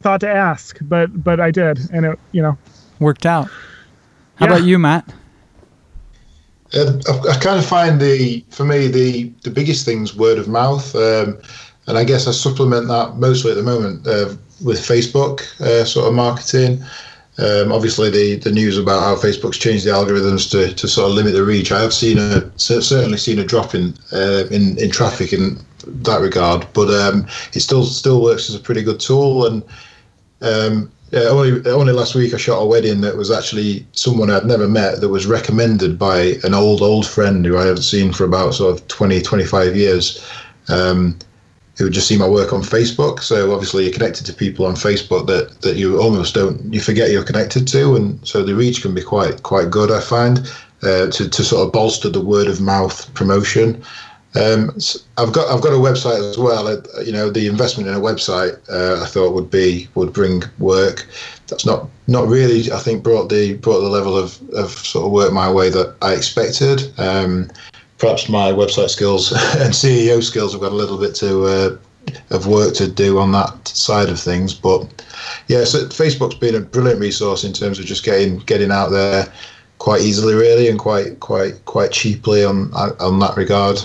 thought 0.00 0.20
to 0.20 0.28
ask, 0.28 0.78
but 0.82 1.22
but 1.24 1.40
I 1.40 1.50
did, 1.50 1.90
and 1.92 2.06
it 2.06 2.18
you 2.32 2.42
know 2.42 2.56
worked 3.00 3.26
out. 3.26 3.48
How 4.36 4.46
yeah. 4.46 4.52
about 4.52 4.64
you, 4.64 4.78
Matt? 4.78 5.12
Uh, 6.72 6.92
I, 7.08 7.30
I, 7.30 7.38
kind 7.38 7.58
of 7.58 7.66
find 7.66 8.00
the 8.00 8.44
for 8.50 8.64
me 8.64 8.86
the 8.86 9.32
the 9.42 9.50
biggest 9.50 9.84
things 9.84 10.14
word 10.14 10.38
of 10.38 10.46
mouth, 10.46 10.94
um, 10.94 11.38
and 11.88 11.98
I 11.98 12.04
guess 12.04 12.28
I 12.28 12.30
supplement 12.30 12.86
that 12.88 13.16
mostly 13.16 13.50
at 13.50 13.56
the 13.56 13.62
moment 13.64 14.06
uh, 14.06 14.36
with 14.64 14.78
Facebook 14.78 15.40
uh, 15.60 15.84
sort 15.84 16.06
of 16.06 16.14
marketing. 16.14 16.84
Um, 17.40 17.72
obviously, 17.72 18.10
the, 18.10 18.36
the 18.36 18.52
news 18.52 18.76
about 18.76 19.02
how 19.02 19.16
Facebook's 19.16 19.56
changed 19.56 19.86
the 19.86 19.90
algorithms 19.90 20.50
to, 20.50 20.74
to 20.74 20.86
sort 20.86 21.08
of 21.08 21.16
limit 21.16 21.32
the 21.32 21.42
reach. 21.42 21.72
I 21.72 21.80
have 21.80 21.94
seen 21.94 22.18
a 22.18 22.50
certainly 22.58 23.16
seen 23.16 23.38
a 23.38 23.44
drop 23.44 23.74
in 23.74 23.94
uh, 24.12 24.44
in 24.50 24.76
in 24.78 24.90
traffic 24.90 25.32
in 25.32 25.58
that 25.86 26.20
regard, 26.20 26.66
but 26.74 26.90
um, 26.90 27.26
it 27.54 27.60
still 27.60 27.84
still 27.84 28.22
works 28.22 28.50
as 28.50 28.56
a 28.56 28.60
pretty 28.60 28.82
good 28.82 29.00
tool. 29.00 29.46
And 29.46 29.62
um, 30.42 30.92
yeah, 31.12 31.28
only 31.28 31.66
only 31.70 31.94
last 31.94 32.14
week 32.14 32.34
I 32.34 32.36
shot 32.36 32.60
a 32.60 32.66
wedding 32.66 33.00
that 33.00 33.16
was 33.16 33.30
actually 33.30 33.86
someone 33.92 34.30
I'd 34.30 34.44
never 34.44 34.68
met 34.68 35.00
that 35.00 35.08
was 35.08 35.26
recommended 35.26 35.98
by 35.98 36.38
an 36.44 36.52
old 36.52 36.82
old 36.82 37.06
friend 37.06 37.44
who 37.46 37.56
I 37.56 37.66
haven't 37.66 37.82
seen 37.82 38.12
for 38.12 38.24
about 38.24 38.54
sort 38.54 38.78
of 38.78 38.86
20 38.88 39.22
25 39.22 39.76
years. 39.76 40.24
Um, 40.68 41.18
who 41.80 41.88
just 41.88 42.06
see 42.06 42.18
my 42.18 42.28
work 42.28 42.52
on 42.52 42.60
Facebook. 42.60 43.20
So 43.20 43.52
obviously 43.54 43.84
you're 43.84 43.92
connected 43.92 44.26
to 44.26 44.34
people 44.34 44.66
on 44.66 44.74
Facebook 44.74 45.26
that, 45.28 45.62
that 45.62 45.76
you 45.76 45.98
almost 45.98 46.34
don't 46.34 46.72
you 46.72 46.78
forget 46.78 47.10
you're 47.10 47.24
connected 47.24 47.66
to, 47.68 47.96
and 47.96 48.20
so 48.22 48.44
the 48.44 48.54
reach 48.54 48.82
can 48.82 48.94
be 48.94 49.02
quite 49.02 49.42
quite 49.42 49.70
good. 49.70 49.90
I 49.90 50.00
find 50.00 50.40
uh, 50.82 51.06
to 51.10 51.28
to 51.28 51.42
sort 51.42 51.66
of 51.66 51.72
bolster 51.72 52.10
the 52.10 52.20
word 52.20 52.48
of 52.48 52.60
mouth 52.60 53.12
promotion. 53.14 53.82
Um, 54.34 54.78
so 54.78 55.00
I've 55.16 55.32
got 55.32 55.50
I've 55.50 55.62
got 55.62 55.72
a 55.72 55.76
website 55.76 56.20
as 56.28 56.36
well. 56.36 56.68
Uh, 56.68 57.00
you 57.00 57.12
know, 57.12 57.30
the 57.30 57.46
investment 57.46 57.88
in 57.88 57.94
a 57.94 58.00
website 58.00 58.60
uh, 58.68 59.02
I 59.02 59.06
thought 59.06 59.34
would 59.34 59.50
be 59.50 59.88
would 59.94 60.12
bring 60.12 60.42
work. 60.58 61.08
That's 61.48 61.64
not 61.64 61.88
not 62.06 62.28
really 62.28 62.70
I 62.70 62.78
think 62.78 63.02
brought 63.02 63.30
the 63.30 63.54
brought 63.54 63.80
the 63.80 63.88
level 63.88 64.18
of, 64.18 64.38
of 64.50 64.70
sort 64.70 65.06
of 65.06 65.12
work 65.12 65.32
my 65.32 65.50
way 65.50 65.70
that 65.70 65.96
I 66.02 66.12
expected. 66.12 66.92
Um, 66.98 67.50
perhaps 68.00 68.28
my 68.28 68.50
website 68.50 68.88
skills 68.88 69.30
and 69.56 69.72
SEO 69.72 70.22
skills 70.22 70.52
have 70.52 70.60
got 70.60 70.72
a 70.72 70.74
little 70.74 70.98
bit 70.98 71.14
to 71.16 71.44
uh, 71.44 71.76
of 72.30 72.46
work 72.46 72.74
to 72.74 72.90
do 72.90 73.18
on 73.18 73.30
that 73.32 73.68
side 73.68 74.08
of 74.08 74.18
things. 74.18 74.54
But 74.54 75.04
yeah, 75.46 75.64
so 75.64 75.86
Facebook's 75.86 76.34
been 76.34 76.54
a 76.54 76.60
brilliant 76.60 77.00
resource 77.00 77.44
in 77.44 77.52
terms 77.52 77.78
of 77.78 77.84
just 77.84 78.04
getting 78.04 78.38
getting 78.38 78.72
out 78.72 78.88
there 78.88 79.32
quite 79.78 80.00
easily, 80.00 80.34
really, 80.34 80.68
and 80.68 80.78
quite 80.78 81.20
quite 81.20 81.64
quite 81.66 81.92
cheaply 81.92 82.44
on 82.44 82.72
on 82.74 83.18
that 83.20 83.36
regard. 83.36 83.78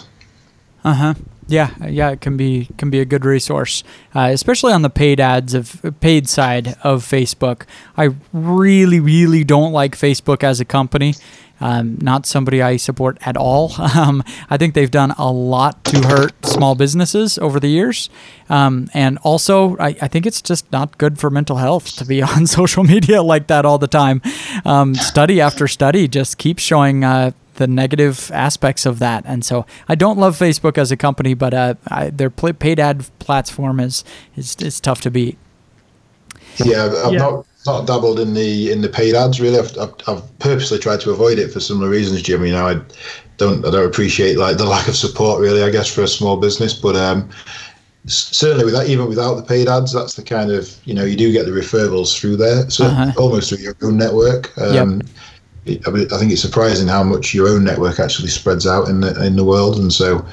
Uh 0.83 0.93
huh. 0.93 1.13
Yeah, 1.47 1.75
yeah, 1.87 2.09
it 2.09 2.21
can 2.21 2.37
be 2.37 2.69
can 2.77 2.89
be 2.89 2.99
a 2.99 3.05
good 3.05 3.23
resource, 3.23 3.83
uh, 4.15 4.29
especially 4.31 4.73
on 4.73 4.81
the 4.81 4.89
paid 4.89 5.19
ads 5.19 5.53
of 5.53 5.79
paid 5.99 6.27
side 6.27 6.69
of 6.83 7.03
Facebook. 7.03 7.63
I 7.97 8.15
really, 8.33 8.99
really 8.99 9.43
don't 9.43 9.71
like 9.71 9.95
Facebook 9.95 10.43
as 10.43 10.59
a 10.59 10.65
company. 10.65 11.13
Um, 11.61 11.97
not 12.01 12.25
somebody 12.25 12.61
I 12.61 12.77
support 12.77 13.17
at 13.21 13.37
all. 13.37 13.73
Um, 13.95 14.23
I 14.49 14.57
think 14.57 14.73
they've 14.73 14.91
done 14.91 15.11
a 15.11 15.31
lot 15.31 15.85
to 15.85 16.01
hurt 16.01 16.45
small 16.45 16.75
businesses 16.75 17.37
over 17.37 17.61
the 17.61 17.69
years. 17.69 18.09
Um, 18.49 18.89
and 18.93 19.17
also, 19.19 19.77
I, 19.77 19.95
I, 20.01 20.07
think 20.09 20.25
it's 20.25 20.41
just 20.41 20.69
not 20.71 20.97
good 20.97 21.17
for 21.17 21.29
mental 21.29 21.57
health 21.57 21.95
to 21.97 22.05
be 22.05 22.21
on 22.35 22.45
social 22.45 22.83
media 22.83 23.23
like 23.23 23.47
that 23.47 23.63
all 23.63 23.77
the 23.77 23.87
time. 23.87 24.21
Um, 24.65 24.95
study 24.95 25.39
after 25.39 25.67
study 25.67 26.09
just 26.09 26.37
keeps 26.37 26.61
showing 26.61 27.05
uh, 27.05 27.31
the 27.55 27.67
negative 27.67 28.31
aspects 28.33 28.85
of 28.85 28.99
that. 28.99 29.23
And 29.25 29.45
so 29.45 29.65
I 29.87 29.95
don't 29.95 30.17
love 30.17 30.37
Facebook 30.37 30.77
as 30.77 30.91
a 30.91 30.97
company, 30.97 31.33
but 31.33 31.53
uh, 31.53 31.75
I, 31.87 32.09
their 32.09 32.29
paid 32.29 32.79
ad 32.79 33.05
platform 33.19 33.79
is, 33.79 34.03
is, 34.35 34.55
is 34.57 34.79
tough 34.79 35.01
to 35.01 35.11
beat. 35.11 35.37
Yeah, 36.63 36.93
I'm 37.03 37.13
yeah. 37.13 37.19
not 37.19 37.45
not 37.65 37.87
dabbled 37.87 38.19
in 38.19 38.33
the 38.33 38.71
in 38.71 38.81
the 38.81 38.89
paid 38.89 39.15
ads 39.15 39.41
really. 39.41 39.57
I've, 39.57 39.77
I've, 39.77 39.93
I've, 40.07 40.39
purposely 40.39 40.77
tried 40.77 41.01
to 41.01 41.11
avoid 41.11 41.39
it 41.39 41.51
for 41.51 41.59
similar 41.59 41.89
reasons, 41.89 42.21
Jim. 42.21 42.45
You 42.45 42.53
know, 42.53 42.67
I 42.67 42.79
don't 43.37 43.65
I 43.65 43.71
don't 43.71 43.87
appreciate 43.87 44.37
like 44.37 44.57
the 44.57 44.65
lack 44.65 44.87
of 44.87 44.95
support 44.95 45.41
really. 45.41 45.63
I 45.63 45.69
guess 45.69 45.87
for 45.93 46.03
a 46.03 46.07
small 46.07 46.37
business, 46.37 46.73
but 46.73 46.95
um, 46.95 47.29
certainly 48.07 48.65
without 48.65 48.87
even 48.87 49.07
without 49.07 49.35
the 49.35 49.43
paid 49.43 49.67
ads, 49.67 49.93
that's 49.93 50.15
the 50.15 50.23
kind 50.23 50.51
of 50.51 50.75
you 50.85 50.93
know 50.93 51.03
you 51.03 51.15
do 51.15 51.31
get 51.31 51.45
the 51.45 51.51
referrals 51.51 52.17
through 52.17 52.37
there, 52.37 52.69
so 52.69 52.85
uh-huh. 52.85 53.11
almost 53.17 53.49
through 53.49 53.59
your 53.59 53.75
own 53.81 53.97
network. 53.97 54.55
Um, 54.57 55.01
yep. 55.65 55.81
I, 55.87 55.89
I 55.89 56.19
think 56.19 56.31
it's 56.31 56.41
surprising 56.41 56.87
how 56.87 57.03
much 57.03 57.33
your 57.33 57.47
own 57.47 57.63
network 57.63 57.99
actually 57.99 58.27
spreads 58.27 58.67
out 58.67 58.87
in 58.87 59.01
the 59.01 59.25
in 59.25 59.35
the 59.35 59.43
world, 59.43 59.77
and 59.77 59.91
so 59.91 60.25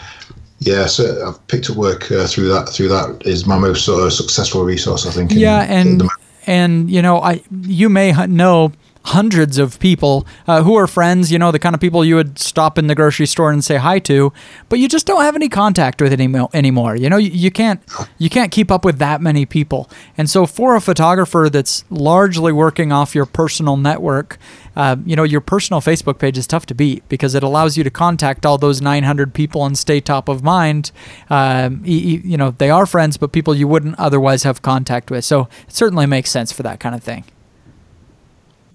yeah, 0.64 0.87
so 0.87 1.26
I've 1.26 1.45
picked 1.49 1.70
up 1.70 1.76
work 1.76 2.11
uh, 2.12 2.26
through 2.26 2.49
that. 2.49 2.68
Through 2.68 2.89
that 2.89 3.22
is 3.24 3.47
my 3.47 3.59
most 3.59 3.85
sort 3.85 4.05
of 4.05 4.12
successful 4.12 4.64
resource, 4.64 5.07
I 5.07 5.11
think. 5.11 5.33
Yeah, 5.33 5.64
in, 5.64 6.01
and 6.01 6.03
and 6.47 6.90
you 6.90 7.03
know, 7.03 7.20
I 7.20 7.43
you 7.62 7.88
may 7.88 8.12
know 8.26 8.72
hundreds 9.05 9.59
of 9.59 9.79
people 9.81 10.27
uh, 10.47 10.63
who 10.63 10.75
are 10.77 10.87
friends, 10.87 11.33
you 11.33 11.39
know, 11.39 11.51
the 11.51 11.59
kind 11.59 11.75
of 11.75 11.81
people 11.81 12.05
you 12.05 12.15
would 12.15 12.39
stop 12.39 12.79
in 12.79 12.87
the 12.87 12.95
grocery 12.95 13.27
store 13.27 13.51
and 13.51 13.65
say 13.65 13.77
hi 13.77 13.99
to, 13.99 14.33
but 14.69 14.79
you 14.79 14.89
just 14.89 15.07
don't 15.07 15.23
have 15.23 15.35
any 15.35 15.49
contact 15.49 16.01
with 16.01 16.13
any 16.13 16.33
anymore. 16.55 16.97
You 16.97 17.11
know, 17.11 17.17
you, 17.17 17.31
you 17.31 17.51
can't 17.51 17.83
you 18.19 18.31
can't 18.31 18.53
keep 18.53 18.71
up 18.71 18.85
with 18.85 18.99
that 18.99 19.21
many 19.21 19.45
people. 19.45 19.91
And 20.17 20.31
so 20.31 20.47
for 20.47 20.77
a 20.77 20.81
photographer 20.81 21.49
that's 21.51 21.85
largely 21.91 22.53
working 22.53 22.93
off 22.93 23.15
your 23.15 23.27
personal 23.27 23.77
network, 23.77 24.39
uh, 24.77 24.97
you 25.05 25.17
know, 25.17 25.25
your 25.25 25.41
personal 25.41 25.81
Facebook 25.81 26.19
page 26.19 26.39
is 26.39 26.47
tough 26.47 26.67
to 26.67 26.75
beat 26.75 27.07
because 27.09 27.35
it 27.35 27.43
allows 27.43 27.77
you 27.77 27.85
to 27.85 27.91
contact 27.91 28.47
all 28.47 28.59
those 28.59 28.81
900 28.81 29.35
people 29.35 29.67
and 29.67 29.77
stay 29.77 30.01
top 30.01 30.29
of 30.29 30.43
mind. 30.43 30.93
Um, 31.29 31.83
you, 31.85 32.21
you 32.25 32.37
know, 32.37 32.53
they 32.53 32.71
are 32.71 32.87
friends, 32.87 33.17
but 33.17 33.33
people 33.33 33.55
you 33.55 33.69
wouldn't 33.69 33.99
otherwise 33.99 34.45
have 34.45 34.63
contact 34.63 35.11
with. 35.11 35.25
So 35.25 35.49
it 35.69 35.75
certainly 35.75 36.07
makes 36.07 36.31
sense 36.31 36.53
for 36.53 36.63
that 36.63 36.81
kind 36.81 36.95
of 36.95 37.03
thing. 37.03 37.25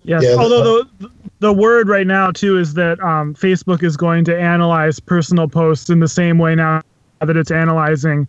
Yes. 0.08 0.24
Yeah, 0.24 0.36
Although 0.36 0.84
the, 1.00 1.12
the 1.40 1.54
word 1.54 1.90
right 1.90 2.08
now 2.08 2.32
too 2.32 2.58
is 2.58 2.74
that 2.76 2.98
um, 3.02 3.36
Facebook 3.36 3.84
is 3.84 3.98
going 3.98 4.24
to 4.26 4.40
analyze 4.40 5.02
personal 5.02 5.50
posts 5.50 5.90
in 5.90 6.00
the 6.00 6.08
same 6.08 6.38
way 6.38 6.56
now 6.56 6.82
that 7.20 7.36
it's 7.36 7.52
analyzing 7.52 8.26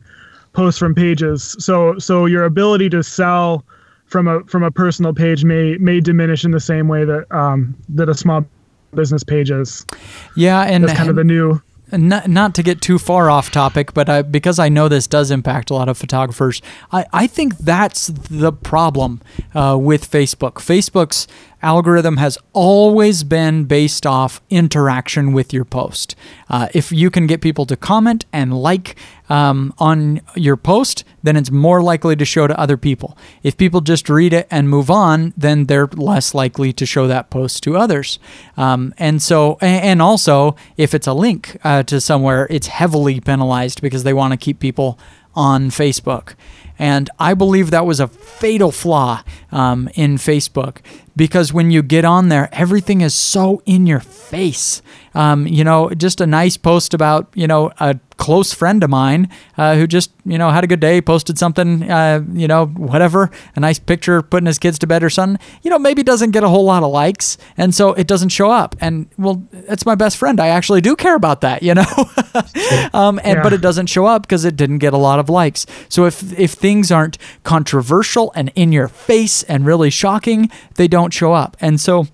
posts 0.54 0.78
from 0.78 0.92
pages. 0.92 1.54
So 1.60 1.96
so 1.98 2.26
your 2.26 2.44
ability 2.44 2.90
to 2.90 3.04
sell 3.04 3.64
from 4.06 4.26
a 4.26 4.42
from 4.44 4.64
a 4.64 4.72
personal 4.72 5.14
page 5.14 5.44
may 5.44 5.76
may 5.76 6.00
diminish 6.00 6.44
in 6.44 6.50
the 6.50 6.60
same 6.60 6.88
way 6.88 7.04
that 7.04 7.30
um, 7.30 7.76
that 7.90 8.08
a 8.08 8.14
small 8.14 8.44
business 8.92 9.22
page 9.22 9.52
is. 9.52 9.86
Yeah, 10.34 10.62
and 10.62 10.82
that's 10.82 10.98
kind 10.98 11.10
of 11.10 11.14
the 11.14 11.24
new 11.24 11.62
not, 11.92 12.28
not 12.28 12.54
to 12.56 12.62
get 12.62 12.80
too 12.80 12.98
far 12.98 13.30
off 13.30 13.50
topic, 13.50 13.94
but 13.94 14.08
I, 14.08 14.22
because 14.22 14.58
I 14.58 14.68
know 14.68 14.88
this 14.88 15.06
does 15.06 15.30
impact 15.30 15.70
a 15.70 15.74
lot 15.74 15.88
of 15.88 15.96
photographers, 15.96 16.60
I, 16.92 17.06
I 17.12 17.26
think 17.26 17.56
that's 17.58 18.08
the 18.08 18.52
problem 18.52 19.20
uh, 19.54 19.78
with 19.80 20.10
Facebook. 20.10 20.54
Facebook's 20.54 21.26
algorithm 21.62 22.16
has 22.18 22.38
always 22.52 23.24
been 23.24 23.64
based 23.64 24.06
off 24.06 24.40
interaction 24.50 25.32
with 25.32 25.52
your 25.52 25.64
post. 25.64 26.14
Uh, 26.48 26.68
if 26.74 26.92
you 26.92 27.10
can 27.10 27.26
get 27.26 27.40
people 27.40 27.66
to 27.66 27.76
comment 27.76 28.24
and 28.32 28.56
like 28.56 28.96
um, 29.28 29.74
on 29.78 30.20
your 30.34 30.56
post, 30.56 31.04
then 31.22 31.36
it's 31.36 31.50
more 31.50 31.82
likely 31.82 32.16
to 32.16 32.24
show 32.24 32.46
to 32.46 32.58
other 32.58 32.76
people. 32.76 33.16
If 33.42 33.56
people 33.56 33.80
just 33.80 34.08
read 34.08 34.32
it 34.32 34.46
and 34.50 34.68
move 34.68 34.90
on, 34.90 35.34
then 35.36 35.64
they're 35.64 35.88
less 35.88 36.34
likely 36.34 36.72
to 36.72 36.86
show 36.86 37.06
that 37.08 37.30
post 37.30 37.62
to 37.64 37.76
others. 37.76 38.18
Um, 38.56 38.94
and 38.98 39.22
so, 39.22 39.58
and 39.60 40.00
also, 40.00 40.56
if 40.76 40.94
it's 40.94 41.06
a 41.06 41.14
link 41.14 41.58
uh, 41.64 41.82
to 41.84 42.00
somewhere, 42.00 42.46
it's 42.50 42.68
heavily 42.68 43.20
penalized 43.20 43.82
because 43.82 44.04
they 44.04 44.14
want 44.14 44.32
to 44.32 44.36
keep 44.36 44.60
people 44.60 44.98
on 45.34 45.70
Facebook. 45.70 46.34
And 46.78 47.10
I 47.18 47.34
believe 47.34 47.70
that 47.70 47.86
was 47.86 48.00
a 48.00 48.08
fatal 48.08 48.70
flaw 48.70 49.22
um, 49.50 49.88
in 49.94 50.16
Facebook 50.16 50.78
because 51.18 51.52
when 51.52 51.72
you 51.72 51.82
get 51.82 52.04
on 52.04 52.28
there, 52.28 52.48
everything 52.52 53.00
is 53.00 53.12
so 53.12 53.60
in 53.66 53.86
your 53.86 54.00
face. 54.00 54.80
Um, 55.14 55.46
you 55.46 55.64
know, 55.64 55.90
just 55.90 56.20
a 56.20 56.26
nice 56.26 56.56
post 56.56 56.94
about, 56.94 57.28
you 57.34 57.46
know, 57.46 57.72
a 57.80 57.98
close 58.18 58.52
friend 58.52 58.82
of 58.84 58.90
mine 58.90 59.28
uh, 59.56 59.76
who 59.76 59.86
just 59.86 60.12
you 60.26 60.36
know 60.36 60.50
had 60.50 60.64
a 60.64 60.66
good 60.66 60.80
day, 60.80 61.00
posted 61.00 61.38
something, 61.38 61.90
uh, 61.90 62.20
you 62.32 62.46
know, 62.46 62.66
whatever, 62.66 63.30
a 63.56 63.60
nice 63.60 63.78
picture 63.78 64.20
putting 64.20 64.46
his 64.46 64.58
kids 64.58 64.78
to 64.80 64.86
bed 64.86 65.02
or 65.02 65.08
something. 65.08 65.44
You 65.62 65.70
know, 65.70 65.78
maybe 65.78 66.02
doesn't 66.02 66.32
get 66.32 66.44
a 66.44 66.48
whole 66.48 66.64
lot 66.64 66.82
of 66.82 66.90
likes, 66.90 67.38
and 67.56 67.74
so 67.74 67.94
it 67.94 68.06
doesn't 68.06 68.28
show 68.28 68.50
up. 68.50 68.76
And 68.80 69.08
well, 69.16 69.42
it's 69.52 69.86
my 69.86 69.94
best 69.94 70.18
friend. 70.18 70.38
I 70.40 70.48
actually 70.48 70.82
do 70.82 70.94
care 70.94 71.14
about 71.14 71.40
that, 71.40 71.62
you 71.62 71.74
know. 71.74 71.86
um, 72.92 73.18
and 73.24 73.38
yeah. 73.38 73.42
but 73.42 73.52
it 73.52 73.62
doesn't 73.62 73.86
show 73.86 74.04
up 74.04 74.22
because 74.22 74.44
it 74.44 74.56
didn't 74.56 74.78
get 74.78 74.92
a 74.92 74.98
lot 74.98 75.18
of 75.18 75.30
likes. 75.30 75.64
So 75.88 76.04
if 76.04 76.38
if 76.38 76.52
things 76.52 76.92
aren't 76.92 77.16
controversial 77.44 78.32
and 78.34 78.52
in 78.54 78.72
your 78.72 78.88
face 78.88 79.42
and 79.44 79.64
really 79.64 79.90
shocking, 79.90 80.50
they 80.74 80.88
don't 80.88 81.12
show 81.12 81.32
up. 81.32 81.56
And 81.60 81.80
so 81.80 82.08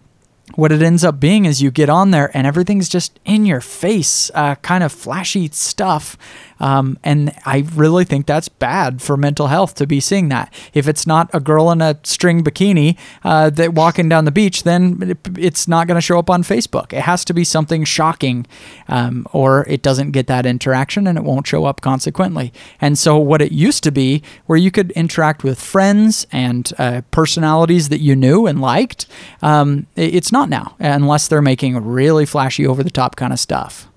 what 0.56 0.72
it 0.72 0.82
ends 0.82 1.04
up 1.04 1.20
being 1.20 1.44
is 1.44 1.62
you 1.62 1.70
get 1.70 1.88
on 1.88 2.10
there 2.10 2.30
and 2.36 2.46
everything's 2.46 2.88
just 2.88 3.18
in 3.24 3.46
your 3.46 3.60
face, 3.60 4.30
uh, 4.34 4.54
kind 4.56 4.84
of 4.84 4.92
flashy 4.92 5.48
stuff. 5.48 6.16
Um, 6.64 6.98
and 7.04 7.30
I 7.44 7.66
really 7.74 8.04
think 8.04 8.24
that's 8.24 8.48
bad 8.48 9.02
for 9.02 9.18
mental 9.18 9.48
health 9.48 9.74
to 9.74 9.86
be 9.86 10.00
seeing 10.00 10.30
that. 10.30 10.52
If 10.72 10.88
it's 10.88 11.06
not 11.06 11.28
a 11.34 11.38
girl 11.38 11.70
in 11.70 11.82
a 11.82 12.00
string 12.04 12.42
bikini 12.42 12.96
uh, 13.22 13.50
that 13.50 13.74
walking 13.74 14.08
down 14.08 14.24
the 14.24 14.32
beach, 14.32 14.62
then 14.62 15.14
it's 15.36 15.68
not 15.68 15.86
going 15.86 15.96
to 15.96 16.00
show 16.00 16.18
up 16.18 16.30
on 16.30 16.42
Facebook. 16.42 16.94
It 16.94 17.02
has 17.02 17.22
to 17.26 17.34
be 17.34 17.44
something 17.44 17.84
shocking, 17.84 18.46
um, 18.88 19.26
or 19.32 19.66
it 19.68 19.82
doesn't 19.82 20.12
get 20.12 20.26
that 20.28 20.46
interaction 20.46 21.06
and 21.06 21.18
it 21.18 21.24
won't 21.24 21.46
show 21.46 21.66
up 21.66 21.82
consequently. 21.82 22.50
And 22.80 22.96
so, 22.98 23.18
what 23.18 23.42
it 23.42 23.52
used 23.52 23.84
to 23.84 23.90
be, 23.90 24.22
where 24.46 24.58
you 24.58 24.70
could 24.70 24.90
interact 24.92 25.44
with 25.44 25.60
friends 25.60 26.26
and 26.32 26.72
uh, 26.78 27.02
personalities 27.10 27.90
that 27.90 28.00
you 28.00 28.16
knew 28.16 28.46
and 28.46 28.62
liked, 28.62 29.04
um, 29.42 29.86
it's 29.96 30.32
not 30.32 30.48
now, 30.48 30.76
unless 30.78 31.28
they're 31.28 31.42
making 31.42 31.76
really 31.76 32.24
flashy, 32.24 32.66
over 32.66 32.82
the 32.82 32.90
top 32.90 33.16
kind 33.16 33.34
of 33.34 33.38
stuff. 33.38 33.88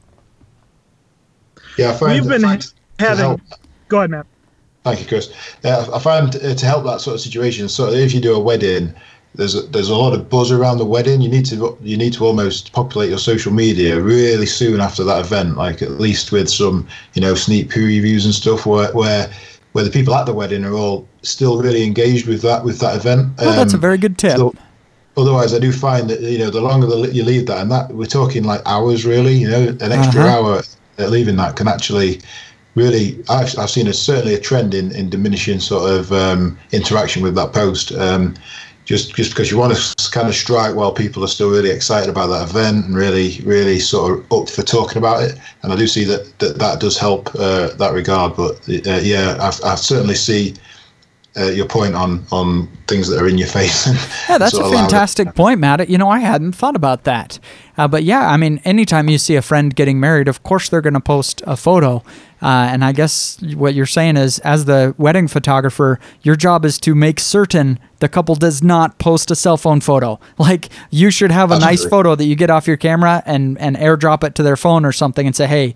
Yeah, 1.78 1.92
I 1.92 1.94
find, 1.94 2.14
we've 2.14 2.30
been 2.30 2.42
find 2.42 2.74
having. 3.00 3.42
Go 3.88 4.00
ahead, 4.00 4.10
Matt. 4.10 4.26
Thank 4.84 5.02
you, 5.02 5.06
Chris. 5.06 5.34
Yeah, 5.64 5.86
I 5.94 6.00
find 6.00 6.36
uh, 6.36 6.56
to 6.56 6.66
help 6.66 6.86
that 6.86 7.02
sort 7.02 7.16
of 7.16 7.22
situation. 7.22 7.68
So 7.70 7.90
if 7.90 8.14
you 8.14 8.22
do 8.22 8.34
a 8.34 8.40
wedding, 8.40 8.94
there's 9.36 9.56
a, 9.56 9.62
there's 9.62 9.90
a 9.90 9.96
lot 9.96 10.14
of 10.14 10.30
buzz 10.30 10.52
around 10.52 10.78
the 10.78 10.86
wedding. 10.86 11.22
You 11.22 11.30
need 11.30 11.46
to 11.48 11.78
you 11.82 11.98
need 11.98 12.14
to 12.14 12.26
almost 12.26 12.74
populate 12.74 13.10
your 13.10 13.20
social 13.20 13.52
media 13.52 14.00
really 14.00 14.46
soon 14.46 14.80
after 14.80 15.04
that 15.04 15.20
event, 15.20 15.58
like 15.58 15.82
at 15.82 15.92
least 15.92 16.32
with 16.32 16.50
some 16.50 16.88
you 17.14 17.22
know 17.22 17.36
sneak 17.36 17.70
previews 17.70 18.26
and 18.26 18.34
stuff 18.34 18.66
where 18.66 18.92
where 18.94 19.30
where 19.74 19.84
the 19.84 19.92
people 19.92 20.16
at 20.16 20.26
the 20.26 20.34
wedding 20.34 20.66
are 20.66 20.74
all 20.74 21.08
still 21.22 21.62
really 21.62 21.84
engaged 21.84 22.28
with 22.28 22.42
that 22.42 22.64
with 22.64 22.80
that 22.80 22.96
event. 22.96 23.38
Well, 23.38 23.50
um, 23.50 23.56
that's 23.56 23.74
a 23.74 23.78
um, 23.78 23.82
very 23.82 23.98
good 23.98 24.18
tip. 24.18 24.38
So, 24.38 24.56
otherwise, 25.18 25.54
I 25.54 25.60
do 25.60 25.72
find 25.72 26.10
that 26.10 26.22
you 26.22 26.40
know 26.40 26.50
the 26.50 26.62
longer 26.62 26.88
the, 26.88 27.14
you 27.14 27.24
leave 27.24 27.46
that, 27.48 27.60
and 27.60 27.72
that 27.72 27.94
we're 27.94 28.06
talking 28.06 28.44
like 28.44 28.62
hours 28.66 29.06
really. 29.06 29.36
You 29.36 29.50
know, 29.50 29.68
an 29.82 29.92
extra 29.92 30.22
uh-huh. 30.22 30.40
hour 30.40 30.64
leaving 30.98 31.36
that 31.38 31.56
can 31.56 31.68
actually 31.68 32.22
really 32.76 33.24
I've, 33.30 33.58
I've 33.58 33.70
seen 33.70 33.88
a 33.88 33.94
certainly 33.94 34.36
a 34.36 34.40
trend 34.40 34.74
in, 34.74 34.92
in 34.92 35.10
diminishing 35.10 35.60
sort 35.60 35.92
of 35.92 36.12
um, 36.12 36.58
interaction 36.72 37.24
with 37.24 37.36
that 37.36 37.54
post. 37.54 37.92
Um, 37.92 38.36
just 38.86 39.16
just 39.16 39.32
because 39.32 39.52
you 39.52 39.58
want 39.58 39.76
to 39.76 40.12
kind 40.12 40.30
of 40.30 40.34
strike 40.34 40.74
while 40.74 40.94
people 40.94 41.22
are 41.22 41.28
still 41.28 41.50
really 41.50 41.72
excited 41.72 42.10
about 42.10 42.28
that 42.28 42.50
event 42.50 42.86
and 42.86 42.96
really 42.96 43.42
really 43.44 43.80
sort 43.80 44.14
of 44.14 44.32
up 44.32 44.50
for 44.50 44.64
talking 44.64 44.98
about 44.98 45.22
it. 45.24 45.38
And 45.62 45.74
I 45.74 45.76
do 45.76 45.88
see 45.88 46.06
that 46.06 46.40
that, 46.40 46.58
that 46.60 46.80
does 46.80 46.98
help 46.98 47.30
uh, 47.36 47.68
that 47.76 47.92
regard 47.94 48.38
but 48.38 48.56
uh, 48.70 49.02
yeah 49.04 49.38
I've, 49.42 49.60
I 49.64 49.76
certainly 49.76 50.16
see 50.16 50.54
uh, 51.38 51.46
your 51.46 51.68
point 51.68 51.96
on 51.96 52.26
on 52.32 52.68
things 52.88 53.08
that 53.10 53.22
are 53.22 53.28
in 53.28 53.38
your 53.38 53.48
face. 53.48 53.88
yeah, 54.30 54.38
that's 54.38 54.54
a 54.54 54.70
fantastic 54.70 55.36
point, 55.36 55.60
Matt. 55.60 55.90
You 55.90 55.98
know, 55.98 56.10
I 56.10 56.20
hadn't 56.20 56.54
thought 56.54 56.76
about 56.76 57.04
that. 57.04 57.40
Uh, 57.78 57.88
but 57.88 58.04
yeah, 58.04 58.30
I 58.30 58.38
mean, 58.38 58.60
anytime 58.66 59.10
you 59.10 59.18
see 59.18 59.36
a 59.36 59.42
friend 59.42 59.76
getting 59.76 60.00
married, 60.00 60.28
of 60.28 60.44
course 60.44 60.70
they're 60.70 60.82
going 60.82 60.94
to 60.96 61.00
post 61.00 61.44
a 61.46 61.56
photo. 61.56 62.04
Uh, 62.42 62.70
and 62.72 62.84
I 62.84 62.92
guess 62.92 63.42
what 63.56 63.74
you're 63.74 63.86
saying 63.86 64.18
is, 64.18 64.40
as 64.40 64.66
the 64.66 64.94
wedding 64.98 65.28
photographer, 65.28 66.00
your 66.22 66.36
job 66.36 66.66
is 66.66 66.80
to 66.82 66.94
make 66.94 67.20
certain 67.20 67.80
the 68.00 68.08
couple 68.08 68.36
does 68.36 68.64
not 68.64 69.00
post 69.00 69.32
a 69.32 69.36
cell 69.36 69.58
phone 69.58 69.82
photo. 69.82 70.20
Like 70.38 70.70
you 70.92 71.12
should 71.12 71.32
have 71.32 71.52
a 71.52 71.56
Absolutely. 71.56 71.76
nice 71.76 71.86
photo 71.90 72.16
that 72.16 72.26
you 72.26 72.36
get 72.36 72.50
off 72.50 72.68
your 72.68 72.78
camera 72.78 73.22
and 73.26 73.58
and 73.60 73.76
airdrop 73.76 74.24
it 74.24 74.36
to 74.36 74.44
their 74.44 74.56
phone 74.56 74.86
or 74.86 74.92
something, 74.92 75.26
and 75.28 75.36
say, 75.36 75.48
hey, 75.48 75.76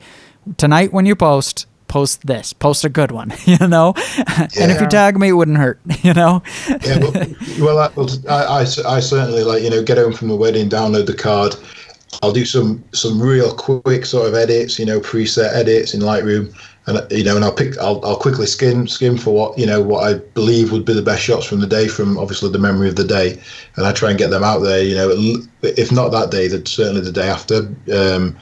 tonight 0.58 0.94
when 0.94 1.06
you 1.06 1.16
post, 1.16 1.66
post 1.92 2.26
this, 2.26 2.54
post 2.54 2.86
a 2.86 2.90
good 2.90 3.12
one, 3.12 3.34
you 3.46 3.68
know. 3.68 3.94
Yeah. 4.18 4.48
and 4.62 4.72
if 4.72 4.80
you 4.80 4.88
tag 4.88 5.20
me, 5.20 5.30
it 5.30 5.34
wouldn't 5.34 5.58
hurt, 5.58 5.80
you 6.02 6.14
know. 6.14 6.42
yeah, 6.68 7.00
well, 7.60 7.92
well 7.96 8.10
I, 8.30 8.44
I, 8.44 8.62
I, 8.62 9.00
certainly 9.00 9.44
like 9.44 9.62
you 9.62 9.70
know 9.70 9.84
get 9.84 9.98
home 9.98 10.14
from 10.14 10.30
the 10.30 10.36
wedding, 10.36 10.70
download 10.70 11.06
the 11.06 11.14
card. 11.14 11.56
I'll 12.24 12.32
do 12.32 12.46
some 12.46 12.84
some 12.94 13.22
real 13.22 13.54
quick 13.54 14.06
sort 14.06 14.28
of 14.28 14.36
edits, 14.36 14.80
you 14.80 14.86
know, 14.86 15.00
preset 15.02 15.54
edits 15.54 15.94
in 15.94 16.02
Lightroom, 16.02 16.56
and 16.88 17.12
you 17.12 17.26
know, 17.26 17.36
and 17.36 17.44
I'll 17.44 17.54
pick, 17.54 17.78
I'll, 17.78 18.04
I'll 18.06 18.18
quickly 18.18 18.46
skim 18.46 18.88
skim 18.88 19.18
for 19.18 19.34
what 19.34 19.58
you 19.58 19.66
know 19.66 19.82
what 19.82 20.04
I 20.06 20.20
believe 20.34 20.72
would 20.72 20.86
be 20.86 20.94
the 20.94 21.02
best 21.02 21.24
shots 21.24 21.46
from 21.46 21.60
the 21.60 21.68
day, 21.68 21.90
from 21.90 22.18
obviously 22.18 22.52
the 22.52 22.60
memory 22.60 22.88
of 22.88 22.96
the 22.96 23.04
day, 23.04 23.38
and 23.76 23.86
I 23.86 23.92
try 23.92 24.10
and 24.10 24.20
get 24.20 24.30
them 24.30 24.46
out 24.46 24.60
there. 24.60 24.82
You 24.82 24.96
know, 24.96 25.10
if 25.62 25.92
not 25.92 26.10
that 26.12 26.32
day, 26.32 26.48
then 26.48 26.66
certainly 26.66 27.02
the 27.02 27.12
day 27.12 27.28
after. 27.28 27.70
Um, 27.94 28.38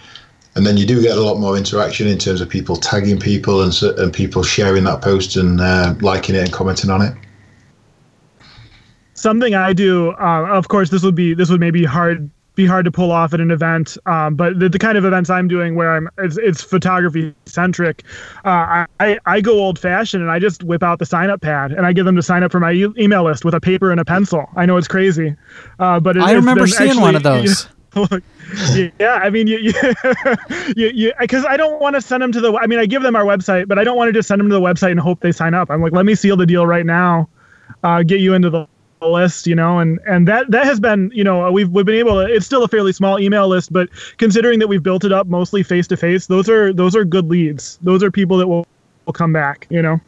and 0.55 0.65
then 0.65 0.77
you 0.77 0.85
do 0.85 1.01
get 1.01 1.17
a 1.17 1.21
lot 1.21 1.37
more 1.37 1.57
interaction 1.57 2.07
in 2.07 2.17
terms 2.17 2.41
of 2.41 2.49
people 2.49 2.75
tagging 2.75 3.19
people 3.19 3.61
and 3.61 3.81
and 3.99 4.13
people 4.13 4.43
sharing 4.43 4.83
that 4.85 5.01
post 5.01 5.35
and 5.35 5.61
uh, 5.61 5.93
liking 6.01 6.35
it 6.35 6.39
and 6.39 6.51
commenting 6.51 6.89
on 6.89 7.01
it. 7.01 7.13
Something 9.13 9.53
I 9.53 9.73
do, 9.73 10.11
uh, 10.11 10.47
of 10.49 10.69
course, 10.69 10.89
this 10.89 11.03
would 11.03 11.15
be 11.15 11.33
this 11.33 11.49
would 11.49 11.59
maybe 11.59 11.83
hard 11.83 12.29
be 12.55 12.65
hard 12.65 12.83
to 12.83 12.91
pull 12.91 13.11
off 13.11 13.33
at 13.33 13.39
an 13.39 13.51
event, 13.51 13.97
um, 14.05 14.35
but 14.35 14.59
the, 14.59 14.67
the, 14.67 14.79
kind 14.79 14.97
of 14.97 15.05
events 15.05 15.29
I'm 15.29 15.47
doing 15.47 15.75
where 15.75 15.95
I'm 15.95 16.09
it's, 16.17 16.37
it's 16.37 16.61
photography 16.61 17.33
centric. 17.45 18.03
Uh, 18.43 18.85
I 18.99 19.17
I 19.25 19.39
go 19.39 19.59
old 19.59 19.79
fashioned 19.79 20.21
and 20.21 20.31
I 20.31 20.39
just 20.39 20.63
whip 20.63 20.83
out 20.83 20.99
the 20.99 21.05
sign 21.05 21.29
up 21.29 21.41
pad 21.41 21.71
and 21.71 21.85
I 21.85 21.93
give 21.93 22.05
them 22.05 22.17
to 22.17 22.21
sign 22.23 22.43
up 22.43 22.51
for 22.51 22.59
my 22.59 22.73
e- 22.73 22.93
email 22.97 23.23
list 23.23 23.45
with 23.45 23.53
a 23.53 23.61
paper 23.61 23.91
and 23.91 23.99
a 23.99 24.05
pencil. 24.05 24.49
I 24.57 24.65
know 24.65 24.75
it's 24.75 24.89
crazy, 24.89 25.35
uh, 25.79 26.01
but 26.01 26.17
it, 26.17 26.23
I 26.23 26.33
remember 26.33 26.67
seeing 26.67 26.89
actually, 26.89 27.01
one 27.01 27.15
of 27.15 27.23
those. 27.23 27.69
yeah, 28.99 29.15
I 29.15 29.29
mean, 29.29 29.47
you, 29.47 29.57
you, 29.57 29.73
you, 30.93 31.13
because 31.19 31.45
I 31.45 31.57
don't 31.57 31.81
want 31.81 31.95
to 31.95 32.01
send 32.01 32.21
them 32.21 32.31
to 32.31 32.41
the. 32.41 32.53
I 32.55 32.67
mean, 32.67 32.79
I 32.79 32.85
give 32.85 33.01
them 33.01 33.15
our 33.15 33.25
website, 33.25 33.67
but 33.67 33.79
I 33.79 33.83
don't 33.83 33.97
want 33.97 34.09
to 34.09 34.13
just 34.13 34.27
send 34.27 34.39
them 34.39 34.49
to 34.49 34.53
the 34.53 34.61
website 34.61 34.91
and 34.91 34.99
hope 34.99 35.21
they 35.21 35.31
sign 35.31 35.53
up. 35.53 35.69
I'm 35.69 35.81
like, 35.81 35.93
let 35.93 36.05
me 36.05 36.15
seal 36.15 36.37
the 36.37 36.45
deal 36.45 36.67
right 36.67 36.85
now, 36.85 37.29
uh, 37.83 38.03
get 38.03 38.19
you 38.19 38.33
into 38.33 38.49
the 38.49 38.67
list 39.01 39.47
you 39.47 39.55
know 39.55 39.79
and 39.79 39.97
and 40.05 40.27
that 40.27 40.51
that 40.51 40.65
has 40.65 40.77
been 40.77 41.09
you 41.13 41.23
know 41.23 41.49
we've 41.51 41.69
we've 41.69 41.85
been 41.85 41.95
able 41.95 42.15
to 42.15 42.33
it's 42.33 42.45
still 42.45 42.63
a 42.63 42.67
fairly 42.67 42.91
small 42.91 43.17
email 43.17 43.47
list 43.47 43.71
but 43.71 43.87
considering 44.17 44.59
that 44.59 44.67
we've 44.67 44.83
built 44.83 45.05
it 45.05 45.11
up 45.13 45.25
mostly 45.27 45.63
face 45.63 45.87
to 45.87 45.95
face 45.95 46.27
those 46.27 46.49
are 46.49 46.73
those 46.73 46.97
are 46.97 47.05
good 47.05 47.29
leads 47.29 47.79
those 47.81 48.03
are 48.03 48.11
people 48.11 48.37
that 48.37 48.47
will 48.47 48.67
will 49.05 49.13
come 49.13 49.31
back 49.31 49.67
you 49.69 49.81
know 49.81 50.01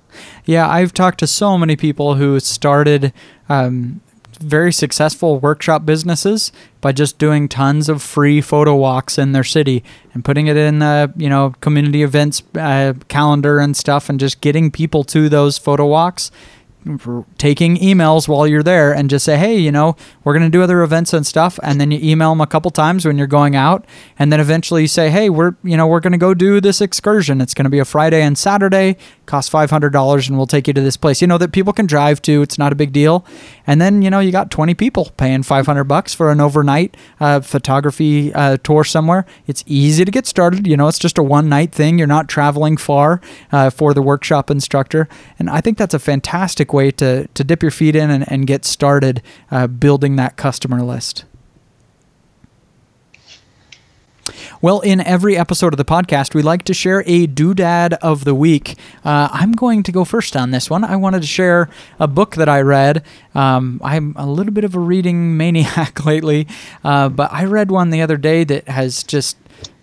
yeah 0.44 0.68
i've 0.68 0.94
talked 0.94 1.20
to 1.20 1.26
so 1.26 1.58
many 1.58 1.78
people 1.78 2.16
who 2.16 2.38
started 2.40 3.14
um, 3.48 4.02
very 4.42 4.74
successful 4.74 5.40
workshop 5.40 5.86
businesses 5.86 6.52
by 6.82 6.92
just 6.92 7.18
doing 7.18 7.48
tons 7.48 7.90
of 7.90 8.02
free 8.02 8.42
photo 8.42 8.76
walks 8.76 9.18
in 9.18 9.32
their 9.32 9.44
city 9.44 9.84
and 10.14 10.26
putting 10.26 10.48
it 10.48 10.58
in 10.58 10.80
the 10.80 11.14
you 11.16 11.30
know 11.30 11.54
community 11.62 12.04
events 12.04 12.44
uh, 12.56 12.94
calendar 13.08 13.60
and 13.60 13.78
stuff 13.78 14.10
and 14.10 14.20
just 14.20 14.42
getting 14.42 14.72
people 14.72 15.04
to 15.04 15.30
those 15.30 15.58
photo 15.58 15.86
walks 15.86 16.32
taking 17.38 17.78
emails 17.78 18.28
while 18.28 18.48
you're 18.48 18.64
there 18.64 18.94
and 18.94 19.10
just 19.10 19.24
say, 19.24 19.38
hey, 19.38 19.58
you 19.58 19.72
know, 19.72 19.96
we're 20.24 20.34
going 20.34 20.44
to 20.44 20.50
do 20.50 20.64
other 20.64 20.82
events 20.82 21.14
and 21.14 21.26
stuff. 21.26 21.60
And 21.62 21.80
then 21.80 21.92
you 21.92 22.00
email 22.02 22.32
them 22.32 22.42
a 22.42 22.48
couple 22.48 22.72
times 22.72 23.06
when 23.06 23.18
you're 23.18 23.28
going 23.28 23.56
out. 23.56 23.86
And 24.18 24.32
then 24.32 24.40
eventually 24.40 24.84
you 24.84 24.88
say, 24.88 25.10
hey, 25.12 25.30
we're, 25.30 25.56
you 25.64 25.78
know, 25.78 25.86
we're 25.86 26.00
going 26.00 26.14
to 26.14 26.18
go 26.18 26.34
do 26.34 26.60
this 26.60 26.82
excursion. 26.82 27.40
It's 27.40 27.54
going 27.54 27.66
to 27.66 27.70
be 27.70 27.80
a 27.80 27.86
Friday 27.86 28.22
and 28.22 28.38
Saturday, 28.38 28.98
cost 29.32 29.50
$500, 29.50 30.28
and 30.28 30.36
we'll 30.36 30.46
take 30.46 30.68
you 30.68 30.74
to 30.74 30.82
this 30.82 30.98
place, 30.98 31.22
you 31.22 31.28
know, 31.28 31.38
that 31.38 31.54
people 31.54 31.72
can 31.72 31.86
drive 31.86 32.22
to. 32.24 32.42
It's 32.42 32.58
not 32.58 32.74
a 32.74 32.76
big 32.76 32.92
deal. 32.92 33.26
And 33.66 33.80
then, 33.80 34.02
you 34.02 34.10
know, 34.10 34.20
you 34.20 34.30
got 34.30 34.52
20 34.52 34.74
people 34.74 35.14
paying 35.16 35.42
500 35.42 35.86
bucks 35.86 36.14
for 36.14 36.32
an 36.32 36.42
overnight 36.42 36.98
uh, 37.22 37.40
photography 37.40 38.34
uh, 38.34 38.58
tour 38.58 38.84
somewhere. 38.84 39.26
It's 39.48 39.64
easy 39.66 40.04
to 40.04 40.12
get 40.12 40.28
started. 40.28 40.68
You 40.68 40.76
know, 40.76 40.90
it's 40.90 41.00
just 41.00 41.18
a 41.18 41.24
one 41.24 41.48
night 41.48 41.72
thing. 41.72 41.98
You're 41.98 42.08
not 42.08 42.28
traveling 42.28 42.76
far 42.76 43.22
uh, 43.54 43.70
for 43.70 43.94
the 43.94 44.02
workshop 44.02 44.52
instructor. 44.52 45.08
And 45.40 45.50
I 45.50 45.62
think 45.62 45.78
that's 45.78 45.94
a 45.94 46.00
fantastic 46.00 46.74
way 46.74 46.92
to, 46.92 47.28
to 47.28 47.44
dip 47.46 47.62
your 47.62 47.72
feet 47.72 47.96
in 47.96 48.12
and, 48.12 48.30
and 48.30 48.46
get 48.46 48.66
started 48.66 49.22
uh, 49.50 49.68
building 49.68 50.18
that 50.18 50.36
customer 50.36 50.84
list. 50.84 51.24
Well, 54.64 54.82
in 54.82 55.02
every 55.02 55.36
episode 55.36 55.74
of 55.74 55.78
the 55.78 55.86
podcast, 55.86 56.36
we 56.36 56.44
like 56.44 56.62
to 56.66 56.74
share 56.76 57.04
a 57.08 57.26
doodad 57.26 57.94
of 57.94 58.26
the 58.26 58.36
week. 58.36 58.78
Uh, 59.04 59.28
I'm 59.32 59.54
going 59.54 59.82
to 59.82 59.92
go 59.92 60.06
first 60.06 60.38
on 60.38 60.52
this 60.52 60.70
one. 60.70 60.84
I 60.84 60.98
wanted 60.98 61.22
to 61.22 61.28
share 61.28 61.68
a 62.00 62.08
book 62.08 62.36
that 62.36 62.48
I 62.48 62.62
read. 62.62 63.04
Um, 63.34 63.82
I'm 63.84 64.14
a 64.16 64.28
little 64.28 64.54
bit 64.54 64.64
of 64.64 64.76
a 64.76 64.80
reading 64.80 65.36
maniac 65.42 66.06
lately, 66.06 66.48
uh, 66.84 67.10
but 67.10 67.34
I 67.34 67.46
read 67.46 67.72
one 67.72 67.90
the 67.90 68.04
other 68.04 68.18
day 68.18 68.44
that 68.44 68.68
has 68.68 69.02
just 69.02 69.36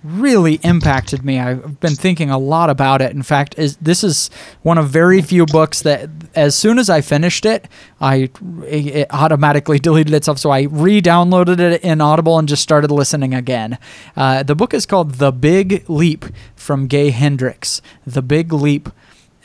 really 0.04 0.54
impacted 0.62 1.24
me. 1.24 1.38
I've 1.38 1.80
been 1.80 1.94
thinking 1.94 2.30
a 2.30 2.38
lot 2.38 2.70
about 2.70 3.02
it. 3.02 3.12
In 3.12 3.22
fact, 3.22 3.58
is 3.58 3.76
this 3.78 4.04
is 4.04 4.30
one 4.62 4.78
of 4.78 4.88
very 4.88 5.20
few 5.22 5.44
books 5.46 5.82
that 5.82 6.08
as 6.34 6.54
soon 6.54 6.78
as 6.78 6.88
I 6.88 7.00
finished 7.00 7.44
it, 7.44 7.68
I 8.00 8.30
it 8.64 9.06
automatically 9.10 9.78
deleted 9.88 10.14
itself. 10.14 10.38
So 10.38 10.50
I 10.50 10.62
re-downloaded 10.62 11.58
it 11.58 11.82
in 11.82 12.00
Audible 12.00 12.38
and 12.38 12.48
just 12.48 12.62
started 12.62 12.90
listening 12.90 13.34
again. 13.34 13.78
Uh, 14.16 14.42
the 14.42 14.54
book 14.54 14.72
is 14.72 14.86
called 14.86 15.14
The 15.14 15.32
Big 15.32 15.88
Leap 15.88 16.24
from 16.54 16.86
Gay 16.86 17.10
Hendricks. 17.10 17.82
The 18.06 18.22
Big 18.22 18.52
Leap 18.52 18.88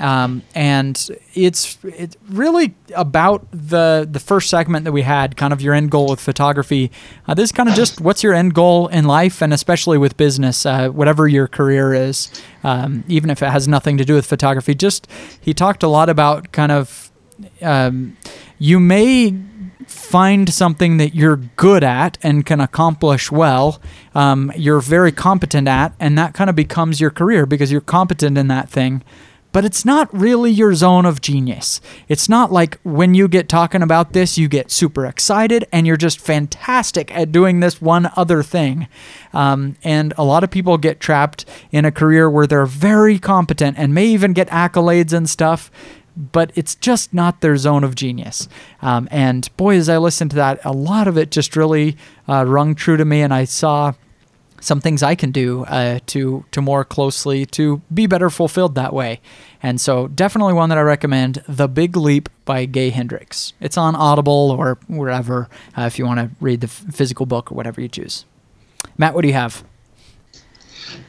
um, 0.03 0.43
and 0.53 1.09
it's 1.33 1.77
it's 1.83 2.17
really 2.27 2.75
about 2.93 3.47
the 3.51 4.05
the 4.09 4.19
first 4.19 4.49
segment 4.49 4.83
that 4.83 4.91
we 4.91 5.03
had, 5.03 5.37
kind 5.37 5.53
of 5.53 5.61
your 5.61 5.73
end 5.73 5.91
goal 5.91 6.09
with 6.09 6.19
photography. 6.19 6.91
Uh, 7.25 7.33
this 7.33 7.45
is 7.45 7.51
kind 7.53 7.69
of 7.69 7.75
just 7.75 8.01
what's 8.01 8.21
your 8.21 8.33
end 8.33 8.53
goal 8.53 8.89
in 8.89 9.05
life, 9.05 9.41
and 9.41 9.53
especially 9.53 9.97
with 9.97 10.17
business, 10.17 10.65
uh, 10.65 10.89
whatever 10.89 11.25
your 11.25 11.47
career 11.47 11.93
is, 11.93 12.29
um, 12.65 13.05
even 13.07 13.29
if 13.29 13.41
it 13.41 13.49
has 13.49 13.65
nothing 13.65 13.97
to 13.97 14.03
do 14.03 14.13
with 14.13 14.25
photography. 14.25 14.75
Just 14.75 15.07
he 15.39 15.53
talked 15.53 15.83
a 15.83 15.87
lot 15.87 16.09
about 16.09 16.51
kind 16.51 16.73
of 16.73 17.09
um, 17.61 18.17
you 18.59 18.81
may 18.81 19.33
find 19.87 20.53
something 20.53 20.97
that 20.97 21.15
you're 21.15 21.37
good 21.37 21.83
at 21.83 22.17
and 22.21 22.45
can 22.45 22.59
accomplish 22.59 23.31
well, 23.31 23.81
um, 24.15 24.51
you're 24.57 24.81
very 24.81 25.13
competent 25.13 25.69
at, 25.69 25.93
and 25.97 26.17
that 26.17 26.33
kind 26.33 26.49
of 26.49 26.57
becomes 26.57 26.99
your 26.99 27.09
career 27.09 27.45
because 27.45 27.71
you're 27.71 27.79
competent 27.79 28.37
in 28.37 28.49
that 28.49 28.67
thing 28.69 29.01
but 29.53 29.63
it's 29.63 29.85
not 29.85 30.11
really 30.11 30.51
your 30.51 30.73
zone 30.73 31.05
of 31.05 31.21
genius. 31.21 31.79
It's 32.09 32.27
not 32.27 32.51
like 32.51 32.79
when 32.83 33.13
you 33.13 33.27
get 33.29 33.47
talking 33.47 33.83
about 33.83 34.11
this, 34.11 34.37
you 34.37 34.49
get 34.49 34.71
super 34.71 35.05
excited 35.05 35.65
and 35.71 35.87
you're 35.87 35.95
just 35.95 36.19
fantastic 36.19 37.15
at 37.15 37.31
doing 37.31 37.59
this 37.59 37.79
one 37.79 38.11
other 38.17 38.43
thing. 38.43 38.87
Um, 39.31 39.77
and 39.83 40.13
a 40.17 40.23
lot 40.23 40.43
of 40.43 40.49
people 40.49 40.77
get 40.79 40.99
trapped 40.99 41.45
in 41.71 41.85
a 41.85 41.91
career 41.91 42.29
where 42.29 42.47
they're 42.47 42.65
very 42.65 43.19
competent 43.19 43.77
and 43.77 43.93
may 43.93 44.07
even 44.07 44.33
get 44.33 44.49
accolades 44.49 45.13
and 45.13 45.29
stuff. 45.29 45.71
But 46.17 46.51
it's 46.55 46.75
just 46.75 47.13
not 47.13 47.41
their 47.41 47.57
zone 47.57 47.83
of 47.83 47.95
genius. 47.95 48.47
Um, 48.81 49.07
and 49.09 49.55
boy, 49.57 49.77
as 49.77 49.89
I 49.89 49.97
listened 49.97 50.31
to 50.31 50.35
that, 50.37 50.59
a 50.63 50.71
lot 50.71 51.07
of 51.07 51.17
it 51.17 51.31
just 51.31 51.55
really 51.55 51.95
uh, 52.27 52.45
rung 52.45 52.75
true 52.75 52.97
to 52.97 53.05
me. 53.05 53.21
And 53.21 53.33
I 53.33 53.45
saw 53.45 53.93
some 54.63 54.79
things 54.79 55.03
I 55.03 55.15
can 55.15 55.31
do 55.31 55.65
uh, 55.65 55.99
to 56.07 56.45
to 56.51 56.61
more 56.61 56.85
closely 56.85 57.45
to 57.47 57.81
be 57.93 58.07
better 58.07 58.29
fulfilled 58.29 58.75
that 58.75 58.93
way. 58.93 59.19
And 59.61 59.79
so 59.79 60.07
definitely 60.07 60.53
one 60.53 60.69
that 60.69 60.77
I 60.77 60.81
recommend, 60.81 61.43
The 61.47 61.67
Big 61.67 61.95
Leap 61.95 62.29
by 62.45 62.65
Gay 62.65 62.89
Hendricks. 62.89 63.53
It's 63.59 63.77
on 63.77 63.95
Audible 63.95 64.51
or 64.51 64.77
wherever 64.87 65.49
uh, 65.77 65.83
if 65.83 65.99
you 65.99 66.05
want 66.05 66.19
to 66.19 66.29
read 66.39 66.61
the 66.61 66.67
physical 66.67 67.25
book 67.25 67.51
or 67.51 67.55
whatever 67.55 67.81
you 67.81 67.87
choose. 67.87 68.25
Matt, 68.97 69.13
what 69.13 69.21
do 69.21 69.27
you 69.27 69.33
have? 69.33 69.63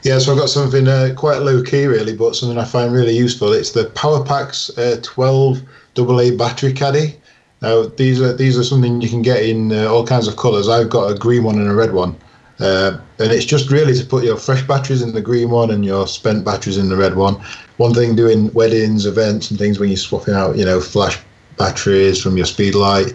Yeah, 0.03 0.19
so 0.19 0.31
I've 0.31 0.39
got 0.39 0.49
something 0.49 0.87
uh, 0.87 1.13
quite 1.15 1.39
low 1.39 1.61
key, 1.61 1.85
really, 1.85 2.15
but 2.15 2.35
something 2.35 2.57
I 2.57 2.65
find 2.65 2.93
really 2.93 3.15
useful. 3.15 3.53
It's 3.53 3.71
the 3.71 3.85
PowerPax 3.85 4.77
uh, 4.77 5.01
12 5.01 5.61
AA 5.97 6.35
battery 6.37 6.73
caddy. 6.73 7.15
Now 7.61 7.83
these 7.83 8.21
are 8.21 8.33
these 8.33 8.57
are 8.57 8.63
something 8.63 9.01
you 9.01 9.09
can 9.09 9.21
get 9.21 9.43
in 9.43 9.71
uh, 9.71 9.85
all 9.85 10.05
kinds 10.05 10.27
of 10.27 10.37
colours. 10.37 10.67
I've 10.67 10.89
got 10.89 11.11
a 11.11 11.17
green 11.17 11.43
one 11.43 11.55
and 11.55 11.69
a 11.69 11.73
red 11.73 11.93
one. 11.93 12.15
Uh, 12.59 12.97
and 13.19 13.31
it's 13.31 13.45
just 13.45 13.69
really 13.69 13.93
to 13.93 14.05
put 14.05 14.23
your 14.23 14.37
fresh 14.37 14.61
batteries 14.63 15.01
in 15.01 15.13
the 15.13 15.21
green 15.21 15.49
one 15.49 15.71
and 15.71 15.83
your 15.83 16.07
spent 16.07 16.45
batteries 16.45 16.77
in 16.77 16.89
the 16.89 16.95
red 16.95 17.15
one. 17.15 17.35
One 17.77 17.93
thing 17.93 18.15
doing 18.15 18.51
weddings, 18.53 19.05
events, 19.05 19.49
and 19.49 19.59
things 19.59 19.79
when 19.79 19.89
you're 19.89 19.97
swapping 19.97 20.33
out, 20.33 20.57
you 20.57 20.63
know, 20.63 20.79
flash 20.79 21.19
batteries 21.57 22.21
from 22.21 22.37
your 22.37 22.45
speed 22.45 22.75
light 22.75 23.13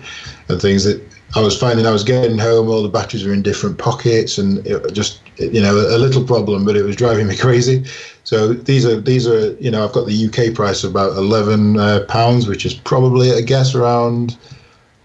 and 0.48 0.60
things 0.60 0.84
that 0.84 1.00
I 1.36 1.40
was 1.40 1.56
finding 1.56 1.86
I 1.86 1.92
was 1.92 2.02
getting 2.02 2.38
home, 2.38 2.68
all 2.68 2.82
the 2.82 2.88
batteries 2.88 3.24
were 3.24 3.32
in 3.32 3.42
different 3.42 3.78
pockets, 3.78 4.36
and 4.36 4.66
it 4.66 4.92
just 4.92 5.20
you 5.38 5.60
know 5.60 5.74
a 5.74 5.98
little 5.98 6.24
problem, 6.24 6.64
but 6.64 6.76
it 6.76 6.82
was 6.82 6.96
driving 6.96 7.28
me 7.28 7.36
crazy. 7.46 7.84
So 8.24 8.52
these 8.52 8.84
are 8.84 9.00
these 9.00 9.28
are 9.28 9.52
you 9.54 9.70
know 9.70 9.84
I've 9.84 9.92
got 9.92 10.06
the 10.06 10.26
UK 10.26 10.54
price 10.54 10.82
of 10.82 10.90
about 10.90 11.16
eleven 11.16 11.78
uh, 11.78 12.04
pounds, 12.08 12.48
which 12.48 12.66
is 12.66 12.74
probably 12.74 13.32
I 13.32 13.42
guess 13.42 13.74
around 13.74 14.36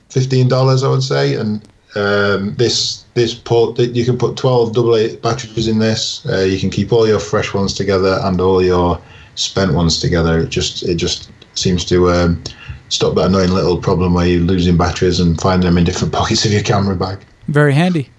fifteen 0.09 0.47
dollars 0.47 0.83
I 0.83 0.89
would 0.89 1.03
say, 1.03 1.36
and 1.36 1.61
um, 1.95 2.55
this 2.55 3.05
this 3.13 3.33
port 3.33 3.75
that 3.77 3.95
you 3.95 4.03
can 4.03 4.17
put 4.17 4.35
12 4.35 4.77
AA 4.77 5.15
batteries 5.21 5.67
in 5.67 5.79
this. 5.79 6.25
Uh, 6.25 6.39
you 6.39 6.59
can 6.59 6.69
keep 6.69 6.91
all 6.91 7.07
your 7.07 7.19
fresh 7.19 7.53
ones 7.53 7.73
together 7.73 8.19
and 8.23 8.41
all 8.41 8.61
your 8.61 9.01
spent 9.35 9.73
ones 9.73 9.99
together. 9.99 10.39
It 10.39 10.49
just 10.49 10.83
it 10.83 10.95
just 10.95 11.29
seems 11.53 11.85
to 11.85 12.11
um, 12.11 12.43
stop 12.89 13.15
that 13.15 13.27
annoying 13.27 13.51
little 13.51 13.77
problem 13.77 14.13
where 14.13 14.27
you're 14.27 14.41
losing 14.41 14.77
batteries 14.77 15.19
and 15.19 15.39
finding 15.39 15.67
them 15.67 15.77
in 15.77 15.85
different 15.85 16.13
pockets 16.19 16.45
of 16.45 16.51
your 16.51 16.63
camera 16.63 16.95
bag. 16.95 17.19
Very 17.47 17.73
handy. 17.73 18.09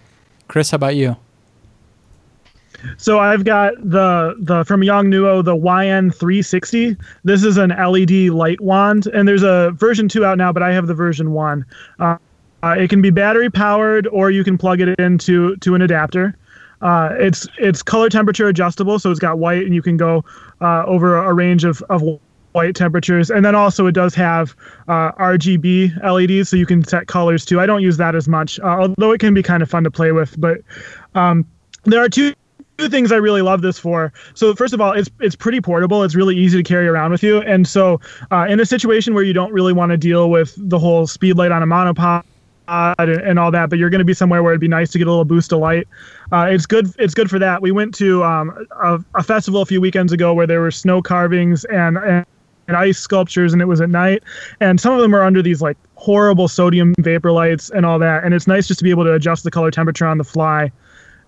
Chris, 0.48 0.70
how 0.70 0.76
about 0.76 0.96
you? 0.96 1.16
So 2.98 3.18
I've 3.18 3.44
got 3.44 3.74
the 3.78 4.36
the 4.38 4.64
from 4.64 4.80
Yongnuo 4.80 5.44
the 5.44 5.56
YN360. 5.56 6.96
This 7.24 7.42
is 7.42 7.56
an 7.56 7.70
LED 7.70 8.32
light 8.32 8.60
wand, 8.60 9.06
and 9.08 9.26
there's 9.26 9.42
a 9.42 9.72
version 9.72 10.08
two 10.08 10.24
out 10.24 10.38
now, 10.38 10.52
but 10.52 10.62
I 10.62 10.72
have 10.72 10.86
the 10.86 10.94
version 10.94 11.32
one. 11.32 11.64
Uh, 11.98 12.16
uh, 12.66 12.74
it 12.74 12.90
can 12.90 13.00
be 13.00 13.10
battery 13.10 13.48
powered, 13.48 14.06
or 14.08 14.30
you 14.30 14.42
can 14.42 14.58
plug 14.58 14.80
it 14.80 14.98
into 14.98 15.56
to 15.56 15.74
an 15.74 15.82
adapter. 15.82 16.36
Uh, 16.82 17.10
it's 17.18 17.46
it's 17.58 17.82
color 17.82 18.08
temperature 18.08 18.48
adjustable, 18.48 18.98
so 18.98 19.10
it's 19.10 19.20
got 19.20 19.38
white, 19.38 19.64
and 19.64 19.74
you 19.74 19.82
can 19.82 19.96
go 19.96 20.24
uh, 20.60 20.84
over 20.84 21.16
a 21.16 21.32
range 21.32 21.64
of, 21.64 21.80
of 21.88 22.02
white 22.52 22.74
temperatures. 22.74 23.30
And 23.30 23.44
then 23.44 23.54
also 23.54 23.86
it 23.86 23.92
does 23.92 24.14
have 24.14 24.56
uh, 24.88 25.12
RGB 25.12 26.02
LEDs, 26.02 26.48
so 26.48 26.56
you 26.56 26.66
can 26.66 26.82
set 26.84 27.06
colors 27.06 27.44
too. 27.44 27.60
I 27.60 27.66
don't 27.66 27.82
use 27.82 27.98
that 27.98 28.14
as 28.14 28.26
much, 28.26 28.58
uh, 28.60 28.64
although 28.64 29.12
it 29.12 29.20
can 29.20 29.32
be 29.32 29.42
kind 29.42 29.62
of 29.62 29.70
fun 29.70 29.84
to 29.84 29.90
play 29.90 30.10
with. 30.10 30.38
But 30.38 30.58
um, 31.14 31.46
there 31.84 32.02
are 32.02 32.08
two 32.08 32.34
two 32.78 32.88
things 32.88 33.12
I 33.12 33.16
really 33.16 33.42
love 33.42 33.62
this 33.62 33.78
for. 33.78 34.12
So 34.34 34.54
first 34.56 34.74
of 34.74 34.80
all, 34.80 34.92
it's 34.92 35.08
it's 35.20 35.36
pretty 35.36 35.60
portable. 35.60 36.02
It's 36.02 36.16
really 36.16 36.36
easy 36.36 36.58
to 36.58 36.64
carry 36.64 36.88
around 36.88 37.12
with 37.12 37.22
you. 37.22 37.40
And 37.42 37.66
so 37.66 38.00
uh, 38.32 38.46
in 38.48 38.58
a 38.58 38.66
situation 38.66 39.14
where 39.14 39.22
you 39.22 39.32
don't 39.32 39.52
really 39.52 39.72
want 39.72 39.90
to 39.92 39.96
deal 39.96 40.30
with 40.30 40.52
the 40.58 40.80
whole 40.80 41.06
speed 41.06 41.38
light 41.38 41.52
on 41.52 41.62
a 41.62 41.66
monopod 41.66 42.24
and, 42.68 43.10
and, 43.10 43.38
all 43.38 43.50
that, 43.50 43.70
but 43.70 43.78
you're 43.78 43.90
going 43.90 44.00
to 44.00 44.04
be 44.04 44.14
somewhere 44.14 44.42
where 44.42 44.52
it'd 44.52 44.60
be 44.60 44.68
nice 44.68 44.90
to 44.90 44.98
get 44.98 45.06
a 45.06 45.10
little 45.10 45.24
boost 45.24 45.52
of 45.52 45.60
light. 45.60 45.86
Uh, 46.32 46.48
it's 46.50 46.66
good. 46.66 46.92
It's 46.98 47.14
good 47.14 47.30
for 47.30 47.38
that. 47.38 47.62
We 47.62 47.70
went 47.70 47.94
to 47.96 48.24
um, 48.24 48.66
a, 48.82 48.98
a, 49.14 49.22
festival 49.22 49.62
a 49.62 49.66
few 49.66 49.80
weekends 49.80 50.12
ago 50.12 50.34
where 50.34 50.46
there 50.46 50.60
were 50.60 50.70
snow 50.70 51.02
carvings 51.02 51.64
and, 51.66 51.96
and 51.98 52.26
and 52.68 52.76
ice 52.76 52.98
sculptures, 52.98 53.52
and 53.52 53.62
it 53.62 53.66
was 53.66 53.80
at 53.80 53.90
night. 53.90 54.22
And 54.60 54.80
some 54.80 54.92
of 54.92 55.00
them 55.00 55.14
are 55.14 55.22
under 55.22 55.42
these 55.42 55.62
like 55.62 55.76
horrible 55.94 56.48
sodium 56.48 56.94
vapor 56.98 57.32
lights 57.32 57.70
and 57.70 57.86
all 57.86 57.98
that. 58.00 58.24
And 58.24 58.34
it's 58.34 58.46
nice 58.46 58.66
just 58.66 58.78
to 58.78 58.84
be 58.84 58.90
able 58.90 59.04
to 59.04 59.12
adjust 59.12 59.44
the 59.44 59.50
color 59.50 59.70
temperature 59.70 60.06
on 60.06 60.18
the 60.18 60.24
fly, 60.24 60.72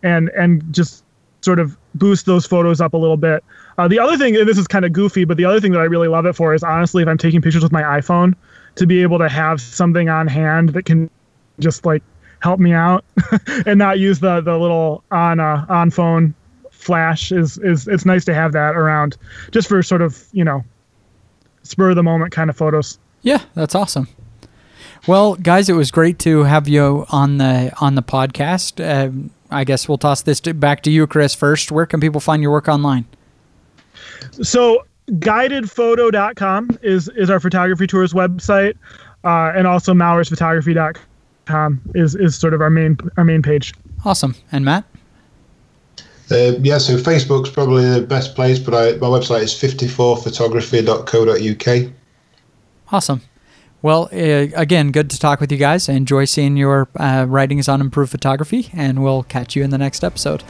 and 0.03 0.31
and 0.31 0.63
just 0.73 1.05
sort 1.41 1.61
of 1.61 1.77
boost 1.95 2.27
those 2.27 2.47
photos 2.47 2.81
up 2.81 2.95
a 2.95 2.97
little 2.97 3.17
bit. 3.17 3.45
Uh, 3.77 3.87
the 3.87 3.99
other 3.99 4.17
thing, 4.17 4.37
and 4.37 4.49
this 4.49 4.59
is 4.59 4.67
kind 4.67 4.85
of 4.85 4.93
goofy, 4.93 5.25
but 5.25 5.37
the 5.37 5.45
other 5.45 5.61
thing 5.61 5.73
that 5.73 5.81
I 5.81 5.85
really 5.85 6.09
love 6.09 6.27
it 6.27 6.35
for 6.35 6.53
is 6.55 6.63
honestly, 6.63 7.03
if 7.03 7.09
I'm 7.09 7.19
taking 7.19 7.41
pictures 7.41 7.63
with 7.63 7.73
my 7.73 7.83
iPhone, 7.83 8.35
to 8.75 8.87
be 8.87 9.03
able 9.03 9.19
to 9.19 9.29
have 9.29 9.61
something 9.61 10.09
on 10.09 10.27
hand 10.27 10.71
that 10.71 10.85
can 10.85 11.11
just 11.59 11.85
like 11.85 12.03
help 12.41 12.61
me 12.61 12.73
out 12.73 13.05
and 13.67 13.79
not 13.79 13.99
use 13.99 14.21
the 14.21 14.41
the 14.41 14.57
little 14.59 15.03
on 15.11 15.41
uh, 15.41 15.65
on 15.69 15.91
phone 15.91 16.35
flash 16.71 17.33
is 17.33 17.59
is 17.59 17.89
it's 17.89 18.05
nice 18.05 18.25
to 18.25 18.33
have 18.33 18.53
that 18.53 18.77
around 18.77 19.17
just 19.51 19.69
for 19.69 19.83
sort 19.83 20.01
of 20.01 20.27
you 20.33 20.45
know 20.45 20.65
spur 21.63 21.91
of 21.91 21.97
the 21.97 22.03
moment 22.03 22.33
kind 22.33 22.51
of 22.51 22.57
photos. 22.57 22.99
Yeah, 23.23 23.43
that's 23.55 23.75
awesome. 23.75 24.09
Well, 25.07 25.37
guys, 25.37 25.69
it 25.69 25.75
was 25.75 25.91
great 25.91 26.19
to 26.21 26.45
have 26.45 26.69
you 26.69 27.07
on 27.11 27.39
the 27.39 27.73
on 27.81 27.95
the 27.95 28.03
podcast. 28.03 28.83
Uh, 28.83 29.31
I 29.51 29.65
guess 29.65 29.89
we'll 29.89 29.99
toss 29.99 30.23
this 30.23 30.41
back 30.41 30.83
to 30.83 30.91
you, 30.91 31.07
Chris. 31.07 31.35
First, 31.35 31.73
where 31.73 31.87
can 31.87 32.01
people 32.01 32.21
find 32.21 32.43
your 32.43 32.53
work 32.53 32.69
online? 32.69 33.07
So, 34.43 34.85
guidedphoto.com 35.11 36.79
is 36.83 37.09
is 37.11 37.31
our 37.31 37.41
photography 37.41 37.87
tours 37.87 38.13
website, 38.13 38.77
uh, 39.25 39.53
and 39.55 39.67
also 39.67 39.95
mauersphotography.com 41.49 41.81
is 41.95 42.15
is 42.15 42.37
sort 42.37 42.53
of 42.55 42.61
our 42.61 42.71
main 42.71 42.97
our 43.17 43.25
main 43.25 43.43
page. 43.43 43.75
Awesome. 44.05 44.37
And 44.53 44.65
Matt. 44.65 44.85
Uh, 46.31 46.53
yeah, 46.61 46.77
so 46.77 46.99
Facebook's 46.99 47.49
probably 47.49 47.89
the 47.89 48.03
best 48.03 48.35
place, 48.35 48.59
but 48.59 48.75
I, 48.75 48.93
my 48.99 49.07
website 49.07 49.45
is 49.45 49.55
54photography.co.uk. 49.55 51.93
Awesome. 52.93 53.23
Well, 53.81 54.11
uh, 54.13 54.49
again, 54.55 54.93
good 54.93 55.09
to 55.09 55.19
talk 55.19 55.41
with 55.41 55.51
you 55.51 55.57
guys. 55.57 55.89
I 55.89 55.95
enjoy 55.95 56.27
seeing 56.27 56.59
your 56.59 56.87
uh, 56.97 57.25
writings 57.27 57.67
on 57.67 57.81
Improve 57.81 58.11
Photography, 58.11 58.69
and 58.75 59.03
we'll 59.03 59.23
catch 59.23 59.57
you 59.57 59.65
in 59.65 59.71
the 59.71 59.79
next 59.79 60.05
episode. 60.05 60.45